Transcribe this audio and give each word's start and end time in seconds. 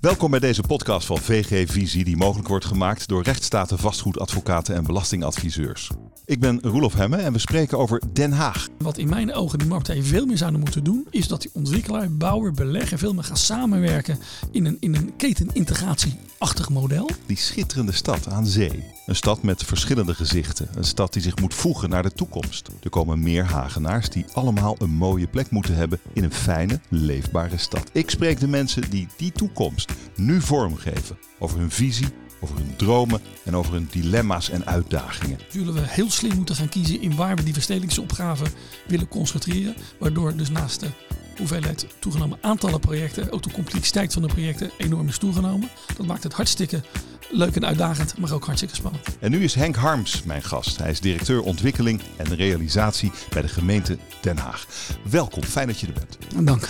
Welkom 0.00 0.30
bij 0.30 0.40
deze 0.40 0.62
podcast 0.62 1.06
van 1.06 1.18
VG 1.18 1.70
Visie, 1.70 2.04
die 2.04 2.16
mogelijk 2.16 2.48
wordt 2.48 2.64
gemaakt 2.64 3.08
door 3.08 3.22
rechtsstaten, 3.22 3.78
vastgoedadvocaten 3.78 4.74
en 4.74 4.84
belastingadviseurs. 4.84 5.90
Ik 6.24 6.40
ben 6.40 6.60
Roelof 6.62 6.94
Hemme 6.94 7.16
en 7.16 7.32
we 7.32 7.38
spreken 7.38 7.78
over 7.78 8.02
Den 8.12 8.32
Haag. 8.32 8.68
Wat 8.78 8.98
in 8.98 9.08
mijn 9.08 9.34
ogen 9.34 9.58
die 9.58 9.68
marktpartijen 9.68 10.08
veel 10.08 10.26
meer 10.26 10.36
zouden 10.36 10.60
moeten 10.60 10.84
doen, 10.84 11.06
is 11.10 11.28
dat 11.28 11.42
die 11.42 11.50
ontwikkelaar, 11.52 12.12
bouwer, 12.12 12.52
belegger 12.52 12.98
veel 12.98 13.14
meer 13.14 13.24
gaan 13.24 13.36
samenwerken 13.36 14.18
in 14.50 14.66
een, 14.66 14.76
in 14.80 14.94
een 14.94 15.16
ketenintegratieachtig 15.16 16.68
model. 16.68 17.10
Die 17.26 17.36
schitterende 17.36 17.92
stad 17.92 18.28
aan 18.28 18.46
zee. 18.46 18.84
Een 19.06 19.16
stad 19.16 19.42
met 19.42 19.64
verschillende 19.64 20.14
gezichten. 20.14 20.68
Een 20.74 20.84
stad 20.84 21.12
die 21.12 21.22
zich 21.22 21.38
moet 21.38 21.54
voegen 21.54 21.90
naar 21.90 22.02
de 22.02 22.12
toekomst. 22.12 22.68
Er 22.82 22.90
komen 22.90 23.22
meer 23.22 23.44
Hagenaars 23.44 24.08
die 24.08 24.24
allemaal 24.32 24.76
een 24.78 24.90
mooie 24.90 25.26
plek 25.26 25.50
moeten 25.50 25.74
hebben 25.74 26.00
in 26.12 26.24
een 26.24 26.32
fijne, 26.32 26.80
leefbare 26.88 27.58
stad. 27.58 27.90
Ik 27.92 28.10
spreek 28.10 28.40
de 28.40 28.48
mensen 28.48 28.90
die 28.90 29.08
die 29.16 29.32
toekomst 29.32 29.89
nu 30.16 30.40
vormgeven. 30.40 31.18
Over 31.38 31.58
hun 31.58 31.70
visie, 31.70 32.08
over 32.40 32.56
hun 32.56 32.76
dromen 32.76 33.20
en 33.44 33.56
over 33.56 33.72
hun 33.72 33.88
dilemma's 33.90 34.50
en 34.50 34.66
uitdagingen. 34.66 35.38
Zullen 35.48 35.74
we 35.74 35.80
heel 35.84 36.10
slim 36.10 36.36
moeten 36.36 36.54
gaan 36.54 36.68
kiezen 36.68 37.00
in 37.00 37.16
waar 37.16 37.36
we 37.36 37.42
die 37.42 37.52
verstedelijkingsopgave 37.52 38.44
willen 38.86 39.08
concentreren. 39.08 39.74
Waardoor 39.98 40.36
dus 40.36 40.50
naast 40.50 40.80
de 40.80 40.88
hoeveelheid 41.36 41.86
toegenomen 41.98 42.38
aantallen 42.40 42.80
projecten, 42.80 43.32
ook 43.32 43.42
de 43.42 43.52
complexiteit 43.52 44.12
van 44.12 44.22
de 44.22 44.28
projecten 44.28 44.70
enorm 44.78 45.08
is 45.08 45.18
toegenomen. 45.18 45.70
Dat 45.96 46.06
maakt 46.06 46.22
het 46.22 46.32
hartstikke 46.32 46.82
leuk 47.30 47.56
en 47.56 47.66
uitdagend, 47.66 48.18
maar 48.18 48.32
ook 48.32 48.44
hartstikke 48.44 48.74
spannend. 48.74 49.06
En 49.20 49.30
nu 49.30 49.42
is 49.44 49.54
Henk 49.54 49.76
Harms 49.76 50.22
mijn 50.22 50.42
gast. 50.42 50.78
Hij 50.78 50.90
is 50.90 51.00
directeur 51.00 51.40
ontwikkeling 51.40 52.00
en 52.16 52.34
realisatie 52.34 53.12
bij 53.30 53.42
de 53.42 53.48
gemeente 53.48 53.98
Den 54.20 54.38
Haag. 54.38 54.66
Welkom, 55.10 55.42
fijn 55.42 55.66
dat 55.66 55.80
je 55.80 55.86
er 55.86 55.92
bent. 55.92 56.46
Dank. 56.46 56.68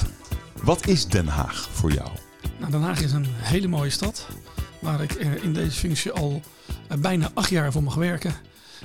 Wat 0.63 0.87
is 0.87 1.07
Den 1.07 1.27
Haag 1.27 1.69
voor 1.73 1.93
jou? 1.93 2.11
Nou, 2.61 2.73
Den 2.73 2.83
Haag 2.83 3.01
is 3.01 3.13
een 3.13 3.27
hele 3.27 3.69
mooie 3.69 3.91
stad. 3.91 4.27
Waar 4.81 5.03
ik 5.03 5.13
eh, 5.13 5.45
in 5.45 5.53
deze 5.53 5.79
functie 5.79 6.13
al 6.13 6.43
eh, 6.89 6.99
bijna 6.99 7.31
acht 7.35 7.51
jaar 7.51 7.73
voor 7.73 7.83
mag 7.83 7.95
werken. 7.95 8.35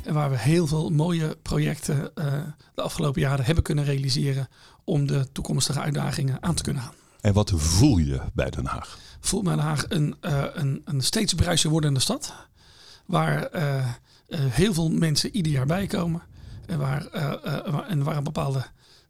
En 0.04 0.14
waar 0.14 0.30
we 0.30 0.38
heel 0.38 0.68
veel 0.68 0.90
mooie 0.90 1.38
projecten 1.42 2.12
uh, 2.16 2.34
de 2.76 2.82
afgelopen 2.82 3.22
jaren 3.22 3.46
hebben 3.46 3.64
kunnen 3.64 3.86
realiseren. 3.86 4.48
om 4.84 5.08
de 5.08 5.28
toekomstige 5.32 5.80
uitdagingen 5.80 6.44
aan 6.44 6.56
te 6.56 6.64
kunnen 6.64 6.84
gaan. 6.84 6.94
En 7.22 7.34
wat 7.34 7.52
voel 7.56 7.98
je 7.98 8.22
bij 8.34 8.50
Den 8.50 8.66
Haag? 8.66 9.00
Voelt 9.20 9.44
bij 9.44 9.56
Den 9.56 9.64
Haag 9.64 9.86
een, 9.90 10.16
uh, 10.22 10.44
een, 10.54 10.82
een 10.86 11.02
steeds 11.02 11.34
bruiser 11.34 11.70
wordende 11.70 12.00
stad. 12.00 12.34
Waar 13.06 13.56
uh, 13.56 13.86
heel 14.30 14.74
veel 14.74 14.90
mensen 14.90 15.36
ieder 15.36 15.52
jaar 15.52 15.66
bijkomen. 15.66 16.22
En 16.66 16.80
waar, 16.80 17.06
en 17.88 18.04
waar 18.04 18.18
een 18.18 18.24
bepaalde 18.24 18.66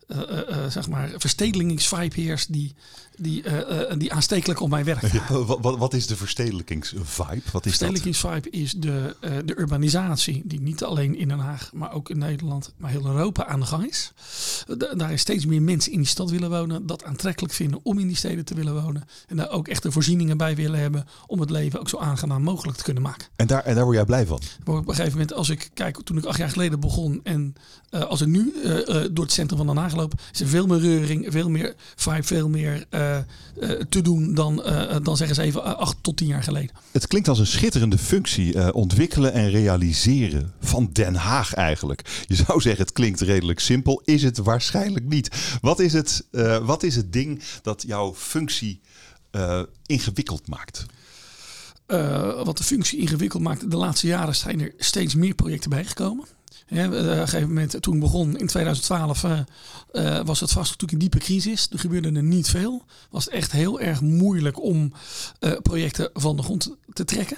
uh, 0.07 0.17
uh, 0.49 0.65
zeg 0.69 0.89
maar, 0.89 1.11
verstedelijkingsvibe 1.17 2.21
heerst 2.21 2.53
die, 2.53 2.75
die, 3.15 3.43
uh, 3.43 3.91
die 3.97 4.13
aanstekelijk 4.13 4.59
op 4.61 4.69
mij 4.69 4.83
werkt. 4.83 5.11
Ja, 5.11 5.43
wat, 5.45 5.77
wat, 5.77 5.93
is 5.93 6.07
de 6.07 6.15
verstedelijkingsvibe? 6.15 7.41
Wat 7.51 7.65
is 7.65 7.77
verstedelijkingsvibe 7.77 8.49
is 8.49 8.73
de, 8.73 9.15
de 9.45 9.59
urbanisatie 9.59 10.41
die 10.45 10.61
niet 10.61 10.83
alleen 10.83 11.15
in 11.15 11.27
Den 11.27 11.39
Haag, 11.39 11.69
maar 11.73 11.93
ook 11.93 12.09
in 12.09 12.17
Nederland, 12.17 12.73
maar 12.77 12.91
heel 12.91 13.05
Europa 13.05 13.45
aan 13.45 13.59
de 13.59 13.65
gang 13.65 13.87
is. 13.87 14.11
daar 14.97 15.13
is 15.13 15.21
steeds 15.21 15.45
meer 15.45 15.61
mensen 15.61 15.91
in 15.91 15.97
die 15.97 16.07
stad 16.07 16.29
willen 16.29 16.49
wonen, 16.49 16.85
dat 16.85 17.03
aantrekkelijk 17.03 17.53
vinden 17.53 17.79
om 17.83 17.99
in 17.99 18.07
die 18.07 18.15
steden 18.15 18.45
te 18.45 18.53
willen 18.53 18.81
wonen. 18.81 19.03
En 19.27 19.37
daar 19.37 19.49
ook 19.49 19.67
echt 19.67 19.83
de 19.83 19.91
voorzieningen 19.91 20.37
bij 20.37 20.55
willen 20.55 20.79
hebben 20.79 21.07
om 21.27 21.39
het 21.39 21.49
leven 21.49 21.79
ook 21.79 21.89
zo 21.89 21.97
aangenaam 21.97 22.43
mogelijk 22.43 22.77
te 22.77 22.83
kunnen 22.83 23.03
maken. 23.03 23.27
En 23.35 23.47
daar, 23.47 23.63
en 23.63 23.75
daar 23.75 23.83
word 23.83 23.95
jij 23.95 24.05
blij 24.05 24.25
van? 24.25 24.41
Op 24.65 24.87
een 24.87 24.95
gegeven 24.95 25.11
moment, 25.11 25.33
als 25.33 25.49
ik 25.49 25.69
kijk, 25.73 26.01
toen 26.03 26.17
ik 26.17 26.25
acht 26.25 26.37
jaar 26.37 26.49
geleden 26.49 26.79
begon 26.79 27.19
en 27.23 27.55
als 27.89 28.21
ik 28.21 28.27
nu 28.27 28.53
door 29.11 29.23
het 29.23 29.33
centrum 29.33 29.57
van 29.57 29.67
Den 29.67 29.77
Haag 29.77 29.93
loop, 29.95 30.13
is 30.33 30.41
er 30.41 30.47
veel 30.47 30.67
meer 30.67 30.79
reuring, 30.79 31.25
veel 31.29 31.49
meer 31.49 31.73
vibe, 31.95 32.23
veel 32.23 32.49
meer 32.49 32.85
uh, 32.89 33.17
uh, 33.59 33.69
te 33.89 34.01
doen 34.01 34.33
dan, 34.33 34.61
uh, 34.65 34.95
dan 35.03 35.17
zeggen 35.17 35.35
ze 35.35 35.41
even 35.41 35.77
acht 35.77 35.97
tot 36.01 36.17
tien 36.17 36.27
jaar 36.27 36.43
geleden. 36.43 36.75
Het 36.91 37.07
klinkt 37.07 37.27
als 37.27 37.39
een 37.39 37.47
schitterende 37.47 37.97
functie, 37.97 38.73
ontwikkelen 38.73 39.33
en 39.33 39.49
realiseren 39.49 40.53
van 40.59 40.89
Den 40.91 41.15
Haag 41.15 41.53
eigenlijk. 41.53 42.23
Je 42.27 42.35
zou 42.35 42.61
zeggen 42.61 42.81
het 42.81 42.93
klinkt 42.93 43.21
redelijk 43.21 43.59
simpel, 43.59 44.01
is 44.05 44.23
het 44.23 44.37
waarschijnlijk 44.37 45.05
niet. 45.05 45.57
Wat 45.61 45.79
is 45.79 45.93
het, 45.93 46.25
wat 46.63 46.83
is 46.83 46.95
het 46.95 47.13
ding 47.13 47.41
dat 47.61 47.83
jouw 47.87 48.13
functie 48.13 48.81
ingewikkeld 49.85 50.47
maakt? 50.47 50.85
wat 52.43 52.57
de 52.57 52.63
functie 52.63 52.99
ingewikkeld 52.99 53.43
maakt, 53.43 53.71
de 53.71 53.77
laatste 53.77 54.07
jaren 54.07 54.35
zijn 54.35 54.61
er 54.61 54.73
steeds 54.77 55.15
meer 55.15 55.33
projecten 55.33 55.69
bijgekomen. 55.69 56.25
Ja, 56.67 56.85
op 56.85 56.91
een 56.91 57.27
gegeven 57.27 57.47
moment, 57.47 57.81
toen 57.81 57.99
begon 57.99 58.37
in 58.37 58.47
2012, 58.47 59.23
uh, 59.23 59.39
uh, 59.93 60.19
was 60.25 60.39
het 60.39 60.51
vast 60.51 60.71
natuurlijk 60.71 60.91
een 60.91 61.09
diepe 61.09 61.17
crisis. 61.17 61.67
Er 61.71 61.79
gebeurde 61.79 62.11
er 62.11 62.23
niet 62.23 62.49
veel. 62.49 62.85
Was 63.09 63.29
echt 63.29 63.51
heel 63.51 63.79
erg 63.79 64.01
moeilijk 64.01 64.61
om 64.63 64.93
projecten 65.61 66.09
van 66.13 66.35
de 66.35 66.43
grond 66.43 66.75
te 66.93 67.05
trekken. 67.05 67.37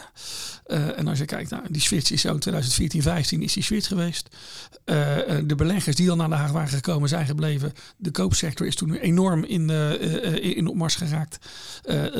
Uh, 0.67 0.97
en 0.97 1.07
als 1.07 1.19
je 1.19 1.25
kijkt 1.25 1.49
naar 1.49 1.63
die 1.69 1.81
switch 1.81 2.11
is 2.11 2.21
zo 2.21 2.37
2014, 2.37 3.01
15 3.01 3.41
is 3.41 3.53
die 3.53 3.63
switch 3.63 3.87
geweest. 3.87 4.35
de 5.45 5.55
beleggers 5.57 5.95
die 5.95 6.07
dan 6.07 6.17
naar 6.17 6.29
de 6.29 6.35
Haag 6.35 6.51
waren 6.51 6.69
gekomen 6.69 7.09
zijn 7.09 7.25
gebleven. 7.25 7.73
De 7.97 8.11
koopsector 8.11 8.67
is 8.67 8.75
toen 8.75 8.93
enorm 8.93 9.43
in, 9.43 9.69
in 10.41 10.67
opmars 10.67 10.95
geraakt. 10.95 11.37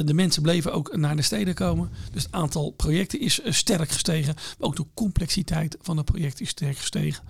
de 0.06 0.13
mensen 0.13 0.41
bleven 0.41 0.74
ook 0.74 0.96
naar 0.96 1.16
de 1.16 1.22
steden 1.22 1.53
komen. 1.53 1.90
Dus 2.12 2.24
het 2.24 2.31
aantal 2.31 2.72
projecten 2.72 3.19
is 3.19 3.40
sterk 3.44 3.91
gestegen. 3.91 4.35
Maar 4.35 4.68
ook 4.68 4.75
de 4.75 4.85
complexiteit 4.94 5.78
van 5.81 5.97
het 5.97 6.06
project 6.06 6.41
is 6.41 6.50
sterk 6.50 6.78
gestegen 6.78 7.24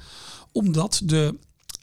omdat 0.57 1.01
de, 1.03 1.35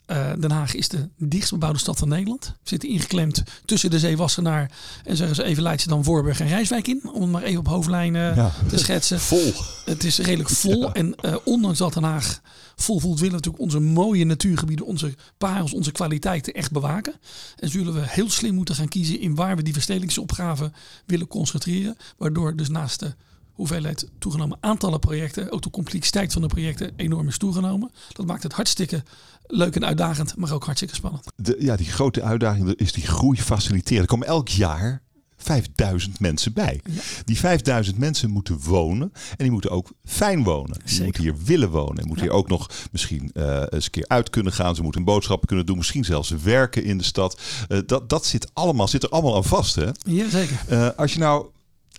uh, 0.07 0.31
Den 0.39 0.51
Haag 0.51 0.75
is 0.75 0.87
de 0.87 1.09
dichtstbebouwde 1.17 1.79
stad 1.79 1.97
van 1.97 2.07
Nederland. 2.07 2.45
We 2.45 2.69
zitten 2.69 2.89
ingeklemd 2.89 3.43
tussen 3.65 3.89
de 3.89 3.99
Zeewassenaar 3.99 4.71
en 5.03 5.17
zeggen 5.17 5.35
ze 5.35 5.43
even 5.43 5.63
Leidse 5.63 5.87
dan 5.87 6.03
Voorburg 6.03 6.39
en 6.39 6.47
Rijswijk 6.47 6.87
in. 6.87 7.09
Om 7.13 7.21
het 7.21 7.31
maar 7.31 7.43
even 7.43 7.59
op 7.59 7.67
hoofdlijnen 7.67 8.35
ja. 8.35 8.51
te 8.67 8.77
schetsen. 8.77 9.19
Vol. 9.35 9.53
Het 9.85 10.03
is 10.03 10.17
redelijk 10.17 10.49
vol. 10.49 10.81
Ja. 10.81 10.93
En 10.93 11.15
uh, 11.21 11.35
ondanks 11.43 11.77
dat 11.77 11.93
Den 11.93 12.03
Haag 12.03 12.41
vol 12.75 12.99
voelt, 12.99 13.19
willen 13.19 13.39
we 13.39 13.45
natuurlijk 13.45 13.63
onze 13.63 13.79
mooie 13.79 14.25
natuurgebieden, 14.25 14.85
onze 14.85 15.15
parels, 15.37 15.73
onze 15.73 15.91
kwaliteiten 15.91 16.53
echt 16.53 16.71
bewaken. 16.71 17.13
En 17.59 17.69
zullen 17.69 17.93
we 17.93 18.01
heel 18.03 18.29
slim 18.29 18.55
moeten 18.55 18.75
gaan 18.75 18.87
kiezen 18.87 19.19
in 19.19 19.35
waar 19.35 19.55
we 19.55 19.63
die 19.63 19.73
verstedelijkingsopgave 19.73 20.71
willen 21.05 21.27
concentreren. 21.27 21.97
Waardoor 22.17 22.55
dus 22.55 22.69
naast 22.69 22.99
de 22.99 23.13
hoeveelheid 23.55 24.07
toegenomen 24.19 24.57
aantallen 24.59 24.99
projecten, 24.99 25.51
ook 25.51 25.61
de 25.61 25.69
complexiteit 25.69 26.33
van 26.33 26.41
de 26.41 26.47
projecten 26.47 26.91
enorm 26.95 27.27
is 27.27 27.37
toegenomen. 27.37 27.91
Dat 28.13 28.25
maakt 28.25 28.43
het 28.43 28.53
hartstikke 28.53 29.03
leuk 29.47 29.75
en 29.75 29.85
uitdagend, 29.85 30.35
maar 30.37 30.53
ook 30.53 30.63
hartstikke 30.63 30.95
spannend. 30.95 31.25
De, 31.35 31.55
ja, 31.59 31.75
die 31.75 31.91
grote 31.91 32.21
uitdaging 32.21 32.73
is 32.73 32.93
die 32.93 33.07
groei 33.07 33.37
faciliteren. 33.37 34.01
Er 34.01 34.07
komen 34.07 34.27
elk 34.27 34.47
jaar 34.47 35.03
5000 35.37 36.19
mensen 36.19 36.53
bij. 36.53 36.81
Ja. 36.83 37.01
Die 37.25 37.37
5000 37.37 37.97
mensen 37.97 38.29
moeten 38.29 38.59
wonen 38.59 39.11
en 39.13 39.35
die 39.37 39.51
moeten 39.51 39.69
ook 39.69 39.91
fijn 40.03 40.43
wonen. 40.43 40.77
Ze 40.85 41.03
moeten 41.03 41.23
hier 41.23 41.35
willen 41.43 41.69
wonen. 41.69 41.97
En 41.97 42.07
moeten 42.07 42.25
ja. 42.25 42.31
hier 42.31 42.39
ook 42.39 42.47
nog 42.47 42.69
misschien 42.91 43.31
uh, 43.33 43.63
eens 43.69 43.85
een 43.85 43.91
keer 43.91 44.07
uit 44.07 44.29
kunnen 44.29 44.53
gaan. 44.53 44.75
Ze 44.75 44.81
moeten 44.81 45.03
boodschappen 45.03 45.47
kunnen 45.47 45.65
doen. 45.65 45.77
Misschien 45.77 46.05
zelfs 46.05 46.29
werken 46.29 46.83
in 46.83 46.97
de 46.97 47.03
stad. 47.03 47.41
Uh, 47.69 47.79
dat, 47.85 48.09
dat 48.09 48.25
zit 48.25 48.49
allemaal, 48.53 48.87
zit 48.87 49.03
er 49.03 49.09
allemaal 49.09 49.35
aan 49.35 49.43
vast. 49.43 49.75
Hè? 49.75 49.89
Jazeker. 49.97 50.61
Uh, 50.69 50.89
als 50.95 51.13
je 51.13 51.19
nou, 51.19 51.45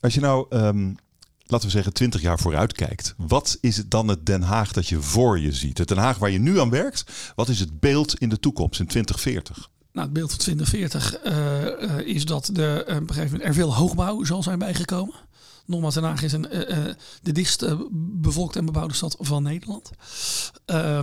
als 0.00 0.14
je 0.14 0.20
nou 0.20 0.46
um, 0.50 0.96
laten 1.46 1.66
we 1.66 1.72
zeggen, 1.72 1.92
20 1.92 2.20
jaar 2.20 2.38
vooruit 2.38 2.72
kijkt. 2.72 3.14
Wat 3.16 3.58
is 3.60 3.76
het 3.76 3.90
dan 3.90 4.08
het 4.08 4.26
Den 4.26 4.42
Haag 4.42 4.72
dat 4.72 4.88
je 4.88 5.00
voor 5.00 5.38
je 5.38 5.52
ziet? 5.52 5.78
Het 5.78 5.88
Den 5.88 5.98
Haag 5.98 6.18
waar 6.18 6.30
je 6.30 6.38
nu 6.38 6.60
aan 6.60 6.70
werkt, 6.70 7.32
wat 7.34 7.48
is 7.48 7.60
het 7.60 7.80
beeld 7.80 8.18
in 8.18 8.28
de 8.28 8.40
toekomst 8.40 8.80
in 8.80 8.86
2040? 8.86 9.68
Nou, 9.92 10.08
het 10.08 10.16
beeld 10.16 10.30
van 10.30 10.38
2040 10.38 11.24
uh, 11.24 11.98
uh, 11.98 12.14
is 12.14 12.24
dat 12.24 12.50
de, 12.52 12.84
uh, 12.88 12.96
op 12.96 13.00
een 13.00 13.14
gegeven 13.14 13.30
moment 13.30 13.48
er 13.48 13.54
veel 13.54 13.74
hoogbouw 13.74 14.24
zal 14.24 14.42
zijn 14.42 14.58
bijgekomen. 14.58 15.14
Nogmaals, 15.66 15.94
Den 15.94 16.04
Haag 16.04 16.22
is 16.22 16.32
een, 16.32 16.46
uh, 16.52 16.94
de 17.22 17.32
dichtst 17.32 17.62
uh, 17.62 17.80
bevolkte 17.92 18.58
en 18.58 18.64
bebouwde 18.64 18.94
stad 18.94 19.16
van 19.18 19.42
Nederland. 19.42 19.90
Uh, 20.66 20.98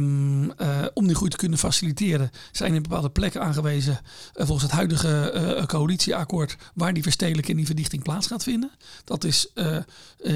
om 0.94 1.08
die 1.08 1.16
groei 1.16 1.30
te 1.30 1.38
kunnen 1.38 1.58
faciliteren 1.58 2.32
zijn 2.52 2.74
in 2.74 2.82
bepaalde 2.82 3.10
plekken 3.10 3.42
aangewezen 3.42 4.00
volgens 4.34 4.62
het 4.62 4.72
huidige 4.72 5.64
coalitieakkoord 5.68 6.58
waar 6.74 6.94
die 6.94 7.04
verstedelijking 7.04 7.52
en 7.52 7.58
die 7.58 7.66
verdichting 7.66 8.04
plaats 8.04 8.28
gaat 8.28 8.44
vinden. 8.44 8.72
Dat 9.04 9.24
is 9.24 9.54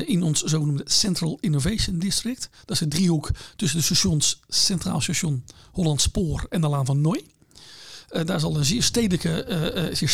in 0.06 0.24
ons 0.24 0.44
zogenoemde 0.44 0.86
Central 0.86 1.38
Innovation 1.42 2.00
District. 2.00 2.50
Dat 2.66 2.75
is 2.75 2.81
een 2.81 2.90
driehoek 2.90 3.30
tussen 3.56 3.78
de 3.78 3.84
stations 3.84 4.40
Centraal 4.48 5.02
Station 5.02 5.44
Holland 5.72 6.02
Spoor 6.02 6.46
en 6.50 6.62
de 6.62 6.68
Laan 6.68 6.86
van 6.86 7.02
Nooi. 7.02 7.25
daar 8.25 8.40
zal 8.40 8.57
een 8.57 8.66
zeer 8.66 8.84
stedelijke, 8.84 9.90
zeer 9.94 10.10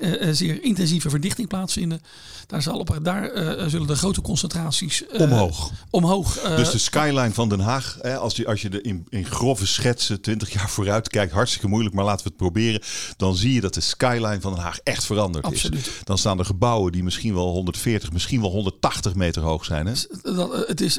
uh, 0.00 0.28
zeer 0.32 0.62
intensieve 0.62 1.10
verdichting 1.10 1.48
plaatsvinden. 1.48 2.02
Daar, 2.46 2.62
zal 2.62 2.78
op, 2.78 2.98
daar 3.02 3.34
uh, 3.34 3.66
zullen 3.66 3.86
de 3.86 3.96
grote 3.96 4.20
concentraties 4.20 5.02
uh, 5.12 5.20
omhoog. 5.20 5.70
omhoog 5.90 6.40
dus 6.56 6.70
de 6.70 6.78
skyline 6.78 7.32
van 7.32 7.48
Den 7.48 7.60
Haag, 7.60 7.98
hè, 8.00 8.16
als, 8.16 8.36
je, 8.36 8.46
als 8.46 8.62
je 8.62 8.68
er 8.68 8.84
in, 8.84 9.06
in 9.08 9.26
grove 9.26 9.66
schetsen 9.66 10.20
20 10.20 10.52
jaar 10.52 10.70
vooruit 10.76 11.08
kijkt, 11.08 11.32
hartstikke 11.32 11.68
moeilijk, 11.68 11.94
maar 11.94 12.04
laten 12.04 12.22
we 12.22 12.28
het 12.28 12.36
proberen. 12.36 12.82
Dan 13.16 13.36
zie 13.36 13.52
je 13.52 13.60
dat 13.60 13.74
de 13.74 13.80
skyline 13.80 14.40
van 14.40 14.54
Den 14.54 14.62
Haag 14.62 14.78
echt 14.78 15.04
veranderd 15.04 15.44
Absoluut. 15.44 15.86
is. 15.86 15.92
Dan 16.04 16.18
staan 16.18 16.38
er 16.38 16.44
gebouwen 16.44 16.92
die 16.92 17.02
misschien 17.02 17.34
wel 17.34 17.50
140, 17.50 18.12
misschien 18.12 18.40
wel 18.40 18.50
180 18.50 19.14
meter 19.14 19.42
hoog 19.42 19.64
zijn. 19.64 19.86
Hè? 19.86 19.92
Dat, 20.22 20.66
het 20.68 20.80
is 20.80 20.98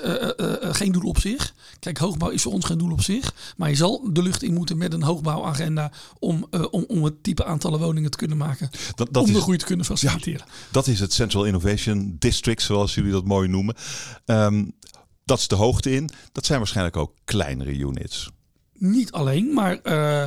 geen 0.59 0.91
doel 0.91 1.09
op 1.09 1.19
zich. 1.19 1.53
Kijk, 1.79 1.97
hoogbouw 1.97 2.29
is 2.29 2.41
voor 2.41 2.53
ons 2.53 2.65
geen 2.65 2.77
doel 2.77 2.91
op 2.91 3.01
zich. 3.01 3.33
Maar 3.57 3.69
je 3.69 3.75
zal 3.75 4.09
de 4.13 4.21
lucht 4.21 4.43
in 4.43 4.53
moeten 4.53 4.77
met 4.77 4.93
een 4.93 5.03
hoogbouwagenda 5.03 5.91
om, 6.19 6.47
om, 6.71 6.85
om 6.87 7.03
het 7.03 7.23
type 7.23 7.45
aantallen 7.45 7.79
woningen 7.79 8.11
te 8.11 8.17
kunnen 8.17 8.37
maken 8.37 8.69
dat, 8.95 9.13
dat 9.13 9.23
om 9.23 9.29
is, 9.29 9.35
de 9.35 9.41
groei 9.41 9.57
te 9.57 9.65
kunnen 9.65 9.85
faciliteren. 9.85 10.45
dat 10.71 10.87
is 10.87 10.99
het 10.99 11.13
Central 11.13 11.45
Innovation 11.45 12.15
District, 12.19 12.61
zoals 12.61 12.93
jullie 12.93 13.11
dat 13.11 13.25
mooi 13.25 13.47
noemen. 13.47 13.75
Um, 14.25 14.71
dat 15.25 15.39
is 15.39 15.47
de 15.47 15.55
hoogte 15.55 15.91
in. 15.91 16.09
Dat 16.31 16.45
zijn 16.45 16.59
waarschijnlijk 16.59 16.97
ook 16.97 17.13
kleinere 17.23 17.77
units 17.77 18.29
niet 18.83 19.11
alleen, 19.11 19.53
maar 19.53 19.73
uh, 19.83 20.25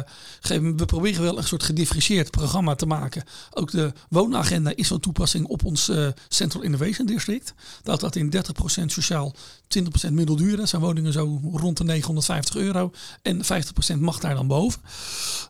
we 0.77 0.85
proberen 0.87 1.23
wel 1.23 1.39
een 1.39 1.45
soort 1.45 1.63
gedifferentieerd 1.63 2.31
programma 2.31 2.75
te 2.75 2.87
maken. 2.87 3.25
Ook 3.51 3.71
de 3.71 3.93
woonagenda 4.09 4.73
is 4.75 4.89
van 4.89 5.01
toepassing 5.01 5.47
op 5.47 5.65
ons 5.65 5.89
uh, 5.89 6.09
Central 6.29 6.63
Innovation 6.63 7.07
District. 7.07 7.55
Dat 7.83 8.01
dat 8.01 8.17
in 8.17 8.35
30% 8.37 8.39
sociaal, 8.87 9.35
20% 10.09 10.13
middelduur. 10.13 10.67
Zijn 10.67 10.83
woningen 10.83 11.13
zo 11.13 11.41
rond 11.53 11.77
de 11.77 11.85
950 11.85 12.57
euro. 12.57 12.93
En 13.23 13.45
50% 13.45 13.99
mag 13.99 14.19
daar 14.19 14.35
dan 14.35 14.47
boven. 14.47 14.81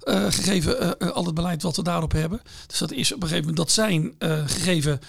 Uh, 0.04 0.24
gegeven 0.24 0.98
al 0.98 1.24
het 1.24 1.34
beleid 1.34 1.62
wat 1.62 1.76
we 1.76 1.82
daarop 1.82 2.12
hebben. 2.12 2.40
Dus 2.66 2.78
dat 2.78 2.92
is 2.92 3.12
op 3.12 3.22
een 3.22 3.28
gegeven 3.28 3.48
moment, 3.48 3.66
dat 3.66 3.70
zijn 3.70 4.14
gegeven 4.46 5.00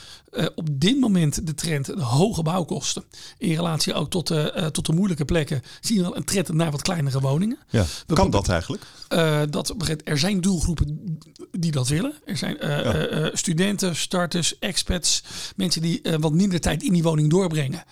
op 0.55 0.67
dit 0.71 0.99
moment 0.99 1.47
de 1.47 1.55
trend, 1.55 1.85
de 1.85 2.01
hoge 2.01 2.43
bouwkosten. 2.43 3.03
In 3.37 3.55
relatie 3.55 3.93
ook 3.93 4.09
tot, 4.09 4.25
tot 4.71 4.85
de 4.85 4.93
moeilijke 4.93 5.25
plekken, 5.25 5.61
zien 5.81 5.97
we 5.97 6.03
wel 6.03 6.17
een 6.17 6.23
trend 6.23 6.53
naar 6.53 6.71
wat 6.71 6.81
kleinere 6.81 7.19
woningen. 7.19 7.57
Ja 7.69 7.85
kan 8.13 8.29
dat 8.29 8.49
eigenlijk? 8.49 8.83
Uh, 9.13 9.41
dat, 9.49 9.75
er 10.03 10.17
zijn 10.17 10.41
doelgroepen 10.41 11.17
die 11.51 11.71
dat 11.71 11.87
willen. 11.87 12.13
Er 12.25 12.37
zijn 12.37 12.57
uh, 12.65 13.25
studenten, 13.33 13.95
starters, 13.95 14.59
expats, 14.59 15.23
mensen 15.55 15.81
die 15.81 16.01
wat 16.19 16.33
minder 16.33 16.59
tijd 16.59 16.83
in 16.83 16.93
die 16.93 17.03
woning 17.03 17.29
doorbrengen. 17.29 17.83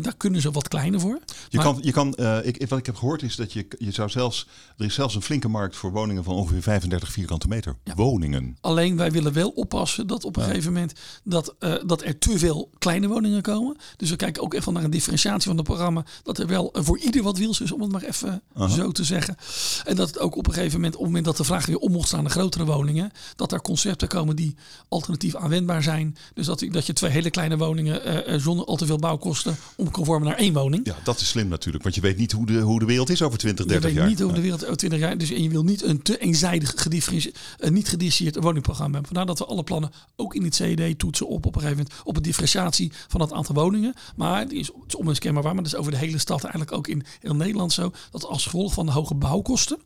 daar 0.00 0.16
kunnen 0.16 0.40
ze 0.40 0.50
wat 0.50 0.68
kleiner 0.68 1.00
voor. 1.00 1.18
Je 1.48 1.58
kan, 1.58 1.78
je 1.80 1.92
kan 1.92 2.08
ik, 2.42 2.68
wat 2.68 2.78
ik 2.78 2.86
heb 2.86 2.96
gehoord 2.96 3.22
is 3.22 3.36
dat 3.36 3.52
je, 3.52 3.66
je 3.78 3.90
zou 3.90 4.08
zelfs, 4.08 4.46
er 4.76 4.84
is 4.84 4.94
zelfs 4.94 5.14
een 5.14 5.22
flinke 5.22 5.48
markt 5.48 5.76
voor 5.76 5.92
woningen 5.92 6.24
van 6.24 6.34
ongeveer 6.34 6.62
35 6.62 7.12
vierkante 7.12 7.48
meter. 7.48 7.76
Woningen. 7.94 8.56
Alleen 8.60 8.96
wij 8.96 9.10
willen 9.10 9.32
wel 9.32 9.48
oppassen 9.48 10.06
dat 10.06 10.24
op 10.24 10.36
een 10.36 10.42
gegeven 10.42 10.72
moment 10.72 10.92
dat, 11.24 11.54
dat 11.86 12.02
er 12.02 12.18
te 12.18 12.38
veel 12.38 12.70
kleine 12.78 13.08
woningen 13.08 13.42
komen. 13.42 13.76
Dus 13.96 14.10
we 14.10 14.16
kijken 14.16 14.42
ook 14.42 14.54
even 14.54 14.72
naar 14.72 14.84
een 14.84 14.90
differentiatie 14.90 15.48
van 15.48 15.56
het 15.56 15.66
programma. 15.66 16.04
Dat 16.22 16.38
er 16.38 16.46
wel 16.46 16.70
voor 16.72 16.98
ieder 16.98 17.22
wat 17.22 17.38
wils 17.38 17.60
is, 17.60 17.72
om 17.72 17.80
het 17.80 17.92
maar 17.92 18.02
even 18.02 18.42
zo 18.68 18.92
te 18.92 19.04
zeggen. 19.04 19.36
En 19.84 19.96
dat 19.96 20.08
het 20.08 20.18
ook 20.18 20.36
op 20.36 20.46
een 20.46 20.52
gegeven 20.52 20.61
moment, 20.70 20.94
op 20.94 21.00
het 21.00 21.08
moment 21.08 21.24
dat 21.24 21.36
de 21.36 21.44
vraag 21.44 21.66
weer 21.66 21.78
om 21.78 21.92
mocht 21.92 22.08
staan 22.08 22.22
naar 22.22 22.32
grotere 22.32 22.64
woningen, 22.64 23.10
dat 23.36 23.52
er 23.52 23.60
concepten 23.60 24.08
komen 24.08 24.36
die 24.36 24.54
alternatief 24.88 25.36
aanwendbaar 25.36 25.82
zijn. 25.82 26.16
Dus 26.34 26.46
dat, 26.46 26.66
dat 26.70 26.86
je 26.86 26.92
twee 26.92 27.10
hele 27.10 27.30
kleine 27.30 27.56
woningen 27.56 28.30
uh, 28.30 28.40
zonder 28.40 28.66
al 28.66 28.76
te 28.76 28.86
veel 28.86 28.98
bouwkosten 28.98 29.56
omconformen 29.76 30.28
naar 30.28 30.36
één 30.36 30.52
woning. 30.52 30.86
Ja, 30.86 30.96
dat 31.04 31.20
is 31.20 31.28
slim 31.28 31.48
natuurlijk, 31.48 31.82
want 31.82 31.94
je 31.94 32.00
weet 32.00 32.16
niet 32.16 32.32
hoe 32.32 32.46
de, 32.46 32.60
hoe 32.60 32.78
de 32.78 32.84
wereld 32.84 33.10
is 33.10 33.22
over 33.22 33.38
20, 33.38 33.66
30 33.66 33.84
jaar. 33.84 33.94
Je 33.94 34.00
weet 34.00 34.08
niet 34.08 34.20
hoe 34.20 34.32
de 34.32 34.40
wereld 34.40 34.64
over 34.64 34.76
20 34.76 34.98
jaar 34.98 35.18
Dus 35.18 35.30
en 35.30 35.42
je 35.42 35.48
wil 35.48 35.62
niet 35.62 35.82
een 35.82 36.02
te 36.02 36.18
eenzijdig 36.18 36.72
gedifferentieerd, 36.76 37.38
uh, 37.58 37.70
niet 37.70 37.88
gedifferentieerd 37.88 38.44
woningprogramma 38.44 38.92
hebben. 38.92 39.14
Vandaar 39.14 39.36
dat 39.36 39.38
we 39.38 39.52
alle 39.52 39.64
plannen 39.64 39.90
ook 40.16 40.34
in 40.34 40.44
het 40.44 40.54
CED 40.54 40.98
toetsen 40.98 41.28
op 41.28 41.46
op 41.46 41.54
een 41.54 41.60
gegeven 41.60 41.84
moment 41.84 42.00
op 42.04 42.16
een 42.16 42.22
differentiatie 42.22 42.92
van 43.08 43.20
het 43.20 43.32
aantal 43.32 43.54
woningen. 43.54 43.94
Maar 44.16 44.40
het 44.40 44.52
is, 44.52 44.66
het 44.66 44.76
is 44.86 44.94
onmiskenbaar 44.94 45.42
waar, 45.42 45.54
maar 45.54 45.62
dat 45.62 45.72
is 45.72 45.78
over 45.78 45.92
de 45.92 45.98
hele 45.98 46.18
stad 46.18 46.42
eigenlijk 46.42 46.72
ook 46.72 46.88
in 46.88 47.04
heel 47.20 47.34
Nederland 47.34 47.72
zo, 47.72 47.92
dat 48.10 48.24
als 48.24 48.44
gevolg 48.44 48.72
van 48.72 48.86
de 48.86 48.92
hoge 48.92 49.14
bouwkosten 49.14 49.78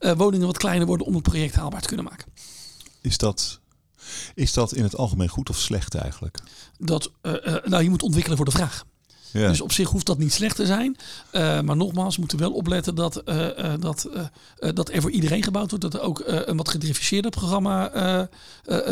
uh, 0.00 0.12
woningen 0.12 0.46
wat 0.46 0.58
kleiner 0.58 0.86
worden 0.86 1.06
om 1.06 1.14
het 1.14 1.22
project 1.22 1.54
haalbaar 1.54 1.80
te 1.80 1.86
kunnen 1.86 2.04
maken. 2.04 2.32
Is 3.00 3.18
dat, 3.18 3.60
is 4.34 4.52
dat 4.52 4.72
in 4.72 4.82
het 4.82 4.96
algemeen 4.96 5.28
goed 5.28 5.50
of 5.50 5.58
slecht 5.58 5.94
eigenlijk? 5.94 6.38
Dat, 6.78 7.12
uh, 7.22 7.32
nou, 7.64 7.82
je 7.82 7.90
moet 7.90 8.02
ontwikkelen 8.02 8.36
voor 8.36 8.46
de 8.46 8.52
vraag. 8.52 8.84
Ja. 9.38 9.48
Dus 9.48 9.60
op 9.60 9.72
zich 9.72 9.88
hoeft 9.88 10.06
dat 10.06 10.18
niet 10.18 10.32
slecht 10.32 10.56
te 10.56 10.66
zijn. 10.66 10.96
Uh, 11.32 11.60
maar 11.60 11.76
nogmaals, 11.76 12.14
we 12.14 12.20
moeten 12.20 12.38
wel 12.38 12.52
opletten 12.52 12.94
dat, 12.94 13.22
uh, 13.24 13.74
dat, 13.80 14.08
dat 14.74 14.90
er 14.90 15.00
voor 15.00 15.10
iedereen 15.10 15.42
gebouwd 15.42 15.70
wordt. 15.70 15.84
Dat 15.84 15.94
er 15.94 16.00
ook 16.00 16.22
een 16.24 16.56
wat 16.56 16.68
gedifferentieerder 16.68 17.30
programma 17.30 18.28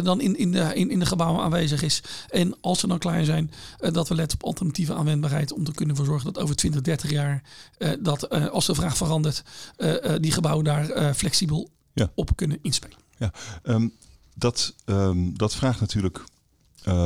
dan 0.03 0.21
in, 0.21 0.37
in, 0.37 0.53
de, 0.53 0.75
in, 0.75 0.91
in 0.91 0.99
de 0.99 1.07
gebouwen 1.07 1.43
aanwezig 1.43 1.83
is. 1.83 2.03
En 2.29 2.55
als 2.61 2.81
ze 2.81 2.87
dan 2.87 2.99
klaar 2.99 3.25
zijn, 3.25 3.51
dat 3.79 4.09
we 4.09 4.15
letten 4.15 4.39
op 4.39 4.47
alternatieve 4.47 4.95
aanwendbaarheid. 4.95 5.53
Om 5.53 5.65
te 5.65 5.73
kunnen 5.73 5.97
voor 5.97 6.05
zorgen 6.05 6.33
dat 6.33 6.43
over 6.43 6.57
20, 6.57 6.81
30 6.81 7.11
jaar, 7.11 7.43
dat 7.99 8.31
als 8.51 8.67
de 8.67 8.75
vraag 8.75 8.97
verandert, 8.97 9.43
die 10.21 10.33
gebouwen 10.33 10.65
daar 10.65 11.15
flexibel 11.15 11.71
ja. 11.93 12.11
op 12.15 12.37
kunnen 12.37 12.59
inspelen. 12.63 12.99
Ja, 13.19 13.33
um, 13.63 13.93
dat, 14.35 14.75
um, 14.85 15.39
dat 15.39 15.55
vraagt 15.55 15.81
natuurlijk 15.81 16.25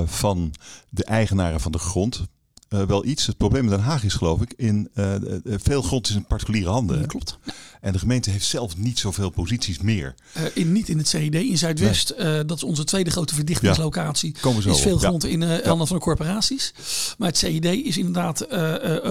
van 0.04 0.54
de 0.88 1.04
eigenaren 1.04 1.60
van 1.60 1.72
de 1.72 1.78
grond 1.78 2.28
uh, 2.74 2.82
wel 2.82 3.04
iets. 3.04 3.26
Het 3.26 3.36
probleem 3.36 3.64
in 3.64 3.70
Den 3.70 3.80
Haag 3.80 4.04
is 4.04 4.14
geloof 4.14 4.40
ik, 4.40 4.52
in 4.56 4.90
uh, 4.94 5.14
veel 5.44 5.82
grond 5.82 6.08
is 6.08 6.14
in 6.14 6.24
particuliere 6.24 6.70
handen. 6.70 7.06
klopt. 7.06 7.38
En 7.80 7.92
de 7.92 7.98
gemeente 7.98 8.30
heeft 8.30 8.44
zelf 8.44 8.76
niet 8.76 8.98
zoveel 8.98 9.30
posities 9.30 9.78
meer. 9.78 10.14
Uh, 10.36 10.42
in, 10.54 10.72
niet 10.72 10.88
in 10.88 10.98
het 10.98 11.08
CED, 11.08 11.34
in 11.34 11.58
Zuidwest. 11.58 12.14
Nee. 12.18 12.44
dat 12.44 12.56
is 12.56 12.62
onze 12.62 12.84
tweede 12.84 13.10
grote 13.10 13.34
verdichtingslocatie. 13.34 14.32
Ja, 14.34 14.40
Komen 14.40 14.62
zo 14.62 14.70
is 14.70 14.80
veel 14.80 14.98
grond 14.98 15.24
in 15.24 15.40
ja. 15.40 15.76
van 15.76 15.78
de 15.78 15.98
corporaties. 15.98 16.74
Maar 17.18 17.28
het 17.28 17.38
CED 17.38 17.64
is 17.64 17.98
inderdaad 17.98 18.46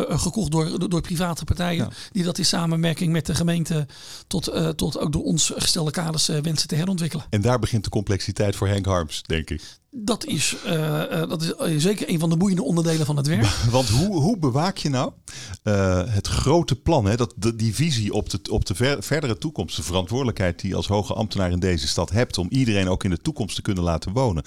gekocht 0.10 0.52
door, 0.52 0.90
door 0.90 1.02
private 1.02 1.46
partijen. 1.46 1.90
Die 2.12 2.24
dat 2.24 2.38
in 2.38 2.46
samenwerking 2.46 3.12
met 3.12 3.26
de 3.26 3.36
gemeente 3.36 3.88
tot, 4.28 4.52
tot 4.76 5.00
ook 5.00 5.12
door 5.12 5.24
ons 5.24 5.52
gestelde 5.56 5.92
kaders 5.92 6.28
wensen 6.28 6.68
te 6.68 6.76
herontwikkelen. 6.76 7.26
En 7.30 7.42
daar 7.42 7.60
begint 7.60 7.84
de 7.84 7.90
complexiteit 7.90 8.56
voor 8.56 8.68
Henk 8.68 8.86
Harms, 8.86 9.24
denk 9.24 9.50
ik. 9.50 9.62
Dat 9.92 10.26
is, 10.26 10.56
uh, 10.66 11.10
dat 11.10 11.42
is 11.42 11.56
eh, 11.56 11.78
zeker 11.78 12.10
een 12.10 12.20
van 12.20 12.30
de 12.30 12.38
boeiende 12.38 12.64
onderdelen 12.64 13.06
van 13.06 13.18
het 13.18 13.28
werk. 13.28 13.46
Want 13.72 13.90
hoe, 13.90 14.22
hoe 14.22 14.38
bewaak 14.38 14.78
je 14.78 14.90
nou 14.90 15.12
het 16.10 16.28
grote 16.28 16.76
plan, 16.76 17.06
hè, 17.06 17.16
dat, 17.16 17.34
die 17.56 17.76
visie 17.76 18.14
op 18.14 18.30
de, 18.30 18.40
op 18.50 18.66
de 18.66 18.76
ver, 18.76 19.04
verdere 19.04 19.38
toekomst, 19.38 19.76
de 19.76 19.84
verantwoordelijkheid 19.84 20.60
die 20.60 20.70
je 20.70 20.76
als 20.76 20.88
hoge 20.88 21.14
ambtenaar 21.14 21.52
in 21.52 21.60
deze 21.60 21.88
stad 21.88 22.10
hebt 22.10 22.38
om 22.38 22.48
iedereen 22.50 22.90
ook 22.90 23.04
in 23.04 23.10
de 23.10 23.22
toekomst 23.22 23.56
te 23.56 23.62
kunnen 23.62 23.84
laten 23.84 24.14
wonen. 24.14 24.44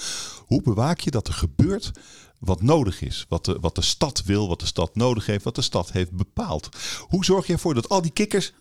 Hoe 0.47 0.63
bewaak 0.63 1.01
je 1.01 1.11
dat 1.11 1.29
er 1.29 1.35
gebeurt 1.35 1.93
wat 2.39 2.63
nodig 2.63 3.03
is, 3.03 3.27
wat 3.29 3.45
de, 3.45 3.59
wat 3.61 3.75
de 3.75 3.83
stad 3.83 4.23
wil, 4.25 4.49
wat 4.49 4.61
de 4.61 4.67
stad 4.67 4.95
nodig 4.95 5.27
heeft, 5.27 5.45
wat 5.45 5.55
de 5.55 5.63
stad 5.63 5.93
heeft 5.93 6.13
bepaald? 6.13 6.69
Hoe 7.01 7.25
zorg 7.25 7.47
je 7.47 7.53
ervoor 7.53 7.75
dat 7.75 7.89
al 7.89 8.03
die 8.03 8.11
kikkers 8.11 8.53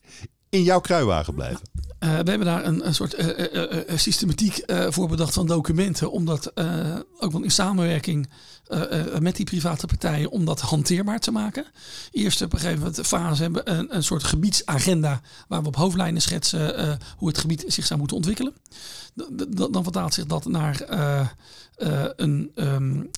in 0.52 0.64
jouw 0.64 0.80
kruiwagen 0.80 1.34
blijven? 1.34 1.62
Uh, 2.04 2.10
we 2.10 2.30
hebben 2.30 2.46
daar 2.48 2.66
een, 2.66 2.88
een 2.88 2.96
soort 2.96 3.20
uh, 3.20 3.54
uh, 3.54 3.98
systematiek 3.98 4.64
voor 4.90 5.08
bedacht 5.08 5.34
van 5.34 5.48
documenten. 5.48 6.12
Om 6.12 6.26
dat 6.26 6.52
ook 7.20 7.32
wel 7.32 7.44
in 7.44 7.52
samenwerking 7.52 8.30
met 9.20 9.36
die 9.36 9.46
private 9.46 9.88
partijen 9.88 10.32
om 10.32 10.46
dat 10.46 10.62
hanteerbaar 10.62 11.20
te 11.20 11.32
maken. 11.32 11.66
Eerst 12.12 12.42
op 12.42 12.54
een 12.54 12.60
gegeven 12.60 12.80
moment 12.80 13.08
fase 13.08 13.42
hebben 13.42 13.72
een, 13.72 13.96
een 13.96 14.04
soort 14.04 14.24
gebiedsagenda 14.24 15.22
waar 15.48 15.62
we 15.62 15.68
op 15.68 15.76
hoofdlijnen 15.76 16.22
schetsen 16.22 17.00
hoe 17.18 17.28
het 17.28 17.38
gebied 17.38 17.64
zich 17.68 17.86
zou 17.86 18.00
moeten 18.00 18.18
ontwikkelen. 18.18 18.54
dan 19.72 19.84
vertaalt 19.84 20.14
zich 20.14 20.26
dat 20.26 20.46
naar 20.46 20.84
een, 22.16 22.52
um, 22.56 23.10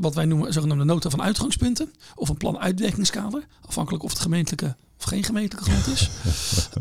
wat 0.00 0.14
wij 0.14 0.24
noemen 0.24 0.52
zogenaamde 0.52 0.84
nota 0.84 1.10
van 1.10 1.22
uitgangspunten 1.22 1.92
of 2.14 2.28
een 2.28 2.36
plan 2.36 2.58
uitwerkingskader. 2.58 3.46
Afhankelijk 3.66 4.04
of 4.04 4.10
het 4.10 4.20
gemeentelijke 4.20 4.76
geen 5.12 5.24
gemeentelijke 5.24 5.70
grond 5.70 5.86
is. 5.86 6.10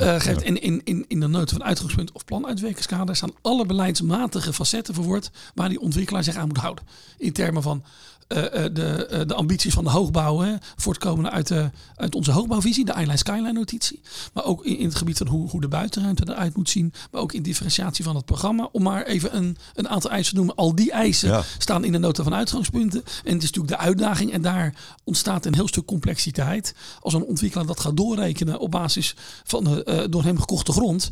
uh, 0.02 0.20
geeft 0.20 0.42
in, 0.42 0.62
in, 0.62 0.82
in, 0.84 1.06
in 1.08 1.20
de 1.20 1.28
nota 1.28 1.54
van 1.54 1.64
uitgangspunt 1.64 2.12
of 2.12 2.26
planuitwerkingskader 2.26 3.16
staan 3.16 3.34
alle 3.42 3.66
beleidsmatige 3.66 4.54
facetten 4.54 4.94
verwoord 4.94 5.32
waar 5.56 5.70
die 5.70 5.80
ontwikkelaar 5.80 6.24
zich 6.24 6.36
aan 6.36 6.48
moet 6.48 6.58
houden. 6.58 6.86
In 7.18 7.34
termen 7.34 7.64
van 7.64 7.84
uh, 8.32 8.44
de, 8.74 9.08
uh, 9.12 9.20
de 9.28 9.34
ambities 9.34 9.74
van 9.74 9.84
de 9.84 9.90
hoogbouw, 9.90 10.40
hè, 10.40 10.56
voortkomende 10.76 11.30
uit, 11.30 11.48
de, 11.48 11.70
uit 11.96 12.16
onze 12.16 12.32
hoogbouwvisie, 12.32 12.86
de 12.86 12.92
Eyeline 12.92 13.18
Skyline 13.18 13.52
notitie. 13.52 14.02
Maar 14.34 14.46
ook 14.46 14.66
in, 14.66 14.78
in, 14.78 14.86
het 14.86 14.96
gebied 14.96 15.18
van 15.18 15.28
hoe, 15.28 15.50
hoe 15.50 15.62
de 15.62 15.68
buitenruimte 15.68 16.24
eruit 16.30 16.56
moet 16.56 16.70
zien. 16.70 16.94
Maar 17.12 17.22
ook 17.22 17.34
in 17.34 17.44
differentiatie 17.44 18.04
van 18.04 18.16
het 18.16 18.26
programma. 18.26 18.70
Om 18.72 18.84
maar 18.84 19.06
even 19.06 19.36
een, 19.36 19.58
een 19.74 19.90
aantal 19.90 20.12
eisen 20.12 20.34
te 20.34 20.38
noemen. 20.38 20.56
Al 20.56 20.76
die 20.76 20.92
eisen 20.92 21.44
staan 21.58 21.84
in 21.84 21.92
de 21.92 21.98
nota 21.98 22.24
van 22.24 22.34
uitgangspunten. 22.34 23.04
En 23.06 23.34
het 23.34 23.44
is 23.44 23.52
natuurlijk 23.52 23.68
de 23.68 23.78
uitdaging. 23.78 24.32
En 24.32 24.42
daar 24.42 24.74
ontstaat 25.04 25.46
een 25.46 25.56
heel 25.56 25.68
stuk 25.68 25.86
complexiteit. 25.86 26.76
Als 27.00 27.14
een 27.14 27.24
ontwikkelaar 27.24 27.66
dat 27.66 27.80
gaat 27.80 27.98
doorrekenen 28.22 28.60
op 28.60 28.72
basis 28.72 29.16
van 29.44 29.64
de 29.64 30.08
door 30.10 30.24
hem 30.24 30.40
gekochte 30.40 30.72
grond. 30.72 31.10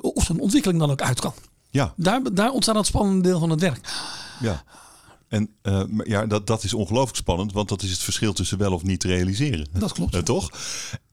of 0.00 0.24
zijn 0.24 0.40
ontwikkeling 0.40 0.80
dan 0.80 0.90
ook 0.90 1.02
uit 1.02 1.20
kan. 1.20 1.34
Ja. 1.70 1.92
Daar, 1.96 2.34
daar 2.34 2.50
ontstaat 2.50 2.74
dat 2.74 2.86
spannende 2.86 3.28
deel 3.28 3.38
van 3.38 3.50
het 3.50 3.60
werk. 3.60 3.88
Ja. 4.40 4.64
En 5.28 5.50
uh, 5.62 5.82
ja, 6.04 6.26
dat, 6.26 6.46
dat 6.46 6.64
is 6.64 6.74
ongelooflijk 6.74 7.16
spannend, 7.16 7.52
want 7.52 7.68
dat 7.68 7.82
is 7.82 7.90
het 7.90 8.02
verschil 8.02 8.32
tussen 8.32 8.58
wel 8.58 8.72
of 8.72 8.82
niet 8.82 9.04
realiseren. 9.04 9.66
Dat 9.72 9.92
klopt. 9.92 10.14
Uh, 10.14 10.20
toch? 10.20 10.50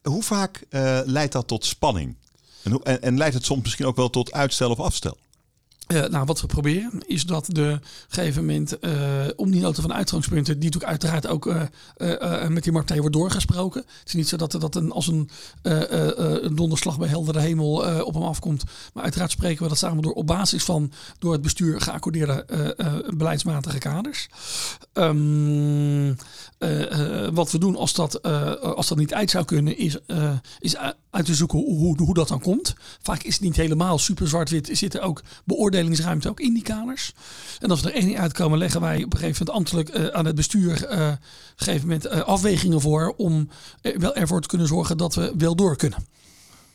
Hoe 0.02 0.24
vaak 0.24 0.66
uh, 0.70 1.00
leidt 1.06 1.34
dat 1.34 1.48
tot 1.48 1.66
spanning? 1.66 2.16
En, 2.63 2.72
hoe, 2.72 2.84
en, 2.84 3.02
en 3.02 3.18
leidt 3.18 3.34
het 3.34 3.46
soms 3.46 3.62
misschien 3.62 3.86
ook 3.86 3.96
wel 3.96 4.10
tot 4.10 4.32
uitstel 4.32 4.70
of 4.70 4.80
afstel? 4.80 5.18
Uh, 5.88 6.06
nou, 6.06 6.25
wat 6.25 6.42
we 6.42 6.48
proberen 6.48 7.08
is 7.08 7.25
dat 7.25 7.46
de 7.48 7.80
gegeven 8.08 8.46
moment 8.46 8.78
uh, 8.82 8.92
om 9.36 9.52
die 9.52 9.62
nota 9.62 9.82
van 9.82 9.94
uitgangspunten, 9.94 10.60
die 10.60 10.63
natuurlijk 10.63 10.92
uiteraard 10.92 11.28
ook 11.28 11.46
uh, 11.46 12.48
met 12.48 12.63
die 12.63 12.72
marktij 12.72 13.00
wordt 13.00 13.16
doorgesproken. 13.16 13.82
Het 13.82 14.08
is 14.08 14.13
niet 14.13 14.28
zo 14.28 14.38
dat, 14.38 14.52
dat 14.52 14.75
een, 14.75 14.92
als 14.92 15.08
een, 15.08 15.30
een 15.62 16.56
donderslag 16.56 16.98
bij 16.98 17.08
heldere 17.08 17.40
hemel 17.40 18.02
op 18.04 18.13
hem 18.13 18.24
afkomt. 18.24 18.63
Maar 18.94 19.04
uiteraard 19.04 19.32
spreken 19.32 19.63
we 19.63 19.70
dat 19.70 19.78
samen 19.78 20.04
door 20.04 20.13
op 20.13 20.28
basis 20.28 20.63
van 20.63 20.92
door 21.20 21.32
het 21.32 21.42
bestuur 21.42 21.82
geaccordeerde 21.82 22.46
beleidsmatige 23.18 23.78
kaders. 23.78 24.30
Um, 24.94 26.16
wat 27.34 27.52
we 27.52 27.58
doen 27.60 27.75
als 27.75 27.94
dat, 27.94 28.22
als 28.62 28.88
dat 28.88 28.98
niet 28.98 29.13
uit 29.13 29.30
zou 29.30 29.46
kunnen, 29.46 29.78
is, 29.78 29.98
is 30.60 30.75
uit 31.10 31.25
te 31.25 31.36
zoeken 31.36 31.60
hoe, 31.60 31.78
hoe, 31.78 32.04
hoe 32.04 32.13
dat 32.13 32.28
dan 32.28 32.42
komt. 32.42 32.74
Vaak 33.02 33.24
is 33.24 33.34
het 33.34 33.44
niet 33.44 33.56
helemaal 33.56 33.98
super 33.98 34.28
zwart-wit. 34.28 34.70
Zitten 34.72 35.02
ook 35.02 35.22
beoordelingen 35.44 35.72
beoordelingsruimte 35.74 36.30
ook 36.30 36.39
in 36.39 36.53
die. 36.53 37.15
En 37.60 37.70
als 37.70 37.82
we 37.82 37.92
er 37.92 38.03
niet 38.03 38.18
uitkomen, 38.18 38.58
leggen 38.58 38.82
wij 38.82 39.03
op 39.03 39.13
een 39.13 39.20
gegeven 39.20 39.46
moment 39.46 39.74
ambtelijk 39.74 40.12
aan 40.13 40.25
het 40.25 40.36
bestuur 40.36 40.92
uh, 40.92 41.08
een 41.08 41.18
gegeven 41.56 41.88
moment 41.88 42.10
afwegingen 42.10 42.82
voor 42.82 43.13
om 43.18 43.50
wel 43.82 44.15
ervoor 44.15 44.42
te 44.42 44.48
kunnen 44.48 44.68
zorgen 44.68 44.98
dat 44.98 45.15
we 45.15 45.34
wel 45.38 45.56
door 45.56 45.75
kunnen. 45.75 46.06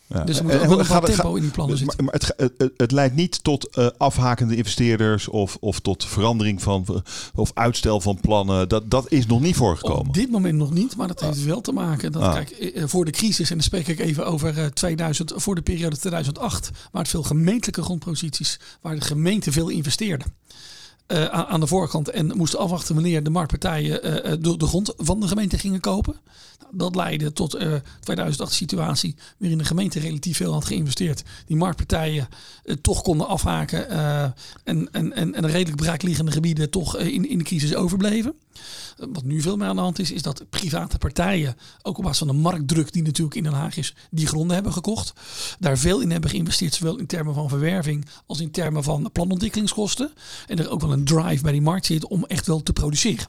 Ja. 0.09 0.25
Dus 0.25 0.39
er 0.39 0.45
moet 0.45 0.55
ook 0.55 0.69
wel 0.69 0.97
een 0.97 1.05
tempo 1.05 1.35
in 1.35 1.43
die 1.43 1.51
plannen 1.51 1.77
zitten. 1.79 2.05
Maar, 2.05 2.15
het, 2.15 2.35
het, 2.37 2.73
het, 2.77 2.93
leidt 2.93 3.15
niet 3.15 3.45
tot 3.45 3.79
uh, 3.79 3.87
afhakende 3.97 4.57
investeerders 4.57 5.29
of, 5.29 5.57
of 5.61 5.81
tot 5.81 6.05
verandering 6.05 6.63
van 6.63 7.03
of 7.35 7.51
uitstel 7.55 8.01
van 8.01 8.21
plannen. 8.21 8.69
Dat, 8.69 8.91
dat 8.91 9.13
is 9.13 9.27
nog 9.27 9.41
niet 9.41 9.57
voorgekomen. 9.57 10.07
Op 10.07 10.15
dit 10.15 10.31
moment 10.31 10.59
nog 10.59 10.71
niet, 10.71 10.97
maar 10.97 11.09
dat 11.09 11.21
heeft 11.21 11.45
wel 11.45 11.61
te 11.61 11.73
maken. 11.73 12.13
Dat, 12.13 12.23
ah. 12.23 12.35
Kijk, 12.35 12.51
eh, 12.51 12.83
voor 12.87 13.05
de 13.05 13.11
crisis, 13.11 13.51
en 13.51 13.57
dan 13.57 13.65
spreek 13.65 13.89
ik 13.89 13.99
even 13.99 14.27
over 14.27 14.59
uh, 14.59 14.65
2000, 14.65 15.33
voor 15.37 15.55
de 15.55 15.63
periode 15.63 15.97
2008, 15.97 16.71
waar 16.93 17.03
het 17.03 17.11
veel 17.11 17.23
gemeentelijke 17.23 17.83
grondposities, 17.83 18.61
waar 18.81 18.95
de 18.95 19.01
gemeente 19.01 19.53
veel 19.53 19.69
investeerde. 19.69 20.25
Uh, 21.13 21.25
aan 21.25 21.61
de 21.61 21.67
voorkant 21.67 22.09
en 22.09 22.37
moesten 22.37 22.59
afwachten 22.59 22.95
wanneer 22.95 23.23
de 23.23 23.31
marktpartijen 23.31 24.07
uh, 24.07 24.37
de, 24.41 24.57
de, 24.57 24.67
grond 24.67 24.93
van 24.97 25.21
de 25.21 25.29
gemeente 25.29 25.59
gingen 25.59 25.81
kopen. 25.81 26.17
Nou, 26.61 26.73
dat 26.77 26.95
leidde 26.95 27.33
tot 27.33 27.55
uh, 27.55 27.75
2008 28.01 28.53
situatie 28.53 29.15
waarin 29.39 29.59
de 29.59 29.65
gemeente 29.65 30.01
relatief 30.01 30.37
veel 30.37 30.53
had 30.53 30.65
geïnvesteerd. 30.65 31.23
Die 31.47 31.57
marktpartijen 31.57 32.29
toch 32.81 33.03
konden 33.03 33.27
afhaken 33.27 33.89
en, 34.65 34.89
en, 34.93 35.13
en, 35.13 35.35
en 35.35 35.47
redelijk 35.47 35.83
braakliggende 35.83 36.31
gebieden 36.31 36.71
toch 36.71 36.99
in, 36.99 37.29
in 37.29 37.39
de 37.39 37.45
crisis 37.45 37.75
overbleven. 37.75 38.35
Wat 39.13 39.25
nu 39.25 39.41
veel 39.41 39.57
meer 39.57 39.69
aan 39.69 39.77
de 39.77 39.83
hand 39.83 39.99
is, 39.99 40.11
is 40.11 40.23
dat 40.23 40.45
private 40.51 40.99
partijen, 40.99 41.57
ook 41.83 41.99
op 41.99 42.05
basis 42.05 42.19
van 42.19 42.27
de 42.27 42.33
marktdruk 42.33 42.93
die 42.93 43.03
natuurlijk 43.03 43.37
in 43.37 43.43
Den 43.43 43.53
Haag 43.53 43.77
is, 43.77 43.95
die 44.11 44.27
gronden 44.27 44.55
hebben 44.55 44.73
gekocht. 44.73 45.13
Daar 45.59 45.79
veel 45.79 46.01
in 46.01 46.11
hebben 46.11 46.31
geïnvesteerd, 46.31 46.75
zowel 46.75 46.99
in 46.99 47.07
termen 47.07 47.35
van 47.35 47.49
verwerving 47.49 48.07
als 48.27 48.41
in 48.41 48.51
termen 48.51 48.83
van 48.83 49.11
planontwikkelingskosten. 49.13 50.13
En 50.47 50.59
er 50.59 50.71
ook 50.71 50.81
wel 50.81 50.93
een 50.93 50.98
drive 51.05 51.43
bij 51.43 51.53
die 51.53 51.63
markt 51.63 51.87
zit 51.87 52.07
om 52.07 52.25
echt 52.25 52.47
wel 52.47 52.63
te 52.63 52.73
produceren. 52.73 53.27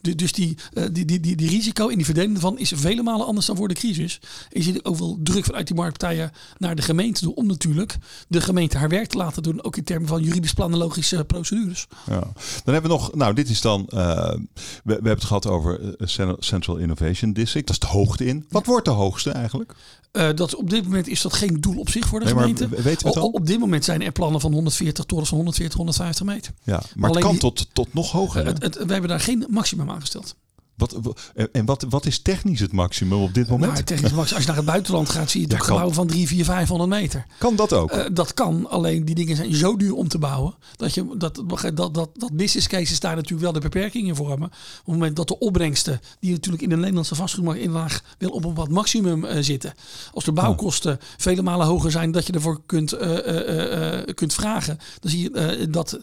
Dus 0.00 0.32
die, 0.32 0.56
eh, 0.72 0.84
die, 0.92 1.04
die, 1.04 1.20
die, 1.20 1.36
die 1.36 1.48
risico 1.48 1.88
in 1.88 1.96
die 1.96 2.04
verdeling 2.04 2.34
ervan 2.34 2.58
is 2.58 2.72
vele 2.74 3.02
malen 3.02 3.26
anders 3.26 3.46
dan 3.46 3.56
voor 3.56 3.68
de 3.68 3.74
crisis. 3.74 4.20
Je 4.48 4.62
ziet 4.62 4.84
ook 4.84 4.96
wel 4.96 5.18
druk 5.22 5.44
vanuit 5.44 5.66
die 5.66 5.76
marktpartijen 5.76 6.30
naar 6.58 6.74
de 6.74 6.82
gemeente 6.82 7.20
toe. 7.20 7.34
Om 7.34 7.46
natuurlijk 7.46 7.96
de 8.28 8.40
gemeente 8.40 8.78
haar 8.78 8.88
werk 8.88 9.08
te 9.08 9.16
laten 9.16 9.42
doen. 9.42 9.64
Ook 9.64 9.76
in 9.76 9.84
termen 9.84 10.08
van 10.08 10.22
juridisch 10.22 10.52
planologische 10.52 11.24
procedures. 11.24 11.86
Ja. 12.06 12.20
Dan 12.64 12.74
hebben 12.74 12.82
we 12.82 12.96
nog, 12.96 13.14
nou 13.14 13.34
dit 13.34 13.48
is 13.48 13.60
dan, 13.60 13.88
uh, 13.94 13.98
we, 13.98 14.40
we, 14.84 14.92
hebben 14.92 15.12
het 15.12 15.24
gehad 15.24 15.46
over 15.46 15.96
eh, 15.96 16.32
Central 16.38 16.76
Innovation 16.76 17.32
District. 17.32 17.66
Dat 17.66 17.76
is 17.82 17.88
de 17.88 17.96
hoogte 17.96 18.24
in. 18.24 18.44
Wat 18.48 18.66
wordt 18.66 18.84
de 18.84 18.90
hoogste 18.90 19.30
eigenlijk? 19.30 19.74
Uh, 20.12 20.28
dat 20.34 20.54
op 20.54 20.70
dit 20.70 20.84
moment 20.84 21.08
is 21.08 21.22
dat 21.22 21.32
geen 21.32 21.60
doel 21.60 21.78
op 21.78 21.88
zich 21.88 22.06
voor 22.06 22.18
de 22.18 22.24
nee, 22.24 22.34
gemeente. 22.34 22.68
Het 22.82 23.04
al? 23.04 23.28
Op, 23.28 23.46
dit 23.46 23.58
moment 23.58 23.84
zijn 23.84 24.02
er 24.02 24.12
plannen 24.12 24.40
van 24.40 24.52
140 24.52 25.04
torens 25.04 25.28
van 25.28 25.36
140, 25.36 25.76
150 25.76 26.26
meter. 26.26 26.52
Ja, 26.62 26.82
maar 26.96 27.10
het 27.10 27.18
kan 27.18 27.38
tot, 27.38 27.66
tot 27.72 27.94
nog 27.94 28.10
hoger. 28.10 28.46
Het, 28.46 28.62
het, 28.62 28.84
we 28.84 28.92
hebben 28.92 29.10
daar 29.10 29.20
geen 29.20 29.46
maximum 29.50 29.89
aangesteld. 29.90 30.36
Wat, 30.80 31.14
en 31.52 31.64
wat, 31.64 31.86
wat 31.88 32.06
is 32.06 32.18
technisch 32.18 32.60
het 32.60 32.72
maximum 32.72 33.22
op 33.22 33.34
dit 33.34 33.48
moment? 33.48 33.72
Nou, 33.72 33.84
technisch 33.84 34.12
maximum, 34.12 34.34
als 34.34 34.42
je 34.42 34.48
naar 34.48 34.56
het 34.56 34.66
buitenland 34.66 35.08
gaat, 35.08 35.30
zie 35.30 35.40
je 35.40 35.46
toch 35.46 35.64
gebouwen 35.64 35.94
van 35.94 36.06
3, 36.06 36.26
4, 36.26 36.44
500 36.44 36.90
meter. 36.90 37.26
Kan 37.38 37.56
dat 37.56 37.72
ook? 37.72 37.92
Uh, 37.92 38.04
dat 38.12 38.34
kan, 38.34 38.70
alleen 38.70 39.04
die 39.04 39.14
dingen 39.14 39.36
zijn 39.36 39.54
zo 39.54 39.76
duur 39.76 39.94
om 39.94 40.08
te 40.08 40.18
bouwen. 40.18 40.54
Dat, 40.76 40.94
je, 40.94 41.16
dat, 41.16 41.42
dat, 41.46 41.94
dat, 41.94 41.94
dat 41.94 42.32
business 42.32 42.66
cases 42.66 43.00
daar 43.00 43.14
natuurlijk 43.14 43.42
wel 43.42 43.52
de 43.52 43.60
beperkingen 43.60 44.16
vormen. 44.16 44.48
Op 44.48 44.84
het 44.84 44.86
moment 44.86 45.16
dat 45.16 45.28
de 45.28 45.38
opbrengsten, 45.38 46.00
die 46.20 46.30
natuurlijk 46.30 46.62
in 46.62 46.68
de 46.68 46.76
Nederlandse 46.76 47.14
vastgoedmarkt 47.14 47.60
in 47.60 47.70
laag, 47.70 48.02
wil 48.18 48.30
op 48.30 48.44
een 48.44 48.54
wat 48.54 48.68
maximum 48.68 49.24
uh, 49.24 49.36
zitten. 49.40 49.74
Als 50.12 50.24
de 50.24 50.32
bouwkosten 50.32 50.92
oh. 50.92 51.02
vele 51.16 51.42
malen 51.42 51.66
hoger 51.66 51.90
zijn 51.90 52.12
dat 52.12 52.26
je 52.26 52.32
ervoor 52.32 52.60
kunt, 52.66 52.94
uh, 52.94 54.14
kunt 54.14 54.34
vragen, 54.34 54.78
dan 55.00 55.10
zie 55.10 55.22
je 55.22 55.66
dat, 55.70 56.00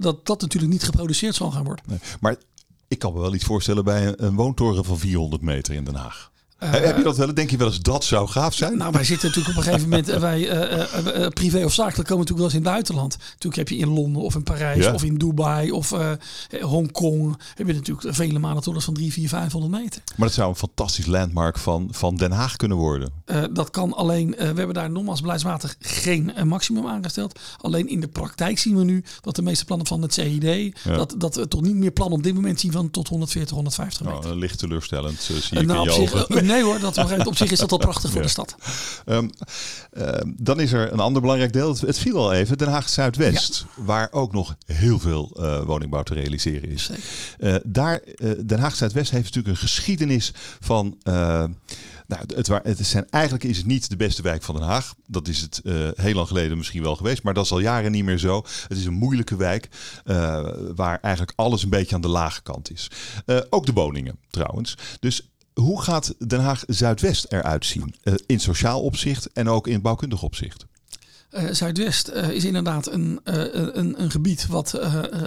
dat 0.00 0.26
dat 0.26 0.40
natuurlijk 0.40 0.72
niet 0.72 0.84
geproduceerd 0.84 1.34
zal 1.34 1.50
gaan 1.50 1.64
worden. 1.64 1.84
Nee, 1.88 1.98
maar 2.20 2.36
ik 2.90 2.98
kan 2.98 3.12
me 3.12 3.20
wel 3.20 3.34
iets 3.34 3.44
voorstellen 3.44 3.84
bij 3.84 4.14
een, 4.16 4.34
woontoren 4.34 4.84
van 4.84 4.98
400 4.98 5.42
meter 5.42 5.74
in 5.74 5.84
Den 5.84 5.94
Haag. 5.94 6.29
Uh, 6.62 6.70
Heb 6.70 6.96
je 6.96 7.02
dat 7.02 7.16
wel? 7.16 7.34
Denk 7.34 7.50
je 7.50 7.56
wel 7.56 7.66
eens 7.66 7.80
dat 7.80 8.04
zou 8.04 8.28
gaaf 8.28 8.54
zijn? 8.54 8.76
Nou, 8.76 8.92
wij 8.92 9.04
zitten 9.04 9.28
natuurlijk 9.28 9.56
op 9.56 9.64
een 9.64 9.70
gegeven 9.70 9.88
moment, 9.88 10.08
eh, 10.08 10.20
wij 10.20 10.40
uh, 10.40 11.20
uh, 11.20 11.28
privé 11.28 11.64
of 11.64 11.72
zakelijk 11.72 12.08
komen 12.08 12.26
natuurlijk 12.26 12.38
wel 12.38 12.44
eens 12.44 12.54
in 12.54 12.62
het 12.62 12.72
buitenland. 12.72 13.16
Natuurlijk 13.18 13.56
heb 13.56 13.68
je 13.68 13.76
in 13.76 13.88
Londen 13.88 14.22
of 14.22 14.34
in 14.34 14.42
Parijs 14.42 14.86
of 14.86 15.04
in 15.04 15.14
Dubai 15.14 15.70
of 15.70 15.94
Hongkong, 16.60 17.38
heb 17.54 17.66
je 17.66 17.72
natuurlijk 17.72 18.14
vele 18.14 18.38
maanden 18.38 18.62
torens 18.62 18.84
van 18.84 18.94
3, 18.94 19.12
4, 19.12 19.28
500 19.28 19.72
meter. 19.72 20.02
Maar 20.16 20.26
dat 20.26 20.36
zou 20.36 20.48
een 20.48 20.56
fantastisch 20.56 21.06
landmark 21.06 21.58
van, 21.58 21.88
van 21.90 22.16
Den 22.16 22.32
Haag 22.32 22.56
kunnen 22.56 22.76
worden. 22.76 23.12
dat 23.52 23.70
kan 23.70 23.92
alleen, 23.92 24.30
we 24.30 24.44
hebben 24.44 24.74
daar 24.74 24.90
nogmaals 24.90 25.20
beleidsmatig 25.20 25.76
geen 25.80 26.32
maximum 26.44 26.86
aangesteld. 26.86 27.38
Alleen 27.60 27.88
in 27.88 28.00
de 28.00 28.08
praktijk 28.08 28.58
zien 28.58 28.76
we 28.76 28.84
nu 28.84 29.04
dat 29.20 29.36
de 29.36 29.42
meeste 29.42 29.64
plannen 29.64 29.86
van 29.86 30.02
het 30.02 30.14
CID, 30.14 30.76
dat, 30.84 31.14
dat 31.18 31.34
we 31.34 31.48
toch 31.48 31.62
niet 31.62 31.76
meer 31.76 31.90
plannen 31.90 32.18
op 32.18 32.24
dit 32.24 32.34
moment 32.34 32.60
zien 32.60 32.72
van 32.72 32.90
tot 32.90 33.08
140, 33.08 33.54
150 33.54 34.06
meter. 34.06 34.20
Nou, 34.22 34.38
licht 34.38 34.58
teleurstellend, 34.58 35.20
zie 35.20 35.36
ik 35.58 35.66
nou, 35.66 35.90
in 35.92 36.00
je 36.02 36.49
Nee 36.50 36.62
hoor, 36.62 36.80
dat 36.80 37.26
op 37.26 37.36
zich 37.36 37.50
is 37.50 37.58
dat 37.58 37.72
al 37.72 37.78
prachtig 37.78 38.10
voor 38.10 38.22
de 38.28 38.28
stad. 38.28 38.54
Um, 39.06 39.30
uh, 39.92 40.08
dan 40.36 40.60
is 40.60 40.72
er 40.72 40.92
een 40.92 41.00
ander 41.00 41.22
belangrijk 41.22 41.52
deel. 41.52 41.76
Het, 41.80 41.98
viel 41.98 42.16
al 42.16 42.32
even, 42.32 42.58
Den 42.58 42.68
Haag 42.68 42.88
Zuidwest. 42.88 43.64
Waar 43.74 44.08
ook 44.10 44.32
nog 44.32 44.56
heel 44.66 44.98
veel 44.98 45.36
uh, 45.36 45.62
woningbouw 45.62 46.02
te 46.02 46.14
realiseren 46.14 46.68
is. 46.68 46.90
Uh, 47.38 47.54
daar, 47.64 48.00
Den 48.46 48.58
Haag 48.58 48.76
Zuidwest 48.76 49.10
heeft 49.10 49.24
natuurlijk 49.24 49.54
een 49.54 49.68
geschiedenis 49.68 50.32
van... 50.60 50.98
Nou, 52.10 52.22
het, 52.34 52.46
het 52.78 52.86
zijn, 52.86 53.06
eigenlijk 53.10 53.44
is 53.44 53.56
het 53.56 53.66
niet 53.66 53.90
de 53.90 53.96
beste 53.96 54.22
wijk 54.22 54.42
van 54.42 54.54
Den 54.54 54.64
Haag. 54.64 54.94
Dat 55.06 55.28
is 55.28 55.40
het 55.40 55.60
uh, 55.64 55.88
heel 55.94 56.14
lang 56.14 56.28
geleden 56.28 56.56
misschien 56.56 56.82
wel 56.82 56.96
geweest. 56.96 57.22
Maar 57.22 57.34
dat 57.34 57.44
is 57.44 57.52
al 57.52 57.58
jaren 57.60 57.92
niet 57.92 58.04
meer 58.04 58.18
zo. 58.18 58.44
Het 58.68 58.78
is 58.78 58.84
een 58.84 58.92
moeilijke 58.92 59.36
wijk. 59.36 59.68
Uh, 60.04 60.48
waar 60.74 60.98
eigenlijk 61.00 61.32
alles 61.36 61.62
een 61.62 61.68
beetje 61.68 61.94
aan 61.94 62.00
de 62.00 62.08
lage 62.08 62.42
kant 62.42 62.70
is. 62.70 62.90
Uh, 63.26 63.40
ook 63.50 63.66
de 63.66 63.72
woningen 63.72 64.18
trouwens. 64.30 64.76
Dus 65.00 65.30
hoe 65.54 65.82
gaat 65.82 66.14
Den 66.26 66.40
Haag 66.40 66.62
Zuidwest 66.66 67.26
eruit 67.28 67.66
zien? 67.66 67.94
Uh, 68.02 68.14
in 68.26 68.40
sociaal 68.40 68.82
opzicht 68.82 69.32
en 69.32 69.48
ook 69.48 69.66
in 69.66 69.80
bouwkundig 69.80 70.22
opzicht? 70.22 70.66
Uh, 71.30 71.50
Zuidwest 71.50 72.08
uh, 72.08 72.30
is 72.30 72.44
inderdaad 72.44 72.92
een, 72.92 73.20
een, 73.24 74.02
een, 74.02 74.10
gebied 74.10 74.46
wat, 74.46 74.70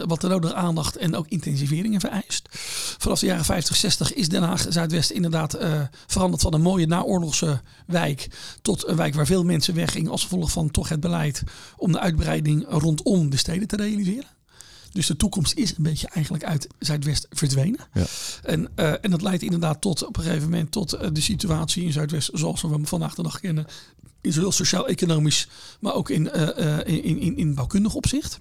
wat 0.05 0.21
de 0.21 0.27
nodige 0.27 0.53
aandacht 0.53 0.97
en 0.97 1.15
ook 1.15 1.27
intensiveringen 1.27 1.99
vereist. 1.99 2.49
Vanaf 2.97 3.19
de 3.19 3.25
jaren 3.25 3.45
50, 3.45 3.75
60 3.75 4.13
is 4.13 4.29
Den 4.29 4.43
Haag 4.43 4.65
Zuidwest 4.69 5.09
inderdaad 5.09 5.57
veranderd 6.07 6.41
van 6.41 6.53
een 6.53 6.61
mooie 6.61 6.87
naoorlogse 6.87 7.61
wijk 7.87 8.27
tot 8.61 8.87
een 8.87 8.95
wijk 8.95 9.15
waar 9.15 9.25
veel 9.25 9.43
mensen 9.43 9.75
weggingen 9.75 10.11
als 10.11 10.23
gevolg 10.23 10.51
van 10.51 10.71
toch 10.71 10.89
het 10.89 10.99
beleid 10.99 11.43
om 11.77 11.91
de 11.91 11.99
uitbreiding 11.99 12.65
rondom 12.69 13.29
de 13.29 13.37
steden 13.37 13.67
te 13.67 13.75
realiseren. 13.75 14.27
Dus 14.93 15.07
de 15.07 15.15
toekomst 15.15 15.53
is 15.53 15.77
een 15.77 15.83
beetje 15.83 16.07
eigenlijk 16.07 16.43
uit 16.43 16.67
Zuidwest 16.79 17.27
verdwenen. 17.29 17.79
Ja. 17.93 18.05
En, 18.43 18.69
uh, 18.75 18.93
en 19.01 19.11
dat 19.11 19.21
leidt 19.21 19.43
inderdaad 19.43 19.81
tot 19.81 20.05
op 20.05 20.17
een 20.17 20.23
gegeven 20.23 20.49
moment 20.49 20.71
tot 20.71 20.93
uh, 20.93 21.07
de 21.13 21.21
situatie 21.21 21.83
in 21.83 21.91
Zuidwest 21.91 22.29
zoals 22.33 22.61
we 22.61 22.67
hem 22.67 22.87
vandaag 22.87 23.15
de 23.15 23.23
dag 23.23 23.39
kennen. 23.39 23.65
In 24.21 24.33
zowel 24.33 24.51
sociaal-economisch, 24.51 25.47
maar 25.79 25.93
ook 25.93 26.09
in, 26.09 26.29
uh, 26.35 26.77
in, 26.85 27.19
in, 27.19 27.37
in 27.37 27.55
bouwkundig 27.55 27.93
opzicht. 27.93 28.39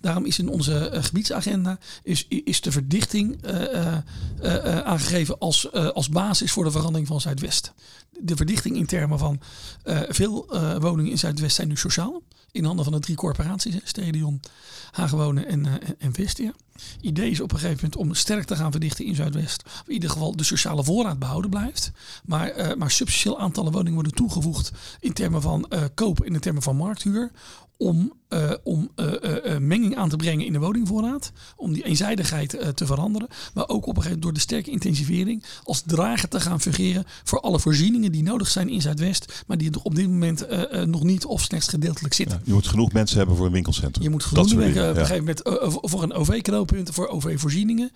Daarom 0.00 0.24
is 0.24 0.38
in 0.38 0.48
onze 0.48 0.90
uh, 0.94 1.02
gebiedsagenda 1.02 1.78
is, 2.02 2.26
is 2.28 2.60
de 2.60 2.72
verdichting 2.72 3.46
uh, 3.46 3.96
uh, 4.42 4.78
aangegeven 4.78 5.38
als, 5.38 5.72
als 5.72 6.08
basis 6.08 6.52
voor 6.52 6.64
de 6.64 6.70
verandering 6.70 7.06
van 7.06 7.20
Zuidwest. 7.20 7.72
De 8.20 8.36
verdichting 8.36 8.76
in 8.76 8.86
termen 8.86 9.18
van 9.18 9.40
veel 10.08 10.46
woningen 10.80 11.10
in 11.10 11.18
Zuidwest 11.18 11.56
zijn 11.56 11.68
nu 11.68 11.76
sociaal 11.76 12.22
in 12.54 12.64
handen 12.64 12.84
van 12.84 12.94
de 12.94 13.00
drie 13.00 13.16
corporaties, 13.16 13.74
Stedion, 13.84 14.40
Hagewonen 14.90 15.46
en, 15.46 15.66
uh, 15.66 15.72
en 15.98 16.12
Vestia. 16.12 16.52
Idee 17.00 17.30
is 17.30 17.40
op 17.40 17.52
een 17.52 17.58
gegeven 17.58 17.80
moment 17.82 17.96
om 17.96 18.14
sterk 18.14 18.44
te 18.44 18.56
gaan 18.56 18.70
verdichten 18.70 19.04
in 19.04 19.14
Zuidwest. 19.14 19.62
In 19.86 19.92
ieder 19.92 20.10
geval 20.10 20.36
de 20.36 20.44
sociale 20.44 20.84
voorraad 20.84 21.18
behouden 21.18 21.50
blijft. 21.50 21.92
Maar, 22.24 22.56
uh, 22.56 22.74
maar 22.74 22.90
substantieel 22.90 23.40
aantallen 23.40 23.72
woningen 23.72 23.94
worden 23.94 24.12
toegevoegd 24.12 24.72
in 25.00 25.12
termen 25.12 25.42
van 25.42 25.66
uh, 25.68 25.82
koop, 25.94 26.24
in 26.24 26.40
termen 26.40 26.62
van 26.62 26.76
markthuur 26.76 27.30
om, 27.76 28.12
uh, 28.28 28.50
om 28.62 28.90
uh, 28.96 29.12
uh, 29.22 29.58
menging 29.58 29.96
aan 29.96 30.08
te 30.08 30.16
brengen 30.16 30.46
in 30.46 30.52
de 30.52 30.58
woningvoorraad. 30.58 31.32
Om 31.56 31.72
die 31.72 31.84
eenzijdigheid 31.84 32.58
te 32.74 32.86
veranderen. 32.86 33.28
Maar 33.54 33.68
ook 33.68 33.86
op 33.86 33.96
een 33.96 34.02
gegeven 34.02 34.02
moment 34.02 34.22
door 34.22 34.32
de 34.32 34.40
sterke 34.40 34.70
intensivering 34.70 35.44
als 35.64 35.82
drager 35.86 36.28
te 36.28 36.40
gaan 36.40 36.60
fungeren 36.60 37.04
voor 37.24 37.40
alle 37.40 37.60
voorzieningen 37.60 38.12
die 38.12 38.22
nodig 38.22 38.48
zijn 38.48 38.68
in 38.68 38.80
Zuidwest. 38.80 39.44
Maar 39.46 39.58
die 39.58 39.70
er 39.70 39.80
op 39.82 39.94
dit 39.94 40.08
moment 40.08 40.46
nog 40.86 41.02
niet 41.02 41.24
of 41.24 41.42
slechts 41.42 41.68
gedeeltelijk 41.68 42.14
zitten. 42.14 42.36
Ja, 42.38 42.42
je 42.46 42.52
moet 42.52 42.66
genoeg 42.66 42.92
mensen 42.92 43.16
hebben 43.16 43.36
voor 43.36 43.46
een 43.46 43.52
winkelcentrum. 43.52 44.02
Je 44.04 44.10
moet 44.10 44.24
genoeg 44.24 44.54
mensen 44.54 44.90
op 44.90 44.96
een 44.96 45.06
gegeven 45.06 45.24
moment 45.24 45.40
voor 45.90 46.02
een 46.02 46.12
OV-knooppunt, 46.12 46.90
voor 46.90 47.08
OV-voorzieningen. 47.08 47.90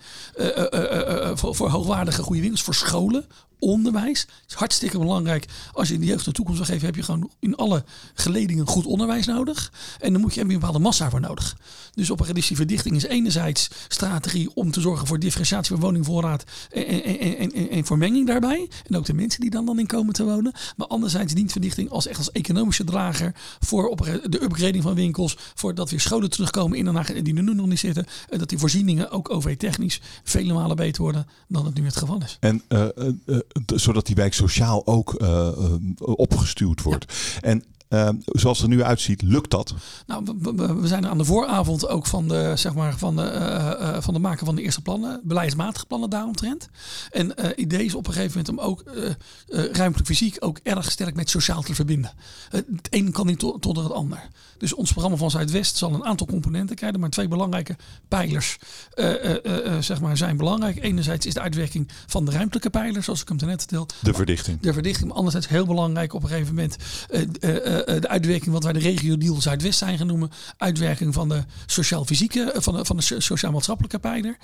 voor, 1.33 1.55
voor 1.55 1.69
hoogwaardige 1.69 2.23
goede 2.23 2.41
winkels, 2.41 2.63
voor 2.63 2.75
scholen 2.75 3.25
onderwijs. 3.59 4.21
Het 4.21 4.29
is 4.47 4.53
hartstikke 4.53 4.99
belangrijk. 4.99 5.45
Als 5.73 5.89
je 5.89 5.99
de 5.99 6.05
jeugd 6.05 6.25
een 6.25 6.33
toekomst 6.33 6.59
wil 6.59 6.69
geven, 6.69 6.85
heb 6.85 6.95
je 6.95 7.03
gewoon 7.03 7.31
in 7.39 7.55
alle 7.55 7.83
geledingen 8.13 8.67
goed 8.67 8.85
onderwijs 8.85 9.25
nodig. 9.25 9.71
En 9.99 10.11
dan 10.11 10.21
moet 10.21 10.33
je, 10.33 10.41
een 10.41 10.47
bepaalde 10.47 10.79
massa 10.79 11.09
voor 11.09 11.19
nodig. 11.19 11.57
Dus 11.93 12.09
op 12.09 12.19
een 12.19 12.33
die 12.33 12.55
verdichting 12.55 12.95
is 12.95 13.03
enerzijds 13.03 13.69
strategie 13.87 14.49
om 14.53 14.71
te 14.71 14.81
zorgen 14.81 15.07
voor 15.07 15.19
differentiatie 15.19 15.71
van 15.71 15.79
woningvoorraad 15.79 16.43
en, 16.71 17.03
en, 17.03 17.37
en, 17.37 17.69
en, 17.69 17.85
vermenging 17.85 18.27
daarbij. 18.27 18.69
En 18.87 18.97
ook 18.97 19.05
de 19.05 19.13
mensen 19.13 19.41
die 19.41 19.49
dan, 19.49 19.65
dan 19.65 19.79
in 19.79 19.87
komen 19.87 20.13
te 20.13 20.23
wonen. 20.23 20.53
Maar 20.77 20.87
anderzijds 20.87 21.33
dient 21.33 21.51
verdichting 21.51 21.89
als 21.89 22.07
echt 22.07 22.17
als 22.17 22.31
economische 22.31 22.83
drager 22.83 23.35
voor 23.59 23.87
op 23.87 24.19
de 24.29 24.43
upgrading 24.43 24.83
van 24.83 24.95
winkels. 24.95 25.37
Voor 25.55 25.75
dat 25.75 25.89
weer 25.89 25.99
scholen 25.99 26.29
terugkomen 26.29 26.77
in 26.77 26.85
Den 26.85 26.95
Haag 26.95 27.07
die 27.13 27.35
er 27.35 27.43
nu 27.43 27.53
nog 27.53 27.67
niet 27.67 27.79
zitten. 27.79 28.05
En 28.29 28.39
dat 28.39 28.49
die 28.49 28.57
voorzieningen 28.57 29.11
ook 29.11 29.29
OV-technisch 29.29 30.01
vele 30.23 30.53
malen 30.53 30.75
beter 30.75 31.01
worden 31.01 31.27
dan 31.47 31.65
het 31.65 31.75
nu 31.75 31.85
het 31.85 31.97
geval 31.97 32.21
is. 32.21 32.37
En 32.39 32.61
uh, 32.69 32.85
uh, 33.25 33.39
zodat 33.75 34.05
die 34.05 34.15
wijk 34.15 34.33
sociaal 34.33 34.87
ook 34.87 35.21
uh, 35.21 35.49
opgestuurd 35.99 36.81
wordt. 36.81 37.13
En 37.41 37.63
uh, 37.89 38.09
zoals 38.25 38.59
het 38.59 38.69
er 38.69 38.75
nu 38.75 38.83
uitziet, 38.83 39.21
lukt 39.21 39.51
dat? 39.51 39.73
Nou, 40.07 40.23
we, 40.41 40.75
we, 40.75 40.87
zijn 40.87 41.07
aan 41.07 41.17
de 41.17 41.25
vooravond 41.25 41.87
ook 41.87 42.05
van 42.05 42.27
de, 42.27 42.51
zeg 42.55 42.73
maar, 42.73 42.97
van 42.97 43.15
de, 43.15 43.21
uh, 43.21 43.89
uh, 43.89 44.01
van 44.01 44.13
de 44.13 44.19
maken 44.19 44.45
van 44.45 44.55
de 44.55 44.61
eerste 44.61 44.81
plannen, 44.81 45.21
beleidsmatige 45.23 45.85
plannen 45.85 46.09
daaromtrent. 46.09 46.69
En 47.11 47.33
idee 47.55 47.85
is 47.85 47.95
op 47.95 48.07
een 48.07 48.13
gegeven 48.13 48.37
moment 48.37 48.59
om 48.59 48.69
ook 48.69 48.83
ruimtelijk 49.47 50.05
fysiek 50.05 50.37
ook 50.39 50.59
erg 50.63 50.91
sterk 50.91 51.15
met 51.15 51.29
sociaal 51.29 51.61
te 51.61 51.75
verbinden. 51.75 52.11
het 52.49 52.87
een 52.89 53.11
kan 53.11 53.25
niet 53.25 53.39
tot, 53.39 53.61
tot 53.61 53.77
het 53.77 53.91
ander. 53.91 54.27
Dus 54.57 54.73
ons 54.73 54.91
programma 54.91 55.17
van 55.17 55.31
Zuidwest 55.31 55.77
zal 55.77 55.93
een 55.93 56.05
aantal 56.05 56.27
componenten 56.27 56.75
krijgen, 56.75 56.99
maar 56.99 57.09
twee 57.09 57.27
belangrijke 57.27 57.75
pijlers 58.07 58.57
zeg 59.79 60.01
maar, 60.01 60.17
zijn 60.17 60.37
belangrijk. 60.37 60.83
Enerzijds 60.83 61.25
is 61.25 61.33
de 61.33 61.41
uitwerking 61.41 61.87
van 62.07 62.25
de 62.25 62.31
ruimtelijke 62.31 62.69
pijlers, 62.69 63.05
zoals 63.05 63.21
ik 63.21 63.27
hem 63.27 63.37
net 63.37 63.59
vertelde. 63.59 63.93
De 64.01 64.13
verdichting. 64.13 64.59
De 64.59 64.73
verdichting, 64.73 65.07
maar 65.07 65.17
anderzijds 65.17 65.47
heel 65.47 65.65
belangrijk 65.65 66.13
op 66.13 66.23
een 66.23 66.29
gegeven 66.29 66.55
moment 66.55 66.75
de 67.85 68.07
uitwerking 68.07 68.51
wat 68.51 68.63
wij 68.63 68.73
de 68.73 68.79
regio 68.79 69.17
deal 69.17 69.41
Zuidwest 69.41 69.79
zijn 69.79 69.97
genoemd. 69.97 70.35
Uitwerking 70.57 71.13
van 71.13 71.29
de 71.29 71.43
sociaal-fysieke, 71.65 72.53
van 72.57 72.75
de, 72.75 72.85
van 72.85 72.97
de 72.97 73.21
sociaal-maatschappelijke 73.21 73.99
pijler. 73.99 74.37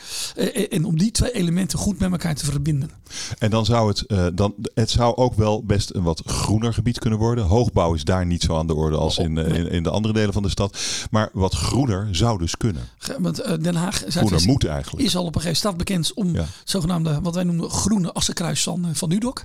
en 0.69 0.85
om 0.85 0.97
die 0.97 1.11
twee 1.11 1.31
elementen 1.31 1.79
goed 1.79 1.99
met 1.99 2.11
elkaar 2.11 2.35
te 2.35 2.45
verbinden. 2.45 2.89
En 3.37 3.49
dan 3.49 3.65
zou 3.65 3.87
het, 3.87 4.35
dan, 4.37 4.53
het 4.73 4.89
zou 4.89 5.15
ook 5.15 5.33
wel 5.33 5.63
best 5.63 5.93
een 5.93 6.03
wat 6.03 6.21
groener 6.25 6.73
gebied 6.73 6.99
kunnen 6.99 7.19
worden. 7.19 7.45
Hoogbouw 7.45 7.93
is 7.93 8.03
daar 8.03 8.25
niet 8.25 8.41
zo 8.41 8.57
aan 8.57 8.67
de 8.67 8.75
orde 8.75 8.97
als 8.97 9.17
in, 9.17 9.37
in, 9.37 9.69
in 9.69 9.83
de 9.83 9.89
andere 9.89 10.13
delen 10.13 10.33
van 10.33 10.43
de 10.43 10.49
stad. 10.49 10.77
Maar 11.11 11.29
wat 11.33 11.55
groener 11.55 12.07
zou 12.11 12.37
dus 12.37 12.57
kunnen. 12.57 12.81
Want 13.19 13.63
Den 13.63 13.75
Haag 13.75 14.03
groener 14.07 14.45
moet 14.45 14.65
eigenlijk. 14.65 15.05
is 15.05 15.15
al 15.15 15.25
op 15.25 15.35
een 15.35 15.41
gegeven 15.41 15.57
stad 15.57 15.77
bekend 15.77 16.13
om 16.13 16.33
ja. 16.33 16.45
zogenaamde, 16.63 17.19
wat 17.21 17.35
wij 17.35 17.43
noemen, 17.43 17.69
groene 17.69 18.13
assenkruis 18.13 18.63
van, 18.63 18.89
van 18.93 19.11
Udok. 19.11 19.43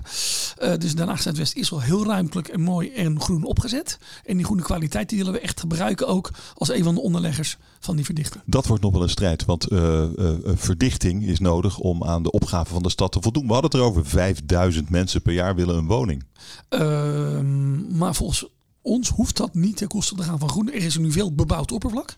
Uh, 0.61 0.73
dus 0.77 0.95
Den 0.95 1.07
Haag 1.07 1.21
Zuidwest 1.21 1.55
is 1.55 1.69
wel 1.69 1.81
heel 1.81 2.05
ruimtelijk 2.05 2.47
en 2.47 2.61
mooi 2.61 2.91
en 2.93 3.21
groen 3.21 3.43
opgezet. 3.43 3.80
En 4.25 4.35
die 4.35 4.45
groene 4.45 4.61
kwaliteit 4.61 5.09
die 5.09 5.17
willen 5.17 5.33
we 5.33 5.39
echt 5.39 5.59
gebruiken 5.59 6.07
ook 6.07 6.31
als 6.53 6.69
een 6.69 6.83
van 6.83 6.95
de 6.95 7.01
onderleggers 7.01 7.57
van 7.79 7.95
die 7.95 8.05
verdichting. 8.05 8.43
Dat 8.45 8.67
wordt 8.67 8.83
nog 8.83 8.91
wel 8.91 9.03
een 9.03 9.09
strijd, 9.09 9.45
want 9.45 9.71
uh, 9.71 10.03
uh, 10.15 10.29
verdichting 10.43 11.23
is 11.23 11.39
nodig 11.39 11.77
om 11.77 12.03
aan 12.03 12.23
de 12.23 12.31
opgave 12.31 12.73
van 12.73 12.83
de 12.83 12.89
stad 12.89 13.11
te 13.11 13.21
voldoen. 13.21 13.47
We 13.47 13.53
hadden 13.53 13.71
het 13.71 13.79
erover, 13.79 14.05
5000 14.05 14.89
mensen 14.89 15.21
per 15.21 15.33
jaar 15.33 15.55
willen 15.55 15.77
een 15.77 15.87
woning. 15.87 16.23
Ehm, 16.69 17.97
maar 17.97 18.15
volgens 18.15 18.45
ons 18.81 19.09
hoeft 19.09 19.37
dat 19.37 19.53
niet 19.53 19.77
ten 19.77 19.87
koste 19.87 20.15
te 20.15 20.23
gaan 20.23 20.39
van 20.39 20.49
groen. 20.49 20.67
Er 20.71 20.83
is 20.83 20.97
nu 20.97 21.11
veel 21.11 21.35
bebouwd 21.35 21.71
oppervlak. 21.71 22.17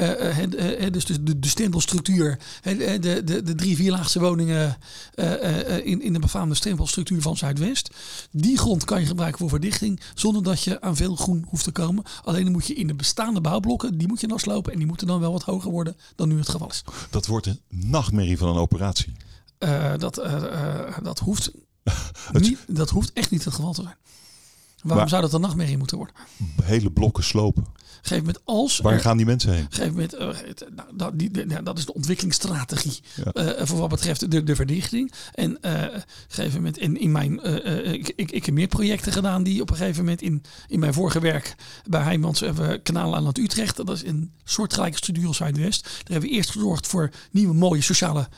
Uh, 0.00 0.38
uh, 0.38 0.92
dus 0.92 1.04
de, 1.04 1.22
de, 1.22 1.38
de 1.38 1.48
stempelstructuur, 1.48 2.38
de, 2.62 2.98
de, 3.24 3.42
de 3.42 3.54
drie 3.54 3.76
vierlaagse 3.76 4.20
woningen 4.20 4.76
in, 5.84 6.02
in 6.02 6.12
de 6.12 6.18
befaamde 6.18 6.54
stempelstructuur 6.54 7.22
van 7.22 7.36
Zuidwest. 7.36 7.90
Die 8.30 8.58
grond 8.58 8.84
kan 8.84 9.00
je 9.00 9.06
gebruiken 9.06 9.38
voor 9.38 9.48
verdichting 9.48 10.00
zonder 10.14 10.42
dat 10.42 10.62
je 10.62 10.80
aan 10.80 10.96
veel 10.96 11.16
groen 11.16 11.44
hoeft 11.48 11.64
te 11.64 11.72
komen. 11.72 12.04
Alleen 12.24 12.42
dan 12.42 12.52
moet 12.52 12.66
je 12.66 12.74
in 12.74 12.86
de 12.86 12.94
bestaande 12.94 13.40
bouwblokken, 13.40 13.98
die 13.98 14.08
moet 14.08 14.20
je 14.20 14.26
dan 14.26 14.38
slopen 14.38 14.72
en 14.72 14.78
die 14.78 14.86
moeten 14.86 15.06
dan 15.06 15.20
wel 15.20 15.32
wat 15.32 15.42
hoger 15.42 15.70
worden 15.70 15.96
dan 16.16 16.28
nu 16.28 16.38
het 16.38 16.48
geval 16.48 16.68
is. 16.68 16.84
Dat 17.10 17.26
wordt 17.26 17.46
een 17.46 17.60
nachtmerrie 17.68 18.38
van 18.38 18.48
een 18.48 18.56
operatie. 18.56 19.12
dat, 19.98 20.14
dat, 21.02 21.18
hoeft 21.18 21.50
niet, 22.32 22.58
dat 22.66 22.90
hoeft 22.90 23.12
echt 23.12 23.30
niet 23.30 23.44
het 23.44 23.54
geval 23.54 23.72
te 23.72 23.82
zijn. 23.82 23.96
Waarom 24.82 25.08
zou 25.08 25.22
dat 25.22 25.32
een 25.32 25.40
nachtmerrie 25.40 25.78
moeten 25.78 25.96
worden? 25.96 26.14
Hele 26.62 26.90
blokken 26.90 27.24
slopen. 27.24 27.66
Geef 28.02 28.22
met 28.22 28.40
als. 28.44 28.78
Waar 28.78 29.00
gaan 29.00 29.16
die 29.16 29.26
mensen 29.26 29.54
heen? 29.54 29.66
Geef 29.70 29.92
met, 29.92 30.14
uh, 30.14 30.18
nou, 30.74 30.88
dat, 30.92 31.18
die, 31.18 31.46
nou, 31.46 31.62
dat 31.62 31.78
is 31.78 31.86
de 31.86 31.94
ontwikkelingsstrategie 31.94 33.02
ja. 33.14 33.58
uh, 33.58 33.66
voor 33.66 33.78
wat 33.78 33.88
betreft 33.88 34.30
de, 34.30 34.42
de 34.42 34.54
verdichting. 34.54 35.12
En 35.34 35.58
uh, 35.62 35.84
gegeven 36.28 36.56
moment 36.56 36.78
in, 36.78 37.00
in 37.00 37.12
mijn. 37.12 37.44
ik, 37.92 38.12
ik, 38.16 38.30
ik 38.30 38.44
heb 38.44 38.54
meer 38.54 38.66
projecten 38.66 39.12
gedaan 39.12 39.42
die 39.42 39.60
op 39.60 39.70
een 39.70 39.76
gegeven 39.76 40.04
moment 40.04 40.22
in, 40.22 40.42
in 40.68 40.80
mijn 40.80 40.94
vorige 40.94 41.20
werk 41.20 41.54
bij 41.86 42.02
Heijmans 42.02 42.40
hebben 42.40 42.68
we 42.68 42.78
Kanaal 42.78 43.16
aan 43.16 43.26
het 43.26 43.38
Utrecht. 43.38 43.76
Dat 43.76 43.90
is 43.90 44.04
een 44.04 44.32
soortgelijke 44.44 44.96
studie 44.96 45.26
als 45.26 45.36
Zuidwest. 45.36 45.82
Daar 45.82 45.92
hebben 46.04 46.30
we 46.30 46.36
eerst 46.36 46.50
gezorgd 46.50 46.86
voor 46.86 47.10
nieuwe 47.30 47.54
mooie 47.54 47.82
sociale 47.82 48.28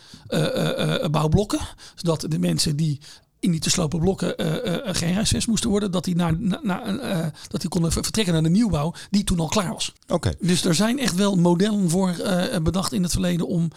bouwblokken. 1.11 1.61
Zodat 1.95 2.27
de 2.29 2.39
mensen 2.39 2.77
die 2.77 3.01
in 3.43 3.51
die 3.51 3.61
te 3.61 3.71
slopen 3.71 4.01
blokken 4.01 4.35
uh, 4.41 4.47
uh, 4.47 4.79
geen 4.85 5.15
huisvest 5.15 5.47
moesten 5.47 5.71
worden. 5.71 5.91
Dat 5.91 6.05
die, 6.05 6.17
naar, 6.17 6.35
naar, 6.63 6.95
uh, 6.95 7.27
dat 7.49 7.61
die 7.61 7.71
konden 7.71 7.93
vertrekken 7.93 8.33
naar 8.33 8.43
de 8.43 8.49
nieuwbouw 8.49 8.95
die 9.11 9.25
toen 9.25 9.41
al 9.41 9.49
klaar 9.49 9.73
was. 9.73 9.93
Oké. 10.09 10.33
Dus 10.41 10.65
er 10.65 10.75
zijn 10.75 10.99
echt 10.99 11.15
wel 11.15 11.37
modellen 11.37 11.91
voor 11.91 12.15
bedacht 12.63 12.93
in 12.93 13.03
het 13.03 13.13
verleden 13.13 13.47
om, 13.47 13.71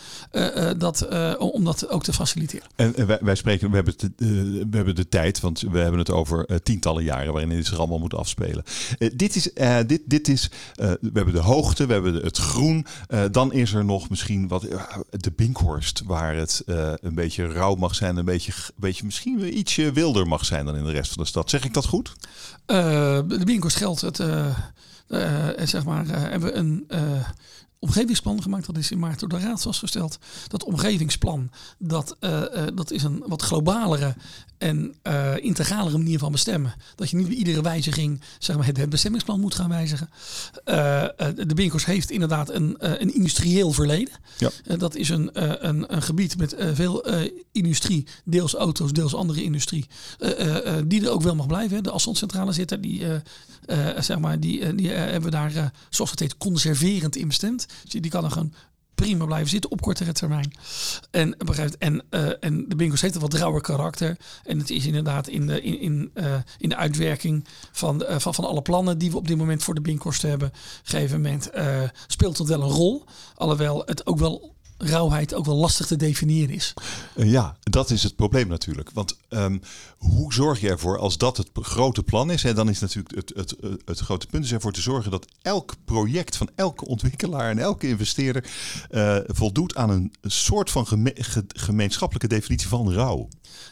dat, 0.78 1.08
om 1.38 1.64
dat 1.64 1.90
ook 1.90 2.04
te 2.04 2.14
faciliteren. 2.14 2.68
En 2.76 3.08
wij, 3.08 3.18
wij 3.22 3.36
spreken, 3.36 3.70
we 3.70 3.76
hebben, 3.76 3.94
de, 3.98 4.12
we 4.70 4.76
hebben 4.76 4.96
de 4.96 5.10
tijd, 5.10 5.40
want 5.40 5.60
we 5.60 5.80
hebben 5.80 6.00
het 6.00 6.12
over 6.12 6.62
tientallen 6.64 7.04
jaren 7.04 7.32
waarin 7.32 7.50
dit 7.50 7.66
zich 7.66 7.78
allemaal 7.78 8.00
moet 8.00 8.14
afspelen. 8.14 8.64
dit 9.16 9.36
is, 9.36 9.50
dit, 9.88 10.02
dit 10.06 10.28
is 10.28 10.50
we 10.76 11.10
hebben 11.14 11.34
de 11.34 11.40
hoogte, 11.40 11.86
we 11.86 11.94
hebben 11.94 12.14
het 12.14 12.38
groen. 12.38 12.86
dan 13.32 13.54
is 13.54 13.74
er 13.74 13.86
nog 13.86 14.10
misschien 14.10 14.48
wat 14.48 14.62
de 15.10 15.32
Binkhorst, 15.36 16.02
waar 16.06 16.36
het 16.36 16.64
een 16.66 17.16
beetje 17.16 17.48
rauw 17.48 17.76
mag 17.76 17.96
zijn, 17.96 18.18
een 18.18 18.26
beetje, 18.26 18.54
beetje 18.76 19.06
misschien 19.06 19.40
ietsje 19.56 19.92
wilder 19.92 20.28
mag 20.28 20.46
zijn 20.46 20.66
dan 20.66 20.76
in 20.76 20.84
de 20.84 20.92
rest 20.92 21.14
van 21.14 21.24
de 21.24 21.30
stad. 21.30 21.50
Zeg 21.50 21.64
ik 21.64 21.74
dat 21.74 21.86
goed? 21.86 22.14
Uh, 22.68 22.78
de 23.28 23.46
Binkhorst 23.46 23.78
geldt 23.78 24.02
het, 24.02 24.20
uh, 24.20 24.58
uh, 25.08 25.48
zeg 25.64 25.84
maar, 25.84 26.06
hebben 26.08 26.58
een 26.58 26.88
omgevingsplan 27.86 28.42
gemaakt. 28.42 28.66
Dat 28.66 28.78
is 28.78 28.92
in 28.92 29.00
maart 29.00 29.20
door 29.20 29.30
de 29.30 29.40
Raad 29.40 29.62
vastgesteld. 29.62 30.18
Dat 30.48 30.64
omgevingsplan, 30.64 31.52
dat, 31.78 32.18
dat 32.74 32.92
is 32.92 33.04
een 33.04 33.24
wat 33.28 33.42
globalere 33.42 34.16
en 34.58 34.96
uh, 35.04 35.34
integralere 35.38 35.98
manier 35.98 36.20
van 36.20 36.32
bestemmen. 36.32 36.74
Dat 36.96 37.10
je 37.10 37.18
niet 37.18 37.28
bij 37.28 37.36
iedere 37.36 37.62
wijziging 37.62 38.22
zeg 38.40 38.58
maar, 38.58 38.66
het, 38.66 38.90
bestemmingsplan 38.90 39.40
moet 39.40 39.56
gaan 39.56 39.70
wijzigen. 39.70 40.10
De 41.46 41.54
Binkers 41.56 41.86
heeft 41.86 42.12
inderdaad 42.12 42.50
een, 42.50 42.76
een 42.80 43.14
industrieel 43.14 43.72
verleden. 43.72 44.14
Ja. 44.38 44.50
dat 44.78 44.96
is 44.96 45.10
een, 45.10 45.30
een, 45.68 45.94
een 45.94 46.02
gebied 46.02 46.38
met 46.38 46.56
veel 46.74 47.06
industrie, 47.52 48.08
deels 48.24 48.54
auto's, 48.54 48.92
deels 48.92 49.16
andere 49.16 49.44
industrie, 49.44 49.86
die 50.86 51.04
er 51.04 51.12
ook 51.12 51.22
wel 51.22 51.36
mag 51.36 51.48
blijven. 51.48 51.84
De 51.84 51.92
afstandscentrale 51.92 52.52
zitten, 52.52 52.82
die, 52.82 53.06
zeg 54.00 54.20
maar, 54.20 54.40
die, 54.40 54.76
die 54.76 54.90
hebben 54.90 55.32
we 55.32 55.38
daar, 55.38 55.72
zoals 55.90 56.12
het 56.12 56.20
heet, 56.20 56.38
conserverend 56.38 57.16
in 57.16 57.28
bestemd. 57.28 57.66
Die 57.84 58.12
kan 58.12 58.24
er 58.24 58.32
gewoon 58.32 58.54
prima 58.96 59.26
blijven 59.26 59.50
zitten 59.50 59.72
op 59.72 59.82
kortere 59.82 60.12
termijn. 60.12 60.54
En, 61.12 61.38
en, 61.78 62.04
uh, 62.10 62.30
en 62.40 62.66
de 62.70 62.76
Binkos 62.76 63.02
heeft 63.02 63.16
een 63.16 63.22
wat 63.22 63.34
rauwer 63.34 63.62
karakter. 63.62 64.18
En 64.44 64.58
het 64.58 64.70
is 64.70 64.86
inderdaad 64.86 65.28
in 65.28 65.48
de, 65.48 65.62
in, 65.62 65.80
in, 65.80 66.12
uh, 66.14 66.36
in 66.58 66.70
de 66.70 66.76
uitwerking 66.76 67.46
van, 67.72 68.04
uh, 68.04 68.20
van, 68.20 68.34
van 68.34 68.46
alle 68.46 68.62
plannen 68.62 68.98
die 68.98 69.12
we 69.12 69.18
op 69.18 69.28
dit 69.28 69.38
moment 69.38 69.64
voor 69.64 69.76
de 69.76 69.82
Binkhorst 69.82 70.22
hebben. 70.22 70.48
Een 70.54 70.80
gegeven 70.84 71.22
moment 71.22 71.50
speelt 72.08 72.38
het 72.38 72.48
wel 72.48 72.62
een 72.62 72.70
rol. 72.70 73.04
Alhoewel 73.36 73.82
het 73.86 74.06
ook 74.06 74.20
wel 74.20 74.56
rauwheid 74.78 75.34
ook 75.34 75.46
wel 75.46 75.56
lastig 75.56 75.86
te 75.86 75.96
definiëren 75.96 76.56
is. 76.56 76.74
Eh, 77.16 77.32
ja, 77.32 77.58
dat 77.60 77.90
is 77.90 78.04
het 78.04 78.16
probleem 78.16 78.48
natuurlijk. 78.48 78.90
Want 78.94 79.18
um, 79.30 79.62
hoe 79.98 80.34
zorg 80.34 80.62
je 80.62 80.70
ervoor 80.70 80.98
als 80.98 81.18
dat 81.18 81.38
het 81.38 81.50
grote 81.54 82.04
plan 82.04 82.32
is? 82.32 82.44
En 82.44 82.56
dan 82.56 82.70
is 82.70 82.80
natuurlijk 82.80 83.16
het, 83.16 83.32
het, 83.36 83.56
het, 83.62 83.82
het 83.86 84.00
grote 84.00 84.28
punt 84.28 84.46
is 84.46 84.52
ervoor 84.52 84.72
te 84.72 84.82
zorgen 84.82 85.12
dat 85.12 85.28
elk 85.42 85.76
project 85.86 86.38
van 86.38 86.50
elke 86.56 86.86
ontwikkelaar 86.86 87.50
en 87.50 87.60
elke 87.60 87.88
investeerder 87.88 88.50
uh, 88.92 89.18
voldoet 89.28 89.76
aan 89.76 89.90
een 89.90 90.14
soort 90.22 90.72
van 90.72 90.88
geme 90.88 91.14
gemeenschappelijke 91.48 92.28
definitie 92.28 92.68
van 92.68 92.94
rouw. 92.94 93.28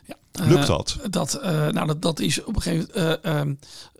Ja. 0.06 0.16
Lukt 0.32 0.68
dat? 0.68 0.98
Uh, 1.00 1.06
dat, 1.10 1.40
uh, 1.44 1.68
nou, 1.68 1.88
dat, 1.88 2.02
dat 2.02 2.20
is 2.20 2.44
op 2.44 2.56
een 2.56 2.62
gegeven 2.62 3.20
moment. 3.24 3.50
Uh, 3.50 3.56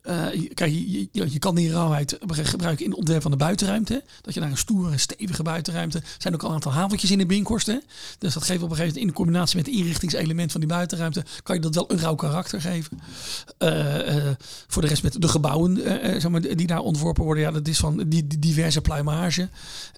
Uh, 0.10 0.50
kijk, 0.54 0.72
je, 0.72 1.08
je, 1.12 1.40
kan 1.40 1.56
die 1.56 1.72
rauwheid 1.72 2.18
gebruiken 2.28 2.86
in 2.86 2.90
het 2.90 3.00
ontwerp 3.00 3.22
van 3.22 3.32
de 3.32 3.38
buitenruimte. 3.38 4.04
Dat 4.22 4.34
je 4.34 4.40
naar 4.40 4.52
een 4.52 4.58
stoere, 4.58 4.98
stevige 4.98 5.44
buitenruimte. 5.44 5.98
Er 5.98 6.04
zijn 6.18 6.34
ook 6.34 6.42
al 6.42 6.48
een 6.48 6.54
aantal 6.54 6.72
haventjes 6.72 7.12
in 7.12 7.18
de 7.18 7.26
Binkhorst. 7.26 7.68
Hè? 7.68 7.78
Dus 8.18 8.34
dat 8.34 8.44
geeft 8.44 8.64
op 8.64 8.70
een 8.70 8.76
gegeven 8.76 8.94
moment 8.94 9.10
in 9.10 9.14
combinatie 9.14 9.58
met 9.58 9.66
het 9.66 9.76
inrichtingselement 9.76 10.52
van 10.52 10.62
die 10.62 10.70
buitenruimte. 10.70 11.24
kan 11.44 11.56
je 11.56 11.62
dat 11.62 11.76
wel 11.76 11.92
een 11.92 12.00
rauw 12.00 12.16
karakter 12.16 12.62
geven. 12.62 13.00
Uh, 13.60 14.16
uh, 14.16 14.32
voor 14.68 14.82
de 14.82 14.88
rest 14.88 15.04
met 15.04 15.22
de 15.22 15.28
gebouwen 15.28 15.78
zeg 16.22 16.30
maar, 16.30 16.42
die 16.42 16.68
daar 16.68 16.80
ontworpen 16.80 17.24
worden. 17.24 17.44
Ja, 17.44 17.52
dat 17.52 17.68
is 17.68 17.80
van 17.80 17.98
die, 17.98 18.28
die 18.28 18.40
diverse 18.40 18.82
pluimage. 18.82 19.50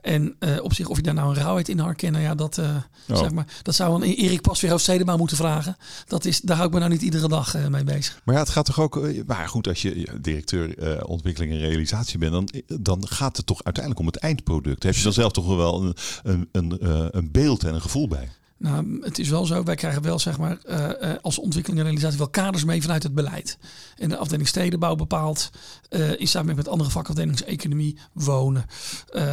En 0.02 0.36
op 0.62 0.74
zich, 0.74 0.88
of 0.88 0.98
je 0.98 1.04
daar 1.04 1.14
nou 1.14 1.30
een 1.30 1.36
rauwheid 1.36 1.70
in 1.70 1.80
herkennen. 1.80 2.22
Ja, 2.22 2.36
dat, 2.36 2.58
oh. 2.58 3.18
zeg 3.18 3.32
maar, 3.32 3.46
dat 3.62 3.76
zou 3.76 3.96
een 3.96 4.14
Erik 4.14 4.42
Pasveer 4.42 4.80
Stedema 4.80 5.18
moeten 5.18 5.38
vragen. 5.38 5.78
Dat 6.08 6.26
is, 6.26 6.42
daar 6.42 6.56
hou 6.56 6.68
ik 6.68 6.74
me 6.74 6.80
nou 6.80 6.92
niet 6.92 7.02
iedere 7.02 7.28
dag 7.28 7.70
mee 7.70 7.84
bezig. 7.84 8.22
Maar 8.24 8.36
ja, 8.36 8.42
het 8.42 8.50
gaat 8.50 8.66
toch 8.66 8.80
ook. 8.80 9.00
Maar 9.26 9.48
goed, 9.48 9.68
als 9.68 9.82
je 9.82 9.95
directeur 10.22 10.98
uh, 10.98 11.04
ontwikkeling 11.06 11.54
en 11.54 11.60
realisatie 11.60 12.20
bent, 12.20 12.32
dan, 12.32 12.50
dan 12.82 13.08
gaat 13.08 13.38
het 13.38 13.46
toch 13.46 13.64
uiteindelijk 13.64 14.06
om 14.06 14.12
het 14.12 14.22
eindproduct. 14.24 14.84
Heb 14.84 14.96
je 14.96 15.04
dan 15.04 15.14
zelf 15.14 15.32
toch 15.32 15.56
wel 15.56 15.84
een, 15.84 15.94
een, 16.24 16.50
een, 16.52 16.80
eh, 16.80 17.08
een 17.12 17.32
beeld 17.32 17.64
en 17.64 17.74
een 17.74 17.82
gevoel 17.82 18.08
bij? 18.08 18.30
Nou, 18.58 18.98
het 19.02 19.20
is 19.20 19.30
wel 19.30 19.46
zo, 19.46 19.64
wij 19.64 19.76
krijgen 19.76 20.02
wel 20.02 20.20
zeg 20.20 20.38
maar 20.38 20.58
uh, 20.70 20.90
als 21.22 21.40
ontwikkeling 21.40 21.80
en 21.80 21.86
realisatie 21.86 22.18
wel 22.18 22.30
kaders 22.30 22.64
mee 22.64 22.82
vanuit 22.82 23.04
het 23.04 23.14
beleid. 23.14 23.58
En 23.98 24.10
de 24.10 24.18
afdeling 24.18 24.48
stedenbouw 24.48 24.96
bepaalt 24.96 25.50
uh, 25.90 26.20
in 26.20 26.28
samenwerking 26.28 26.56
met 26.56 26.68
andere 26.68 26.90
vakafdelingen, 26.90 27.46
economie, 27.46 27.98
wonen, 28.14 28.66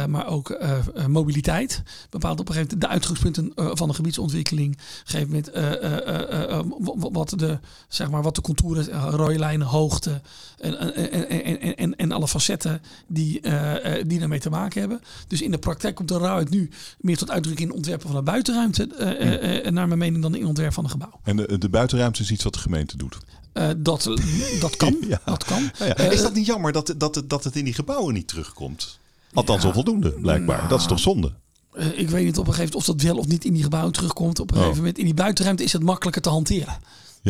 maar 0.09 0.27
ook 0.27 0.57
mobiliteit. 1.07 1.83
Bepaalt 2.09 2.39
op 2.39 2.47
een 2.49 2.53
gegeven 2.53 2.77
moment 2.77 2.81
de 2.81 2.87
uitgangspunten 2.87 3.51
van 3.77 3.87
de 3.87 3.93
gebiedsontwikkeling. 3.93 4.77
Geeft 5.03 5.29
met 5.29 5.51
wat 7.11 7.33
de 7.37 7.59
zeg 7.87 8.09
maar 8.09 8.21
wat 8.21 8.35
de 8.35 8.41
contouren, 8.41 9.11
rode 9.11 9.39
lijnen, 9.39 9.67
hoogte 9.67 10.21
en, 10.59 10.95
en, 10.95 11.29
en, 11.59 11.75
en, 11.75 11.95
en 11.95 12.11
alle 12.11 12.27
facetten 12.27 12.81
die, 13.07 13.41
die 14.07 14.19
daarmee 14.19 14.39
te 14.39 14.49
maken 14.49 14.79
hebben. 14.79 15.01
Dus 15.27 15.41
in 15.41 15.51
de 15.51 15.57
praktijk 15.57 15.95
komt 15.95 16.07
de 16.07 16.17
rauwheid 16.17 16.49
nu 16.49 16.69
meer 16.99 17.17
tot 17.17 17.31
uitdrukking 17.31 17.69
in 17.69 17.75
ontwerpen 17.75 18.07
van 18.07 18.15
de 18.15 18.23
buitenruimte 18.23 18.87
uh, 19.23 19.71
naar 19.71 19.87
mijn 19.87 19.99
mening 19.99 20.21
dan 20.21 20.35
in 20.35 20.45
ontwerp 20.45 20.73
van 20.73 20.83
een 20.83 20.89
gebouw. 20.89 21.19
En 21.23 21.35
de, 21.35 21.57
de 21.57 21.69
buitenruimte 21.69 22.21
is 22.21 22.31
iets 22.31 22.43
wat 22.43 22.53
de 22.53 22.59
gemeente 22.59 22.97
doet? 22.97 23.17
dat, 23.77 24.09
dat 24.59 24.75
kan. 24.75 24.97
ja. 25.07 25.21
Dat 25.25 25.43
kan. 25.43 25.71
Ja, 25.79 25.95
is 25.95 26.21
dat 26.21 26.33
niet 26.33 26.45
jammer 26.45 26.71
dat, 26.71 26.93
dat, 26.97 27.23
dat 27.27 27.43
het 27.43 27.55
in 27.55 27.65
die 27.65 27.73
gebouwen 27.73 28.13
niet 28.13 28.27
terugkomt? 28.27 28.99
Althans 29.33 29.65
onvoldoende, 29.65 30.11
blijkbaar. 30.11 30.57
Nou, 30.57 30.69
dat 30.69 30.79
is 30.79 30.85
toch 30.85 30.99
zonde? 30.99 31.33
ik 31.95 32.09
weet 32.09 32.25
niet 32.25 32.37
op 32.37 32.47
een 32.47 32.53
gegeven 32.53 32.73
moment 32.73 32.75
of 32.75 32.85
dat 32.85 33.01
wel 33.01 33.17
of 33.17 33.27
niet 33.27 33.45
in 33.45 33.53
die 33.53 33.63
gebouwen 33.63 33.93
terugkomt. 33.93 34.39
Op 34.39 34.49
een 34.49 34.55
oh. 34.55 34.61
gegeven 34.61 34.81
moment 34.81 34.97
in 34.97 35.05
die 35.05 35.13
buitenruimte 35.13 35.63
is 35.63 35.73
het 35.73 35.83
makkelijker 35.83 36.21
te 36.21 36.29
hanteren. 36.29 36.77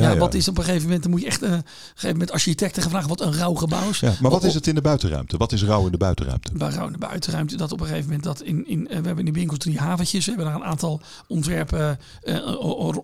Ja, 0.01 0.17
wat 0.17 0.34
is 0.34 0.47
op 0.47 0.58
een 0.58 0.63
gegeven 0.63 0.84
moment, 0.84 1.01
dan 1.01 1.12
moet 1.12 1.21
je 1.21 1.27
echt 1.27 1.43
uh, 1.43 1.51
een 1.51 1.63
gegeven 1.65 2.12
moment 2.12 2.32
architecten 2.32 2.82
vragen 2.82 3.10
wat 3.10 3.21
een 3.21 3.34
rauw 3.34 3.53
gebouw 3.53 3.89
is. 3.89 3.99
Ja, 3.99 4.13
maar 4.21 4.32
wat 4.32 4.43
is 4.43 4.53
het 4.53 4.67
in 4.67 4.75
de 4.75 4.82
buitenruimte? 4.82 5.38
Wat 5.38 5.51
is 5.51 5.63
rauw 5.63 5.86
in 5.86 5.91
de 5.91 5.97
buitenruimte? 5.97 6.51
Bij 6.53 6.69
rauw 6.69 6.86
in 6.86 6.91
de 6.91 6.97
buitenruimte, 6.97 7.58
dat 7.58 7.71
op 7.71 7.79
een 7.79 7.86
gegeven 7.86 8.06
moment 8.06 8.23
dat 8.23 8.41
in, 8.41 8.67
in 8.67 8.84
we 8.84 8.93
hebben 8.93 9.17
in 9.17 9.25
die 9.25 9.34
winkels 9.34 9.60
drie 9.60 9.79
haventjes, 9.79 10.25
we 10.25 10.32
hebben 10.32 10.51
daar 10.51 10.62
een 10.62 10.67
aantal 10.67 11.01
ontwerpen 11.27 11.99
uh, 12.23 12.38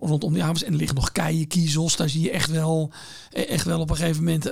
rondom 0.00 0.32
die 0.32 0.42
havens 0.42 0.62
en 0.62 0.72
er 0.72 0.78
liggen 0.78 0.96
nog 0.96 1.12
keien, 1.12 1.46
kiezels, 1.46 1.96
daar 1.96 2.08
zie 2.08 2.22
je 2.22 2.30
echt 2.30 2.50
wel, 2.50 2.92
echt 3.30 3.64
wel 3.64 3.80
op 3.80 3.90
een 3.90 3.96
gegeven 3.96 4.24
moment 4.24 4.46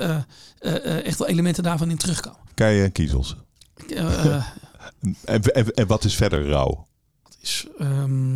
echt 1.04 1.18
wel 1.18 1.28
elementen 1.28 1.62
daarvan 1.62 1.90
in 1.90 1.96
terugkomen. 1.96 2.40
Keien 2.54 2.84
en 2.84 2.92
kiezels. 2.92 3.36
en, 5.24 5.42
en, 5.42 5.74
en, 5.74 5.86
wat 5.86 6.04
is 6.04 6.14
verder 6.14 6.48
rauw? 6.48 6.86
Dat 7.22 7.36
is... 7.40 7.66
Um, 7.80 8.27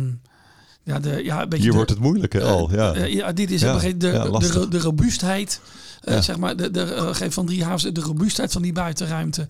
ja, 0.83 0.99
de, 0.99 1.23
ja, 1.23 1.47
Hier 1.49 1.73
wordt 1.73 1.89
het 1.89 1.99
moeilijk 1.99 2.33
uh, 2.33 2.43
al. 2.43 2.71
Ja. 2.71 2.95
Uh, 2.95 3.13
ja, 3.13 3.33
dit 3.33 3.51
is 3.51 3.61
ja, 3.61 3.77
de, 3.77 3.97
de, 3.97 4.37
de, 4.39 4.67
de, 4.67 4.79
robuustheid. 4.79 5.61
Uh, 6.03 6.21
zeg 6.21 6.37
maar, 6.37 6.55
de, 6.55 6.71
de, 6.71 7.13
van 7.29 7.45
drie 7.45 7.63
havens, 7.63 7.83
de 7.83 8.01
robuustheid 8.01 8.51
van 8.51 8.61
die 8.61 8.73
buitenruimte. 8.73 9.47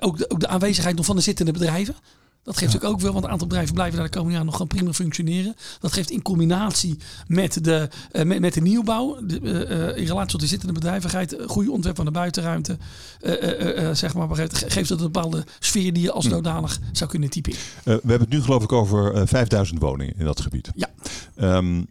ook, 0.00 0.18
de, 0.18 0.30
ook 0.30 0.40
de 0.40 0.48
aanwezigheid 0.48 0.96
nog 0.96 1.06
van 1.06 1.16
de 1.16 1.22
zittende 1.22 1.52
bedrijven. 1.52 1.94
Dat 2.42 2.56
geeft 2.56 2.76
ook 2.76 2.84
ook 2.84 3.00
wel, 3.00 3.12
want 3.12 3.24
een 3.24 3.30
aantal 3.30 3.46
bedrijven 3.46 3.74
blijven 3.74 3.96
daar 3.96 4.06
de 4.06 4.12
komende 4.12 4.32
jaren 4.32 4.46
nog 4.46 4.56
gewoon 4.56 4.76
prima 4.76 4.92
functioneren. 4.92 5.56
Dat 5.80 5.92
geeft 5.92 6.10
in 6.10 6.22
combinatie 6.22 6.98
met 7.26 7.64
de, 7.64 7.88
uh, 8.12 8.22
met, 8.22 8.40
met 8.40 8.54
de 8.54 8.60
nieuwbouw, 8.60 9.26
de, 9.26 9.40
uh, 9.40 9.96
in 9.96 10.06
relatie 10.06 10.30
tot 10.30 10.40
de 10.40 10.46
zittende 10.46 10.74
bedrijvigheid, 10.74 11.36
goede 11.46 11.70
ontwerp 11.70 11.96
van 11.96 12.04
de 12.04 12.10
buitenruimte, 12.10 12.76
zeg 13.92 14.14
maar, 14.14 14.28
geeft 14.50 14.88
het 14.88 14.90
een 14.90 15.12
bepaalde 15.12 15.44
sfeer 15.58 15.92
die 15.92 16.02
je 16.02 16.12
als 16.12 16.24
zodanig 16.24 16.78
zou 16.92 17.10
kunnen 17.10 17.30
typeren. 17.30 17.60
we 17.84 17.90
hebben 17.90 18.20
het 18.20 18.28
nu 18.28 18.42
geloof 18.42 18.62
ik 18.62 18.72
over 18.72 19.28
5000 19.28 19.80
woningen 19.80 20.14
in 20.18 20.24
dat 20.24 20.40
gebied. 20.40 20.70
Ja. 20.74 20.90
Um, 21.56 21.86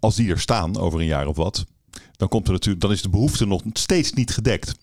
als 0.00 0.16
die 0.16 0.30
er 0.30 0.40
staan 0.40 0.76
over 0.76 1.00
een 1.00 1.06
jaar 1.06 1.26
of 1.26 1.36
wat, 1.36 1.64
dan, 2.16 2.28
komt 2.28 2.46
er 2.46 2.52
natuurlijk, 2.52 2.82
dan 2.82 2.92
is 2.92 3.02
de 3.02 3.08
behoefte 3.08 3.46
nog 3.46 3.62
steeds 3.72 4.12
niet 4.12 4.30
gedekt. 4.30 4.74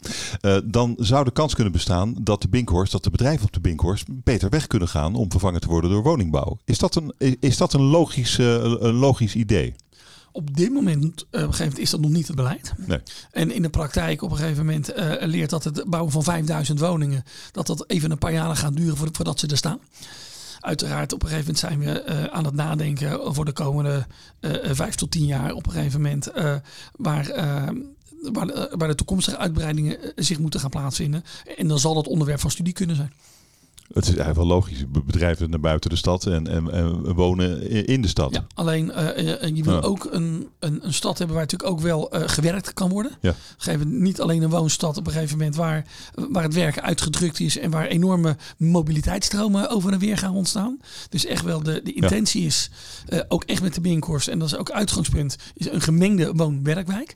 Uh, 0.41 0.58
dan 0.63 0.96
zou 0.98 1.24
de 1.24 1.32
kans 1.32 1.54
kunnen 1.54 1.74
bestaan 1.74 2.15
dat 2.22 2.41
de 2.41 2.50
Binkhorst, 2.50 2.91
dat 2.91 3.04
de 3.04 3.10
bedrijven 3.10 3.46
op 3.46 3.54
de 3.54 3.60
Binkhorst 3.60 4.06
beter 4.08 4.50
weg 4.50 4.67
kunnen 4.67 4.88
gaan 4.88 5.15
om 5.15 5.32
vervangen 5.32 5.62
te 5.62 5.67
worden 5.67 5.89
door 5.89 6.04
woningbouw. 6.04 6.58
Is 6.65 6.78
dat 6.78 6.96
een, 6.96 7.13
is 7.39 7.58
dat 7.58 7.74
een, 7.74 7.82
logisch, 7.82 8.38
uh, 8.39 8.54
een 8.63 8.94
logisch 8.94 9.36
idee? 9.36 9.74
Op 10.32 10.58
dit 10.58 10.72
moment, 10.72 11.04
uh, 11.04 11.12
op 11.12 11.34
een 11.34 11.41
gegeven 11.41 11.63
moment 11.63 11.80
is 11.80 11.89
dat 11.89 12.00
nog 12.00 12.12
niet 12.12 12.28
het 12.28 12.36
beleid. 12.36 12.74
Nee. 12.78 13.00
En 13.32 13.52
in 13.52 13.62
de 13.62 13.70
praktijk 13.70 14.22
op 14.22 14.32
een 14.32 14.38
gegeven 14.38 14.65
moment 14.65 14.98
uh, 14.98 15.13
leert 15.20 15.50
dat 15.50 15.63
het 15.63 15.84
bouwen 15.88 16.12
van 16.12 16.24
5000 16.24 16.80
woningen, 16.80 17.24
dat 17.52 17.67
dat 17.67 17.84
even 17.88 18.12
een 18.12 18.17
paar 18.17 18.34
jaren 18.34 18.56
gaat 18.56 18.76
duren 18.76 18.98
voordat 18.98 19.39
ze 19.39 19.48
er 19.48 19.58
staan. 19.58 19.80
Uiteraard, 20.62 21.13
op 21.13 21.24
een 21.24 21.30
gegeven 21.30 21.54
moment 21.54 21.60
zijn 21.60 21.80
we 21.80 22.04
uh, 22.10 22.24
aan 22.24 22.45
het 22.45 22.54
nadenken 22.54 23.34
voor 23.34 23.45
de 23.45 23.52
komende 23.52 24.06
uh, 24.41 24.52
vijf 24.71 24.95
tot 24.95 25.12
tien 25.12 25.26
jaar. 25.26 25.54
Op 25.54 25.65
een 25.65 25.71
gegeven 25.71 26.02
moment 26.02 26.32
waar, 26.95 27.28
waar 28.78 28.88
de 28.88 28.95
toekomstige 28.95 29.38
uitbreidingen 29.38 29.97
zich 30.15 30.39
moeten 30.39 30.60
gaan 30.60 30.69
plaatsvinden. 30.69 31.24
En 31.58 31.67
dan 31.67 31.80
zal 31.80 31.93
dat 31.93 32.08
onderwerp 32.08 32.39
van 32.39 32.52
studie 32.52 32.74
kunnen 32.74 32.95
zijn. 32.95 33.13
Het 33.93 34.04
is 34.04 34.15
eigenlijk 34.15 34.38
wel 34.38 34.47
logisch. 34.47 34.86
Bedrijven 35.06 35.49
naar 35.49 35.60
buiten 35.60 35.89
de 35.89 35.95
stad 35.95 36.25
en, 36.25 36.47
en, 36.47 36.71
en 36.71 37.13
wonen 37.13 37.69
in 37.88 38.01
de 38.01 38.08
stad. 38.08 38.34
Ja, 38.34 38.45
alleen 38.54 38.91
uh, 38.97 39.56
je 39.56 39.63
wil 39.63 39.82
ook 39.82 40.08
een, 40.12 40.47
een, 40.60 40.86
een, 40.86 40.93
stad 40.93 41.17
hebben 41.17 41.36
waar 41.36 41.45
natuurlijk 41.45 41.71
ook 41.71 41.80
wel 41.80 42.15
uh, 42.15 42.21
gewerkt 42.25 42.73
kan 42.73 42.89
worden. 42.89 43.12
Ja. 43.21 43.36
Geven 43.58 44.01
niet 44.01 44.21
alleen 44.21 44.41
een 44.41 44.49
woonstad 44.49 44.97
op 44.97 45.08
een 45.08 45.13
gegeven 45.13 45.38
moment 45.38 45.56
waar, 45.56 45.86
waar 46.13 46.43
het 46.43 46.54
werk 46.54 46.80
uitgedrukt 46.80 47.39
is 47.39 47.58
en 47.58 47.71
waar 47.71 47.86
enorme 47.86 48.38
mobiliteitsstromen 48.58 49.69
over 49.69 49.93
en 49.93 49.99
weer 49.99 50.17
gaan 50.17 50.36
ontstaan. 50.36 50.80
Dus 51.10 51.25
echt 51.25 51.43
wel 51.43 51.63
de, 51.63 51.82
de 51.84 51.93
intentie 51.93 52.45
is 52.45 52.69
uh, 53.10 53.19
ook 53.27 53.43
echt 53.43 53.62
met 53.62 53.73
de 53.73 53.82
Binkhorst. 53.82 54.27
En 54.27 54.39
dat 54.39 54.47
is 54.47 54.56
ook 54.56 54.71
uitgangspunt. 54.71 55.36
Is 55.54 55.69
een 55.69 55.82
gemengde 55.82 56.34
woon-werkwijk. 56.34 57.15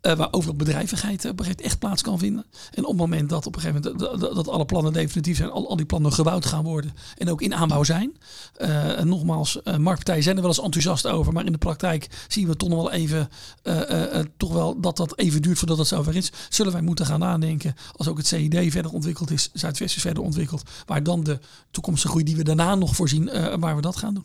waar 0.00 0.28
overal 0.30 0.56
bedrijvigheid 0.56 1.24
op 1.24 1.24
een 1.24 1.30
gegeven 1.30 1.46
moment 1.46 1.60
echt 1.60 1.78
plaats 1.78 2.02
kan 2.02 2.18
vinden. 2.18 2.44
En 2.74 2.82
op 2.82 2.88
het 2.88 2.98
moment 2.98 3.28
dat 3.28 3.46
op 3.46 3.54
een 3.54 3.60
gegeven 3.60 3.82
moment 3.82 4.20
dat, 4.20 4.34
dat 4.34 4.48
alle 4.48 4.64
plannen 4.64 4.92
definitief 4.92 5.36
zijn, 5.36 5.50
al, 5.50 5.68
al 5.68 5.76
die 5.76 5.86
plannen 5.86 6.05
gebouwd 6.12 6.46
gaan 6.46 6.64
worden 6.64 6.94
en 7.16 7.30
ook 7.30 7.42
in 7.42 7.54
aanbouw 7.54 7.84
zijn. 7.84 8.16
Uh, 8.58 9.00
nogmaals, 9.00 9.56
uh, 9.64 9.76
marktpartijen 9.76 10.22
zijn 10.22 10.36
er 10.36 10.42
wel 10.42 10.50
eens 10.50 10.60
enthousiast 10.60 11.06
over, 11.06 11.32
maar 11.32 11.46
in 11.46 11.52
de 11.52 11.58
praktijk 11.58 12.08
zien 12.28 12.46
we 12.46 12.56
toch 12.56 12.68
nog 12.68 12.78
wel 12.78 12.92
even 12.92 13.28
uh, 13.62 14.24
toch 14.36 14.52
wel 14.52 14.80
dat 14.80 14.96
dat 14.96 15.18
even 15.18 15.42
duurt 15.42 15.58
voordat 15.58 15.78
het 15.78 15.86
zover 15.86 16.16
is. 16.16 16.32
Zullen 16.48 16.72
wij 16.72 16.82
moeten 16.82 17.06
gaan 17.06 17.20
nadenken 17.20 17.74
als 17.96 18.08
ook 18.08 18.16
het 18.16 18.26
CID 18.26 18.72
verder 18.72 18.92
ontwikkeld 18.92 19.30
is, 19.30 19.50
Zuidwest 19.52 19.96
is 19.96 20.02
verder 20.02 20.22
ontwikkeld, 20.22 20.70
waar 20.86 21.02
dan 21.02 21.24
de 21.24 21.38
toekomstige 21.70 22.08
groei 22.08 22.24
die 22.24 22.36
we 22.36 22.44
daarna 22.44 22.74
nog 22.74 22.96
voorzien, 22.96 23.30
waar 23.60 23.76
we 23.76 23.82
dat 23.82 23.96
gaan 23.96 24.14
doen. 24.14 24.24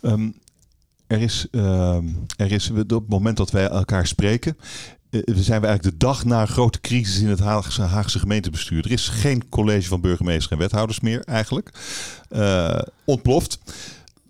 Um, 0.00 0.34
er 1.12 1.20
is, 1.20 1.46
uh, 1.50 1.96
er 2.36 2.52
is 2.52 2.70
op 2.70 2.76
het 2.76 3.08
moment 3.08 3.36
dat 3.36 3.50
wij 3.50 3.68
elkaar 3.68 4.06
spreken, 4.06 4.56
uh, 5.12 5.22
zijn 5.36 5.60
we 5.60 5.66
eigenlijk 5.66 5.82
de 5.82 6.06
dag 6.06 6.24
na 6.24 6.40
een 6.40 6.48
grote 6.48 6.80
crisis 6.80 7.20
in 7.20 7.28
het 7.28 7.40
Haagse, 7.40 7.82
Haagse 7.82 8.18
gemeentebestuur. 8.18 8.84
Er 8.84 8.92
is 8.92 9.08
geen 9.08 9.48
college 9.48 9.88
van 9.88 10.00
burgemeesters 10.00 10.48
en 10.48 10.58
wethouders 10.58 11.00
meer 11.00 11.24
eigenlijk. 11.24 11.70
Uh, 12.30 12.78
ontploft. 13.04 13.58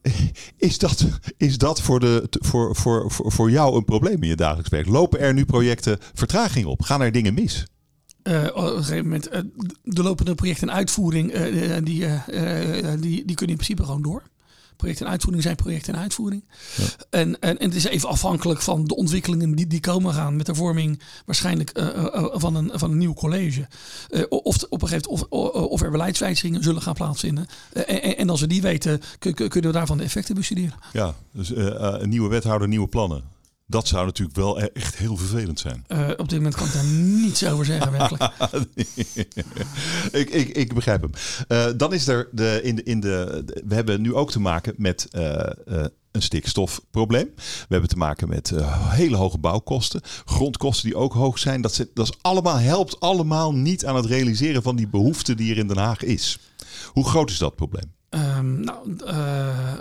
Is 0.56 0.78
dat, 0.78 1.06
is 1.36 1.58
dat 1.58 1.80
voor, 1.80 2.00
de, 2.00 2.26
voor, 2.30 2.76
voor, 2.76 3.10
voor, 3.10 3.50
jou 3.50 3.76
een 3.76 3.84
probleem 3.84 4.22
in 4.22 4.28
je 4.28 4.36
dagelijks 4.36 4.70
werk? 4.70 4.86
Lopen 4.86 5.20
er 5.20 5.34
nu 5.34 5.44
projecten 5.44 5.98
vertraging 6.14 6.66
op? 6.66 6.82
Gaan 6.82 7.02
er 7.02 7.12
dingen 7.12 7.34
mis? 7.34 7.66
Op 8.22 8.56
een 8.56 8.84
gegeven 8.84 9.04
moment, 9.04 9.30
de 9.82 10.02
lopende 10.02 10.34
projecten 10.34 10.68
en 10.68 10.74
uitvoering, 10.74 11.34
uh, 11.34 11.76
die, 11.84 12.06
die, 13.00 13.24
die 13.24 13.36
kunnen 13.36 13.56
in 13.56 13.56
principe 13.56 13.84
gewoon 13.84 14.02
door 14.02 14.22
project 14.82 15.00
en 15.00 15.08
uitvoering 15.08 15.42
zijn 15.42 15.56
project 15.56 15.88
en 15.88 15.96
uitvoering. 15.96 16.44
Ja. 16.76 16.84
En, 17.10 17.40
en, 17.40 17.58
en, 17.58 17.66
het 17.66 17.74
is 17.74 17.84
even 17.84 18.08
afhankelijk 18.08 18.62
van 18.62 18.84
de 18.84 18.96
ontwikkelingen 18.96 19.54
die, 19.54 19.66
die 19.66 19.80
komen 19.80 20.14
gaan 20.14 20.36
met 20.36 20.46
de 20.46 20.54
vorming 20.54 21.00
waarschijnlijk 21.26 21.78
uh, 21.78 21.84
uh, 21.84 22.26
van, 22.32 22.54
een, 22.54 22.70
van 22.74 22.90
een 22.90 22.98
nieuw 22.98 23.14
college. 23.14 23.66
Uh, 24.10 24.24
of 24.28 24.62
op 24.68 24.82
een 24.82 24.88
gegeven 24.88 25.10
moment 25.10 25.30
of, 25.30 25.50
of 25.70 25.82
er 25.82 25.90
beleidswijzigingen 25.90 26.62
zullen 26.62 26.82
gaan 26.82 26.94
plaatsvinden. 26.94 27.46
En, 27.72 28.16
en, 28.16 28.30
als 28.30 28.40
we 28.40 28.46
die 28.46 28.62
weten, 28.62 29.00
kunnen 29.18 29.62
we 29.62 29.72
daarvan 29.72 29.98
de 29.98 30.04
effecten 30.04 30.34
bestuderen. 30.34 30.74
Ja, 30.92 31.14
dus 31.32 31.52
een 31.54 32.08
nieuwe 32.08 32.28
wethouder, 32.28 32.68
nieuwe 32.68 32.88
plannen. 32.88 33.22
Dat 33.66 33.88
zou 33.88 34.06
natuurlijk 34.06 34.36
wel 34.36 34.60
e- 34.60 34.70
echt 34.72 34.96
heel 34.96 35.16
vervelend 35.16 35.60
zijn. 35.60 35.84
Uh, 35.88 36.08
op 36.16 36.28
dit 36.28 36.38
moment 36.38 36.54
kan 36.54 36.66
ik 36.66 36.72
daar 36.72 36.84
niets 36.84 37.46
over 37.46 37.64
zeggen, 37.64 37.92
werkelijk. 37.98 38.32
ik, 40.12 40.30
ik, 40.30 40.48
ik 40.48 40.74
begrijp 40.74 41.02
hem. 41.02 41.10
Uh, 41.48 41.78
dan 41.78 41.92
is 41.92 42.08
er 42.08 42.28
de, 42.32 42.60
in 42.62 42.76
de, 42.76 42.82
in 42.82 43.00
de, 43.00 43.44
we 43.66 43.74
hebben 43.74 44.00
nu 44.00 44.14
ook 44.14 44.30
te 44.30 44.40
maken 44.40 44.74
met 44.76 45.08
uh, 45.12 45.40
een 46.10 46.22
stikstofprobleem. 46.22 47.30
We 47.36 47.66
hebben 47.68 47.88
te 47.88 47.96
maken 47.96 48.28
met 48.28 48.52
hele 48.88 49.16
hoge 49.16 49.38
bouwkosten, 49.38 50.00
grondkosten 50.24 50.88
die 50.88 50.98
ook 50.98 51.12
hoog 51.12 51.38
zijn. 51.38 51.60
Dat, 51.60 51.86
dat 51.94 52.08
is 52.08 52.18
allemaal, 52.20 52.58
helpt 52.58 53.00
allemaal 53.00 53.54
niet 53.54 53.86
aan 53.86 53.96
het 53.96 54.06
realiseren 54.06 54.62
van 54.62 54.76
die 54.76 54.88
behoefte 54.88 55.34
die 55.34 55.50
er 55.50 55.58
in 55.58 55.68
Den 55.68 55.78
Haag 55.78 56.02
is. 56.02 56.38
Hoe 56.86 57.08
groot 57.08 57.30
is 57.30 57.38
dat 57.38 57.56
probleem? 57.56 57.92
Um, 58.10 58.60
nou, 58.60 58.96
uh, 59.06 59.78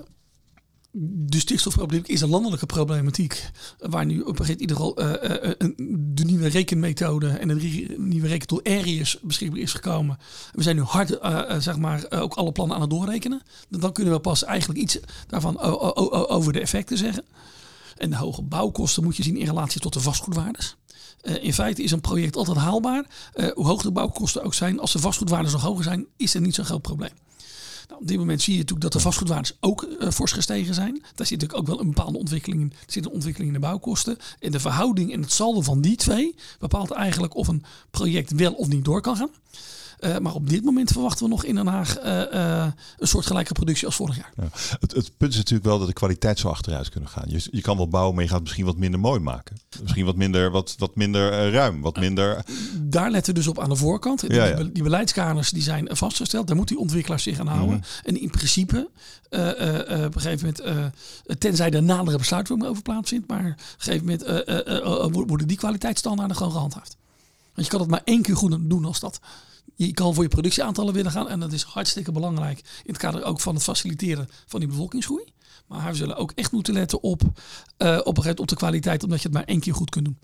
de 0.94 1.40
stikstofproblematiek 1.40 2.16
is 2.16 2.22
een 2.22 2.30
landelijke 2.30 2.66
problematiek. 2.66 3.52
Waar 3.78 4.06
nu 4.06 4.22
op 4.22 4.28
een 4.28 4.46
gegeven 4.46 4.62
ieder 4.62 4.76
geval 4.76 5.02
uh, 5.02 5.10
uh, 5.10 5.52
de 5.98 6.24
nieuwe 6.24 6.48
rekenmethode 6.48 7.30
en 7.30 7.48
de 7.48 7.96
nieuwe 7.98 8.28
rekentool 8.28 8.64
Aries 8.64 9.20
beschikbaar 9.22 9.60
is 9.60 9.72
gekomen. 9.72 10.18
We 10.52 10.64
zijn 10.64 10.76
nu 10.76 10.82
hard, 10.82 11.18
zeg 11.64 11.78
maar, 11.78 12.06
ook 12.10 12.34
alle 12.34 12.52
plannen 12.52 12.76
aan 12.76 12.82
het 12.82 12.90
doorrekenen. 12.90 13.42
Dan 13.70 13.92
kunnen 13.92 14.14
we 14.14 14.20
pas 14.20 14.44
eigenlijk 14.44 14.80
iets 14.80 15.00
daarvan 15.28 15.60
over 16.30 16.54
de 16.54 16.60
effecten 16.60 16.98
zeggen. 16.98 17.26
En 17.98 18.10
de 18.10 18.16
hoge 18.16 18.42
bouwkosten 18.42 19.04
moet 19.04 19.18
je 19.18 19.24
zien 19.24 19.38
in 19.38 19.46
relatie 19.46 19.82
tot 19.82 19.94
de 19.94 20.00
vastgoedwaardes. 20.00 20.76
in 21.42 21.54
feite 21.54 21.84
is 21.84 21.92
een 21.92 22.02
project 22.02 22.36
altijd 22.36 22.58
haalbaar. 22.58 23.06
hoe 23.54 23.66
hoog 23.66 23.82
de 23.82 23.92
bouwkosten 23.92 24.44
ook 24.44 24.54
zijn, 24.54 24.80
als 24.80 24.92
de 24.92 25.00
vastgoedwaardes 25.00 25.52
nog 25.52 25.62
hoger 25.62 25.84
zijn, 25.84 26.06
is 26.18 26.34
er 26.34 26.42
niet 26.42 26.56
zo'n 26.56 26.66
groot 26.66 26.82
probleem. 26.82 27.14
Op 28.00 28.08
dit 28.08 28.18
moment 28.18 28.42
zie 28.42 28.54
je 28.54 28.60
natuurlijk 28.60 28.84
dat 28.84 28.94
de 28.94 29.08
vastgoedwaardes 29.08 29.58
ook 29.60 29.84
uh, 29.84 30.10
fors 30.10 30.32
gestegen 30.32 30.74
zijn. 30.74 30.94
Daar 30.94 31.28
zit 31.28 31.42
natuurlijk 31.42 31.60
ook 31.60 31.68
wel 31.68 31.80
een 31.80 31.94
bepaalde 31.94 32.18
ontwikkeling 32.18 32.62
in. 32.62 32.74
Er 32.86 32.92
zit 32.92 33.06
een 33.06 33.12
ontwikkeling 33.12 33.54
in 33.54 33.60
de 33.62 33.68
bouwkosten. 33.68 34.18
En 34.40 34.52
de 34.52 34.60
verhouding 34.60 35.14
en 35.14 35.22
het 35.22 35.32
saldo 35.32 35.62
van 35.62 35.82
die 35.82 35.96
twee 35.96 36.36
bepaalt 36.60 36.92
eigenlijk 36.92 37.36
of 37.36 37.48
een 37.48 37.64
project 37.92 38.32
wel 38.32 38.54
of 38.54 38.68
niet 38.68 38.86
door 38.86 39.02
kan 39.02 39.16
gaan. 39.16 39.30
Uh, 40.02 40.18
maar 40.18 40.34
op 40.34 40.50
dit 40.50 40.64
moment 40.64 40.92
verwachten 40.92 41.26
we 41.26 41.32
nog 41.32 41.44
in 41.44 41.56
Den 41.56 41.68
Haag 41.68 42.04
uh, 42.04 42.22
uh, 42.34 42.66
een 42.98 43.08
soortgelijke 43.08 43.54
productie 43.54 43.86
als 43.86 43.96
vorig 43.96 44.18
jaar. 44.18 44.32
Ja. 44.36 44.44
Het, 44.80 44.92
het, 44.92 45.12
punt 45.18 45.32
is 45.32 45.38
natuurlijk 45.38 45.66
wel 45.66 45.78
dat 45.80 45.88
de 45.88 45.94
kwaliteit 45.94 46.40
zo 46.40 46.48
achteruit 46.48 46.90
kunnen 46.90 47.10
gaan. 47.10 47.26
Je, 47.28 47.48
je 47.52 47.62
kan 47.62 47.78
wel 47.78 47.88
bouwen, 47.88 48.14
maar 48.14 48.24
je 48.24 48.30
gaat 48.30 48.38
het 48.38 48.48
misschien 48.48 48.66
wat 48.66 48.78
minder 48.78 49.00
mooi 49.00 49.20
maken. 49.20 49.58
Misschien 49.82 50.06
wat 50.06 50.16
minder, 50.16 50.52
wat, 50.52 50.76
wat 50.78 50.96
minder 50.96 51.52
ruim, 51.52 51.82
wat 51.82 52.00
minder... 52.00 52.46
Daar 52.82 53.12
letten 53.12 53.34
we 53.34 53.40
dus 53.40 53.48
op 53.48 53.60
aan 53.60 53.70
de 53.70 53.76
voorkant. 53.76 54.20
Die, 54.20 54.34
ja, 54.34 54.46
ja. 54.46 54.64
die 54.64 54.84
beleidskaders 54.84 55.50
die 55.50 55.62
zijn 55.64 55.88
vastgesteld. 55.92 56.48
Daar 56.48 56.56
moeten 56.56 56.76
die 56.76 56.84
ontwikkelaars 56.84 57.24
zich 57.24 57.40
aan 57.40 57.48
houden. 57.48 57.76
Mm 57.76 57.82
-hmm. 57.82 58.16
En 58.16 58.22
in 58.22 58.30
principe, 58.30 58.90
op 59.30 60.16
een 60.16 60.22
gegeven 60.22 60.54
moment, 60.64 60.94
tenzij 61.40 61.70
de 61.70 61.82
nadere 61.82 62.18
besluitvorming 62.18 62.70
over 62.70 62.84
plaatsvindt, 62.84 63.28
maar 63.28 63.40
op 63.40 63.46
een 63.46 63.56
gegeven 63.78 64.06
moment 64.06 65.28
worden 65.28 65.48
die 65.48 65.58
kwaliteitsstandaarden 65.58 66.38
gewoon 66.38 66.52
gehandhaafd. 66.52 66.98
Want 67.54 67.66
je 67.68 67.72
kan 67.72 67.80
het 67.82 67.90
maar 67.90 68.02
één 68.04 68.22
keer 68.22 68.36
goed 68.36 68.70
doen 68.70 68.86
als 68.86 69.00
dat 69.00 69.20
je 69.76 69.94
kan 69.94 70.14
voor 70.14 70.24
je 70.24 70.30
productieaantallen 70.30 70.94
willen 70.94 71.12
gaan. 71.12 71.30
En 71.30 71.40
dat 71.40 71.52
is 71.52 71.64
hartstikke 71.64 72.12
belangrijk 72.12 72.60
in 72.60 72.94
het 72.94 72.98
kader 72.98 73.24
ook 73.24 73.40
van 73.40 73.54
het 73.54 73.64
faciliteren 73.64 74.30
van 74.48 74.60
die 74.60 74.70
bevolkingsgroei. 74.70 75.24
Maar 75.68 75.92
we 75.92 75.98
zullen 75.98 76.16
ook 76.16 76.32
echt 76.36 76.52
moeten 76.52 76.74
letten 76.74 77.04
op, 77.04 77.22
uh, 77.78 78.00
op, 78.04 78.18
op 78.36 78.48
de 78.48 78.56
kwaliteit, 78.56 79.04
omdat 79.04 79.22
je 79.22 79.28
het 79.28 79.38
maar 79.38 79.46
één 79.46 79.60
keer 79.60 79.74
goed 79.74 79.90
kunt 79.90 80.06
doen. 80.06 80.18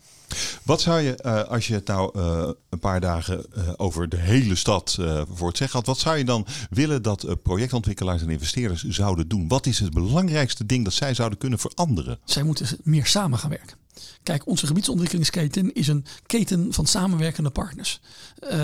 Wat 0.63 0.81
zou 0.81 1.01
je, 1.01 1.19
uh, 1.25 1.43
als 1.43 1.67
je 1.67 1.73
het 1.73 1.87
nou 1.87 2.19
uh, 2.19 2.49
een 2.69 2.79
paar 2.79 2.99
dagen 2.99 3.45
over 3.77 4.09
de 4.09 4.17
hele 4.17 4.55
stad 4.55 4.97
voor 5.33 5.47
het 5.47 5.57
zeggen 5.57 5.77
had, 5.77 5.87
wat 5.87 5.99
zou 5.99 6.17
je 6.17 6.25
dan 6.25 6.45
willen 6.69 7.01
dat 7.01 7.43
projectontwikkelaars 7.43 8.21
en 8.21 8.29
investeerders 8.29 8.83
zouden 8.83 9.27
doen? 9.27 9.47
Wat 9.47 9.65
is 9.65 9.79
het 9.79 9.93
belangrijkste 9.93 10.65
ding 10.65 10.83
dat 10.83 10.93
zij 10.93 11.13
zouden 11.13 11.37
kunnen 11.37 11.59
veranderen? 11.59 12.19
Zij 12.25 12.43
moeten 12.43 12.67
meer 12.83 13.05
samen 13.05 13.39
gaan 13.39 13.49
werken. 13.49 13.77
Kijk, 14.23 14.47
onze 14.47 14.67
gebiedsontwikkelingsketen 14.67 15.73
is 15.73 15.87
een 15.87 16.05
keten 16.25 16.73
van 16.73 16.85
samenwerkende 16.85 17.49
partners. 17.49 17.99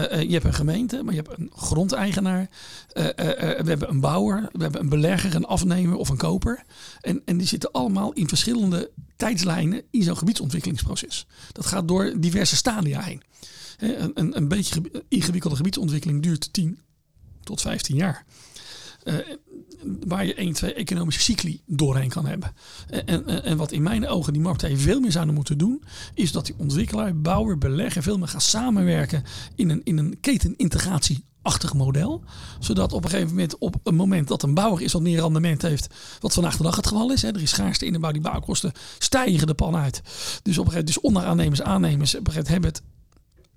Je 0.09 0.27
hebt 0.29 0.45
een 0.45 0.53
gemeente, 0.53 1.03
maar 1.03 1.13
je 1.13 1.21
hebt 1.21 1.39
een 1.39 1.51
grondeigenaar. 1.55 2.49
We 2.93 3.63
hebben 3.65 3.89
een 3.89 3.99
bouwer, 3.99 4.49
we 4.51 4.61
hebben 4.61 4.81
een 4.81 4.89
belegger, 4.89 5.35
een 5.35 5.45
afnemer 5.45 5.95
of 5.95 6.09
een 6.09 6.17
koper. 6.17 6.63
En, 7.01 7.21
en 7.25 7.37
die 7.37 7.47
zitten 7.47 7.71
allemaal 7.71 8.13
in 8.13 8.27
verschillende 8.27 8.91
tijdslijnen 9.23 9.83
in 9.89 10.03
zo'n 10.03 10.17
gebiedsontwikkelingsproces. 10.17 11.25
Dat 11.51 11.65
gaat 11.65 11.87
door 11.87 12.13
diverse 12.19 12.55
stadia 12.55 13.01
heen. 13.01 13.21
Een, 13.77 14.11
een, 14.13 14.37
een 14.37 14.47
beetje 14.47 14.81
ingewikkelde 15.07 15.55
gebiedsontwikkeling 15.55 16.21
duurt 16.21 16.53
10 16.53 16.79
tot 17.43 17.61
15 17.61 17.95
jaar. 17.95 18.25
Uh, 19.03 19.15
waar 20.07 20.25
je 20.25 20.33
één, 20.33 20.53
twee 20.53 20.73
economische 20.73 21.21
cycli 21.21 21.61
doorheen 21.65 22.09
kan 22.09 22.25
hebben. 22.25 22.53
En, 22.89 23.05
en, 23.05 23.43
en 23.43 23.57
wat 23.57 23.71
in 23.71 23.81
mijn 23.81 24.07
ogen 24.07 24.33
die 24.33 24.41
marktpartijen 24.41 24.83
veel 24.83 24.99
meer 24.99 25.11
zouden 25.11 25.35
moeten 25.35 25.57
doen, 25.57 25.83
is 26.13 26.31
dat 26.31 26.45
die 26.45 26.55
ontwikkelaar, 26.57 27.21
bouwer, 27.21 27.57
belegger 27.57 28.03
veel 28.03 28.17
meer 28.17 28.27
gaan 28.27 28.41
samenwerken 28.41 29.23
in 29.55 29.69
een, 29.69 29.81
in 29.83 29.97
een 29.97 30.17
ketenintegratie 30.19 31.25
achtig 31.41 31.73
model. 31.73 32.23
Zodat 32.59 32.93
op 32.93 33.03
een 33.03 33.09
gegeven 33.09 33.29
moment, 33.29 33.57
op 33.57 33.75
een 33.83 33.95
moment 33.95 34.27
dat 34.27 34.43
een 34.43 34.53
bouwer 34.53 34.81
is 34.81 34.93
wat 34.93 35.01
meer 35.01 35.19
rendement 35.19 35.61
heeft, 35.61 35.87
wat 36.19 36.33
vandaag 36.33 36.57
de 36.57 36.63
dag 36.63 36.75
het 36.75 36.87
geval 36.87 37.11
is. 37.11 37.21
Hè, 37.21 37.27
er 37.27 37.41
is 37.41 37.49
schaarste 37.49 37.85
in 37.85 37.93
de 37.93 37.99
bouw, 37.99 38.11
die 38.11 38.21
bouwkosten 38.21 38.71
stijgen 38.97 39.47
de 39.47 39.53
pan 39.53 39.75
uit. 39.75 40.01
Dus 40.43 40.57
op 40.57 40.65
een 40.65 40.71
gegeven 40.71 40.85
dus 40.85 40.99
onderaannemers, 40.99 41.61
aannemers, 41.61 42.17
op 42.17 42.33
hebben 42.33 42.69
het 42.69 42.81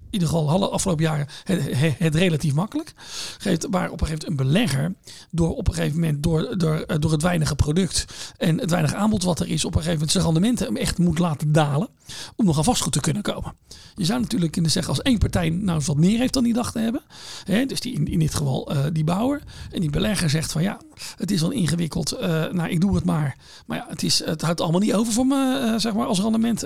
in 0.07 0.13
ieder 0.23 0.29
geval 0.29 0.51
alle 0.51 0.69
afgelopen 0.69 1.05
jaren 1.05 1.27
het, 1.45 1.63
het, 1.99 2.15
relatief 2.15 2.55
makkelijk. 2.55 2.93
Geeft 3.39 3.67
waar 3.71 3.91
op 3.91 4.01
een 4.01 4.07
gegeven 4.07 4.33
moment 4.33 4.41
een 4.41 4.53
belegger 4.53 4.95
door 5.31 5.57
op 5.57 5.69
een 5.69 5.75
gegeven 5.75 6.01
moment 6.01 6.23
door, 6.23 6.59
door, 6.59 6.75
eh, 6.75 6.97
door 6.99 7.13
het 7.13 7.23
weinige 7.23 7.55
product 7.55 8.05
en 8.37 8.61
het 8.61 8.71
weinig 8.71 8.95
aanbod 8.95 9.23
wat 9.23 9.41
er 9.41 9.49
is, 9.49 9.65
op 9.65 9.75
een 9.75 9.83
gegeven 9.83 9.93
moment 9.93 10.11
zijn 10.11 10.25
rendementen 10.25 10.77
echt 10.77 10.99
moet 10.99 11.19
laten 11.19 11.53
dalen 11.53 11.89
om 12.37 12.45
nog 12.45 12.57
aan 12.57 12.65
vastgoed 12.65 12.93
te 12.93 13.01
kunnen 13.01 13.23
komen. 13.23 13.55
Je 13.95 14.05
zou 14.05 14.21
natuurlijk 14.21 14.53
kunnen 14.53 14.71
zeggen 14.71 14.95
als 14.95 15.03
één 15.03 15.19
partij 15.19 15.51
nou 15.51 15.79
eens 15.79 15.87
wat 15.87 15.97
meer 15.97 16.19
heeft 16.19 16.33
dan 16.33 16.45
die 16.45 16.53
dacht 16.53 16.73
te 16.73 16.79
hebben. 16.79 17.03
Hè, 17.45 17.67
dus 17.67 17.81
die, 17.81 17.95
in, 17.95 18.07
in 18.07 18.19
dit 18.19 18.35
geval 18.35 18.73
uh, 18.73 18.85
die 18.93 19.05
bouwer. 19.05 19.43
En 19.71 19.81
die 19.81 19.91
belegger 19.91 20.31
zegt 20.31 20.53
van 20.53 20.63
ja, 20.63 20.81
het 21.17 21.31
is 21.31 21.41
wel 21.41 21.51
ingewikkeld. 21.51 22.13
Uh, 22.13 22.21
nou, 22.53 22.69
ik 22.69 22.81
doe 22.81 22.95
het 22.95 23.05
maar. 23.05 23.37
Maar 23.67 23.79
ja, 23.79 23.87
het, 23.89 24.03
is, 24.03 24.25
het 24.25 24.43
houdt 24.43 24.61
allemaal 24.61 24.81
niet 24.81 24.95
over 24.95 25.13
voor 25.13 25.27
me, 25.27 25.61
uh, 25.65 25.79
zeg 25.79 25.95
maar, 25.95 26.07
als 26.07 26.21
rendement, 26.21 26.65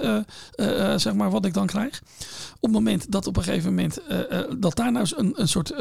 zeg 0.96 1.14
maar, 1.14 1.30
wat 1.30 1.44
ik 1.44 1.54
dan 1.54 1.66
krijg. 1.66 2.02
Op 2.54 2.60
het 2.60 2.72
moment 2.72 3.12
dat 3.12 3.26
op 3.26 3.36
een 3.36 3.42
gegeven 3.42 3.68
moment 3.68 3.98
dat 4.58 4.76
daar 4.76 4.92
nou 4.92 5.00
eens 5.00 5.18
een, 5.18 5.32
een 5.40 5.48
soort 5.48 5.74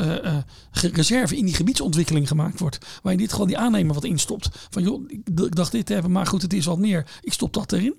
reserve 0.72 1.38
in 1.38 1.46
die 1.46 1.54
gebiedsontwikkeling 1.54 2.28
gemaakt 2.28 2.60
wordt. 2.60 2.78
Waar 3.02 3.14
je 3.14 3.20
niet 3.20 3.32
gewoon 3.32 3.48
die 3.48 3.58
aannemer 3.58 3.94
wat 3.94 4.04
instopt. 4.04 4.50
Van 4.70 4.84
joh, 4.84 5.10
ik 5.10 5.56
dacht 5.56 5.72
dit 5.72 5.86
te 5.86 5.94
hebben, 5.94 6.12
maar 6.12 6.26
goed, 6.26 6.42
het 6.42 6.54
is 6.54 6.66
wat 6.66 6.80
meer. 6.80 7.06
Ik 7.22 7.34
stop 7.34 7.54
dat 7.54 7.72
erin. 7.72 7.96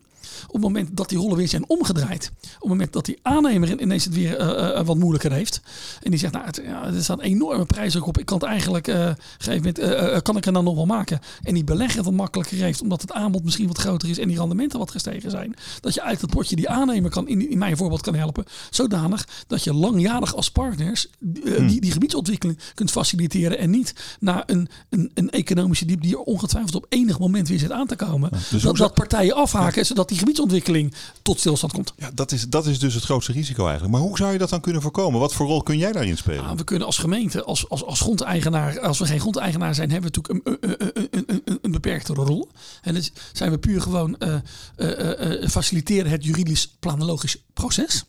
Op 0.47 0.53
het 0.53 0.63
moment 0.63 0.97
dat 0.97 1.09
die 1.09 1.19
rollen 1.19 1.37
weer 1.37 1.49
zijn 1.49 1.69
omgedraaid. 1.69 2.31
Op 2.43 2.61
het 2.61 2.69
moment 2.69 2.93
dat 2.93 3.05
die 3.05 3.19
aannemer 3.23 3.81
ineens 3.81 4.05
het 4.05 4.15
weer 4.15 4.41
uh, 4.41 4.47
uh, 4.47 4.81
wat 4.87 4.97
moeilijker 4.97 5.33
heeft. 5.33 5.61
En 6.03 6.11
die 6.11 6.21
zegt, 6.21 6.33
nou, 6.33 6.47
het, 6.47 6.61
ja, 6.65 6.87
er 6.87 7.03
staat 7.03 7.21
enorme 7.21 7.65
prijs 7.65 7.97
ook 7.97 8.07
op. 8.07 8.19
Ik 8.19 8.27
kan 8.27 8.39
het 8.39 8.47
eigenlijk, 8.47 8.89
uh, 8.89 9.11
gegeven 9.39 9.75
moment, 9.79 10.23
kan 10.23 10.37
ik 10.37 10.47
er 10.47 10.53
dan 10.53 10.65
nog 10.65 10.75
wel 10.75 10.87
maken. 10.87 11.21
En 11.43 11.55
die 11.55 11.65
belegger 11.65 12.03
wat 12.03 12.13
makkelijker 12.13 12.57
heeft, 12.57 12.83
omdat 12.83 13.01
het 13.01 13.13
aanbod 13.13 13.45
misschien 13.45 13.67
wat 13.67 13.79
groter 13.79 14.09
is 14.09 14.19
en 14.19 14.29
die 14.29 14.39
rendementen 14.39 14.79
wat 14.79 14.91
gestegen 14.91 15.31
zijn. 15.31 15.55
Dat 15.81 15.95
je 15.95 16.03
uit 16.03 16.21
het 16.21 16.31
potje 16.31 16.57
die 16.57 16.69
aannemer 16.69 17.11
kan, 17.11 17.29
in, 17.29 17.51
in 17.51 17.59
mijn 17.59 17.77
voorbeeld 17.77 18.03
kan 18.03 18.15
helpen. 18.15 18.45
Zodanig 18.71 19.29
dat 19.47 19.65
je 19.65 19.75
langjarig 19.75 20.35
als 20.35 20.51
partners 20.51 21.09
hmm. 21.21 21.67
die, 21.67 21.81
die 21.81 21.93
gebiedsontwikkeling 21.93 22.59
kunt 22.75 22.91
faciliteren. 22.91 23.59
En 23.59 23.71
niet 23.71 23.95
naar 24.21 24.43
een, 24.47 24.69
een, 24.89 25.11
een 25.15 25.31
economische 25.31 25.85
diep 25.85 26.03
die 26.03 26.13
er 26.13 26.21
ongetwijfeld 26.21 26.75
op 26.75 26.87
enig 26.89 27.19
moment 27.19 27.49
weer 27.49 27.59
zit 27.59 27.73
aan 27.73 27.87
te 27.87 27.97
komen. 27.97 28.29
Ja, 28.33 28.39
dus 28.51 28.63
dat, 28.63 28.77
dat 28.77 28.95
partijen 28.95 29.35
afhaken, 29.35 29.87
zodat 29.87 30.10
die 30.11 30.19
gebiedsontwikkeling 30.19 30.95
tot 31.23 31.39
stilstand 31.39 31.73
komt. 31.73 31.93
Ja, 31.97 32.11
dat 32.15 32.33
is, 32.33 32.49
dat 32.49 32.67
is 32.67 32.79
dus 32.79 32.95
het 32.95 33.05
grootste 33.05 33.33
risico 33.33 33.63
eigenlijk. 33.65 33.93
Maar 33.93 34.03
hoe 34.03 34.17
zou 34.17 34.33
je 34.33 34.39
dat 34.39 34.51
dan 34.51 34.61
kunnen 34.61 34.83
voorkomen? 34.83 35.21
Wat 35.21 35.35
voor 35.35 35.47
rol 35.47 35.63
kun 35.63 35.79
jij 35.79 35.93
daarin 35.93 36.17
spelen? 36.17 36.43
Nou, 36.43 36.57
we 36.57 36.65
kunnen 36.65 36.87
als 36.87 36.99
gemeente, 36.99 37.45
als, 37.45 37.69
als, 37.69 37.85
als 37.85 38.01
grondeigenaar, 38.01 38.81
als 38.81 38.99
we 38.99 39.07
geen 39.07 39.21
grondeigenaar 39.21 39.75
zijn, 39.75 39.91
hebben 39.91 40.11
we 40.13 40.21
natuurlijk 40.21 40.61
een, 40.61 40.91
een, 41.11 41.11
een, 41.11 41.43
een, 41.45 41.59
een 41.63 41.71
beperkte 41.71 42.13
rol. 42.13 42.49
En 42.83 42.95
dan 42.95 43.03
zijn 43.33 43.51
we 43.51 43.59
puur 43.59 43.81
gewoon 43.81 44.17
uh, 44.19 44.35
uh, 44.77 45.41
uh, 45.41 45.49
faciliteren 45.49 46.11
het 46.11 46.25
juridisch 46.25 46.77
planologisch 46.81 47.37
proces. 47.53 48.05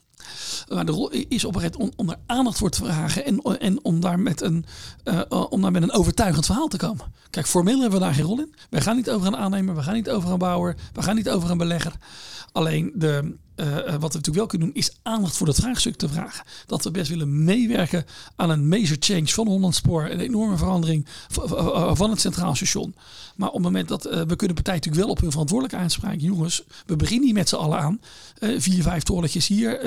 Maar 0.67 0.85
de 0.85 0.91
rol 0.91 1.09
is 1.09 1.45
op 1.45 1.69
om, 1.77 1.91
om 1.95 2.15
aandacht 2.25 2.57
voor 2.57 2.69
te 2.69 2.83
vragen 2.83 3.25
en, 3.25 3.41
en 3.59 3.83
om, 3.83 3.99
daar 3.99 4.19
met 4.19 4.41
een, 4.41 4.65
uh, 5.03 5.21
om 5.49 5.61
daar 5.61 5.71
met 5.71 5.83
een 5.83 5.91
overtuigend 5.91 6.45
verhaal 6.45 6.67
te 6.67 6.77
komen. 6.77 7.05
Kijk, 7.29 7.47
formeel 7.47 7.79
hebben 7.79 7.99
we 7.99 8.05
daar 8.05 8.13
geen 8.13 8.25
rol 8.25 8.39
in. 8.39 8.55
We 8.69 8.81
gaan 8.81 8.95
niet 8.95 9.09
over 9.09 9.27
een 9.27 9.37
aannemer, 9.37 9.75
we 9.75 9.83
gaan 9.83 9.93
niet 9.93 10.09
over 10.09 10.31
een 10.31 10.37
bouwer, 10.37 10.75
we 10.93 11.01
gaan 11.01 11.15
niet 11.15 11.29
over 11.29 11.51
een 11.51 11.57
belegger. 11.57 11.93
Alleen 12.51 12.91
de, 12.95 13.35
uh, 13.61 13.73
wat 13.75 13.85
we 13.85 13.97
natuurlijk 13.99 14.35
wel 14.35 14.45
kunnen 14.45 14.67
doen, 14.67 14.77
is 14.77 14.91
aandacht 15.01 15.37
voor 15.37 15.45
dat 15.45 15.55
vraagstuk 15.55 15.95
te 15.95 16.09
vragen. 16.09 16.45
Dat 16.65 16.83
we 16.83 16.91
best 16.91 17.09
willen 17.09 17.43
meewerken 17.43 18.05
aan 18.35 18.49
een 18.49 18.67
major 18.67 18.97
change 18.99 19.27
van 19.27 19.47
Hollandspoor. 19.47 20.09
Een 20.09 20.19
enorme 20.19 20.57
verandering 20.57 21.05
van 21.93 22.09
het 22.09 22.19
Centraal 22.19 22.55
Station. 22.55 22.95
Maar 23.35 23.47
op 23.47 23.53
het 23.53 23.63
moment 23.63 23.87
dat 23.87 24.03
we 24.03 24.35
kunnen 24.35 24.55
partijen 24.55 24.79
natuurlijk 24.79 25.03
wel 25.03 25.09
op 25.09 25.19
hun 25.19 25.31
verantwoordelijkheid 25.31 25.91
aanspreken. 25.91 26.27
Jongens, 26.27 26.63
we 26.85 26.95
beginnen 26.95 27.25
hier 27.25 27.33
met 27.33 27.49
z'n 27.49 27.55
allen 27.55 27.79
aan. 27.79 27.99
Uh, 28.39 28.59
vier, 28.59 28.83
vijf 28.83 29.03
torentjes 29.03 29.47
hier. 29.47 29.79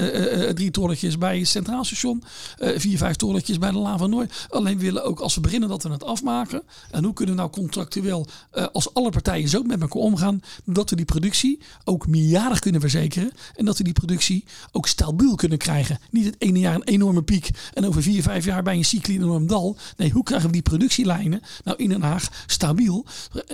drie 0.55 0.71
torentjes 0.71 1.19
bij 1.19 1.39
het 1.39 1.49
Centraal 1.49 1.85
Station. 1.85 2.23
vier, 2.59 2.99
vijf 2.99 3.17
torentjes 3.17 3.59
bij 3.59 3.71
de 3.71 3.79
Laan 3.79 3.99
van 3.99 4.11
Nooi. 4.11 4.27
Alleen 4.49 4.79
we 4.79 4.85
willen 4.85 5.05
ook 5.05 5.21
als 5.21 5.35
we 5.35 5.41
beginnen 5.41 5.69
dat 5.69 5.83
we 5.83 5.89
het 5.89 6.05
afmaken. 6.05 6.63
En 6.91 7.05
hoe 7.05 7.13
kunnen 7.13 7.35
we 7.35 7.41
nou 7.41 7.53
contractueel 7.53 8.27
als 8.73 8.95
alle 8.95 9.11
partijen 9.11 9.49
zo 9.49 9.63
met 9.63 9.81
elkaar 9.81 10.03
omgaan. 10.03 10.41
Dat 10.65 10.91
we 10.91 10.97
die 10.97 11.05
productie 11.05 11.61
ook 11.85 12.07
meerjarig 12.07 12.59
kunnen 12.59 12.81
verzekeren. 12.81 13.33
En 13.57 13.64
En 13.65 13.71
dat 13.71 13.79
we 13.79 13.85
die 13.85 13.93
productie 13.93 14.45
ook 14.73 14.89
stabiel 14.89 15.35
kunnen 15.35 15.59
krijgen. 15.59 15.99
Niet 16.11 16.25
het 16.25 16.35
ene 16.39 16.59
jaar 16.59 16.75
een 16.75 16.85
enorme 16.85 17.23
piek 17.23 17.51
en 17.73 17.87
over 17.87 18.03
vier, 18.03 18.23
vijf 18.23 18.45
jaar 18.45 18.63
bij 18.63 18.77
een 18.77 18.85
cycli 18.85 19.15
een 19.17 19.23
enorm 19.23 19.47
dal. 19.47 19.77
Nee, 19.97 20.11
hoe 20.11 20.23
krijgen 20.23 20.47
we 20.47 20.53
die 20.53 20.63
productielijnen 20.63 21.41
nou 21.65 21.77
in 21.77 21.89
Den 21.89 22.03
Haag 22.03 22.45
stabiel? 22.47 23.07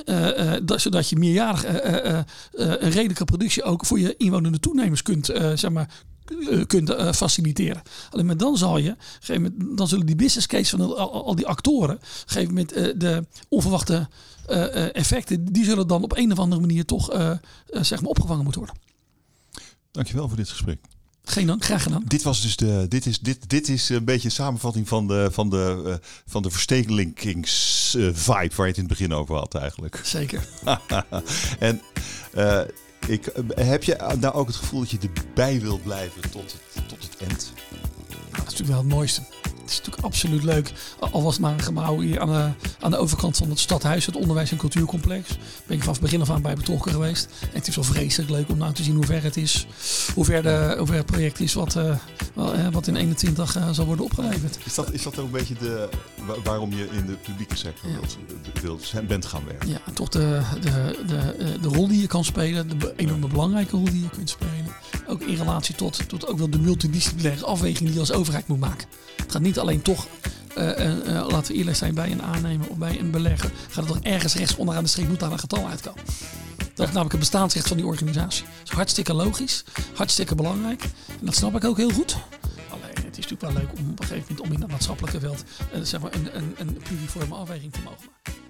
Uh, 0.04 0.52
dat, 0.62 0.80
zodat 0.80 1.08
je 1.08 1.16
meerjarig 1.16 1.64
een 2.52 2.90
redelijke 2.90 3.24
productie 3.24 3.62
ook 3.62 3.86
voor 3.86 4.00
je 4.00 4.14
inwonende 4.16 4.60
toenemers 4.60 5.02
kunt, 5.02 5.26
zeg 5.54 5.70
maar, 5.70 5.88
kunt 6.66 6.94
faciliteren. 7.16 7.82
Alleen 8.10 8.26
maar 8.26 8.36
dan 8.36 8.56
zal 8.56 8.78
je, 8.78 8.96
moment, 9.28 9.76
dan 9.76 9.88
zullen 9.88 10.06
die 10.06 10.16
business 10.16 10.46
case 10.46 10.76
van 10.76 10.96
al, 10.96 11.24
al 11.24 11.34
die 11.34 11.46
actoren, 11.46 11.94
op 11.94 12.02
een 12.02 12.08
gegeven 12.26 12.54
moment 12.54 13.00
de 13.00 13.24
onverwachte 13.48 14.08
effecten, 14.92 15.52
die 15.52 15.64
zullen 15.64 15.86
dan 15.86 16.02
op 16.02 16.16
een 16.16 16.32
of 16.32 16.38
andere 16.38 16.60
manier 16.60 16.84
toch 16.84 17.34
zeg 17.70 18.00
maar 18.00 18.10
opgevangen 18.10 18.42
moeten 18.42 18.60
worden. 18.60 18.88
Dankjewel 19.92 20.28
voor 20.28 20.36
dit 20.36 20.48
gesprek. 20.48 20.78
Geen 21.22 21.46
dank, 21.46 21.64
graag 21.64 21.82
gedaan. 21.82 22.02
Dit 22.06 22.22
was 22.22 22.42
dus 22.42 22.56
de, 22.56 22.86
dit 22.88 23.06
is, 23.06 23.18
dit, 23.18 23.48
dit 23.48 23.68
is 23.68 23.88
een 23.88 24.04
beetje 24.04 24.28
een 24.28 24.34
samenvatting 24.34 24.88
van 24.88 25.06
de, 25.06 25.28
van 25.32 25.50
de, 25.50 25.82
uh, 25.86 25.94
van 26.26 26.42
de 26.42 26.50
waar 28.54 28.66
je 28.66 28.72
het 28.72 28.80
in 28.82 28.88
het 28.88 28.98
begin 28.98 29.12
over 29.12 29.34
had 29.34 29.54
eigenlijk. 29.54 30.00
Zeker. 30.04 30.46
en 31.58 31.80
uh, 32.34 32.60
ik, 33.06 33.32
heb 33.54 33.82
je 33.82 34.16
nou 34.20 34.34
ook 34.34 34.46
het 34.46 34.56
gevoel 34.56 34.80
dat 34.80 34.90
je 34.90 34.98
erbij 35.14 35.60
wilt 35.60 35.82
blijven 35.82 36.30
tot 36.30 36.52
het, 36.52 36.88
tot 36.88 37.02
het 37.02 37.16
eind? 37.28 37.52
Nou, 37.70 37.82
dat 38.30 38.38
is 38.38 38.44
natuurlijk 38.44 38.68
wel 38.68 38.78
het 38.78 38.88
mooiste 38.88 39.22
is 39.70 39.76
natuurlijk 39.76 40.04
absoluut 40.04 40.42
leuk. 40.42 40.72
Al 41.10 41.22
was 41.22 41.32
het 41.32 41.42
maar 41.42 41.52
een 41.52 41.62
gebouw 41.62 42.00
hier 42.00 42.20
aan 42.20 42.28
de, 42.28 42.68
aan 42.80 42.90
de 42.90 42.96
overkant 42.96 43.36
van 43.36 43.50
het 43.50 43.58
stadhuis, 43.58 44.06
het 44.06 44.16
onderwijs- 44.16 44.50
en 44.50 44.56
cultuurcomplex. 44.56 45.28
Ben 45.66 45.76
ik 45.76 45.82
vanaf 45.82 46.00
begin 46.00 46.20
af 46.20 46.30
aan 46.30 46.42
bij 46.42 46.54
betrokken 46.54 46.92
geweest. 46.92 47.28
En 47.40 47.48
het 47.52 47.68
is 47.68 47.74
wel 47.74 47.84
vreselijk 47.84 48.30
leuk 48.30 48.48
om 48.48 48.58
nou 48.58 48.72
te 48.72 48.82
zien 48.82 48.94
hoe 48.94 49.06
ver 49.06 49.22
het 49.22 49.36
is. 49.36 49.66
Hoe 50.14 50.24
ver, 50.24 50.42
de, 50.42 50.74
hoe 50.78 50.86
ver 50.86 50.96
het 50.96 51.06
project 51.06 51.40
is 51.40 51.54
wat, 51.54 51.76
uh, 51.76 51.96
wat 52.70 52.86
in 52.86 52.96
21 52.96 53.56
uh, 53.56 53.70
zal 53.70 53.86
worden 53.86 54.04
opgeleverd. 54.04 54.58
Is 54.64 54.74
dat, 54.74 54.92
is 54.92 55.02
dat 55.02 55.18
ook 55.18 55.24
een 55.24 55.30
beetje 55.30 55.54
de, 55.54 55.88
waarom 56.44 56.72
je 56.72 56.88
in 56.92 57.06
de 57.06 57.12
publieke 57.12 57.56
sector 57.56 57.90
ja. 57.90 57.96
wilt, 57.96 58.18
wilt, 58.62 59.08
bent 59.08 59.26
gaan 59.26 59.44
werken? 59.46 59.68
Ja, 59.68 59.80
toch 59.94 60.08
de, 60.08 60.40
de, 60.60 60.98
de, 61.06 61.58
de 61.60 61.68
rol 61.68 61.88
die 61.88 62.00
je 62.00 62.06
kan 62.06 62.24
spelen. 62.24 62.78
De 62.78 62.92
enorme 62.96 63.26
belangrijke 63.26 63.76
rol 63.76 63.84
die 63.84 64.02
je 64.02 64.10
kunt 64.10 64.30
spelen. 64.30 64.59
Ook 65.10 65.22
in 65.22 65.36
relatie 65.36 65.74
tot, 65.74 66.08
tot 66.08 66.26
ook 66.26 66.38
wel 66.38 66.50
de 66.50 66.58
multidisciplinaire 66.58 67.44
afweging 67.44 67.78
die 67.78 67.92
je 67.92 67.98
als 67.98 68.12
overheid 68.12 68.46
moet 68.46 68.60
maken. 68.60 68.88
Het 69.16 69.32
gaat 69.32 69.42
niet 69.42 69.58
alleen 69.58 69.82
toch, 69.82 70.06
uh, 70.58 70.78
uh, 70.78 71.26
laten 71.28 71.52
we 71.52 71.58
eerlijk 71.58 71.76
zijn, 71.76 71.94
bij 71.94 72.10
een 72.10 72.22
aannemer 72.22 72.68
of 72.68 72.76
bij 72.76 72.98
een 72.98 73.10
belegger, 73.10 73.52
gaat 73.68 73.84
het 73.84 73.94
toch 73.94 74.02
ergens 74.02 74.34
rechts 74.34 74.56
onderaan 74.56 74.82
de 74.82 74.88
streep 74.88 75.08
moet 75.08 75.20
daar 75.20 75.32
een 75.32 75.38
getal 75.38 75.68
uitkomen. 75.68 76.02
Dat 76.56 76.88
is 76.88 76.94
namelijk 76.94 77.10
het 77.10 77.18
bestaansrecht 77.18 77.68
van 77.68 77.76
die 77.76 77.86
organisatie. 77.86 78.44
Dat 78.44 78.68
is 78.68 78.70
hartstikke 78.70 79.14
logisch, 79.14 79.64
hartstikke 79.94 80.34
belangrijk. 80.34 80.82
En 81.06 81.26
dat 81.26 81.34
snap 81.34 81.56
ik 81.56 81.64
ook 81.64 81.76
heel 81.76 81.90
goed. 81.90 82.16
Alleen, 82.68 83.04
het 83.04 83.18
is 83.18 83.26
natuurlijk 83.26 83.40
wel 83.40 83.52
leuk 83.52 83.78
om 83.78 83.90
op 83.90 84.00
een 84.00 84.06
gegeven 84.06 84.26
moment 84.28 84.40
om 84.40 84.52
in 84.52 84.60
dat 84.60 84.70
maatschappelijke 84.70 85.20
veld 85.20 85.44
zeg 85.82 86.00
maar 86.00 86.14
een, 86.14 86.36
een, 86.36 86.54
een 86.58 86.80
pluriforme 86.82 87.34
afweging 87.34 87.72
te 87.72 87.80
mogen 87.84 88.08
maken. 88.10 88.49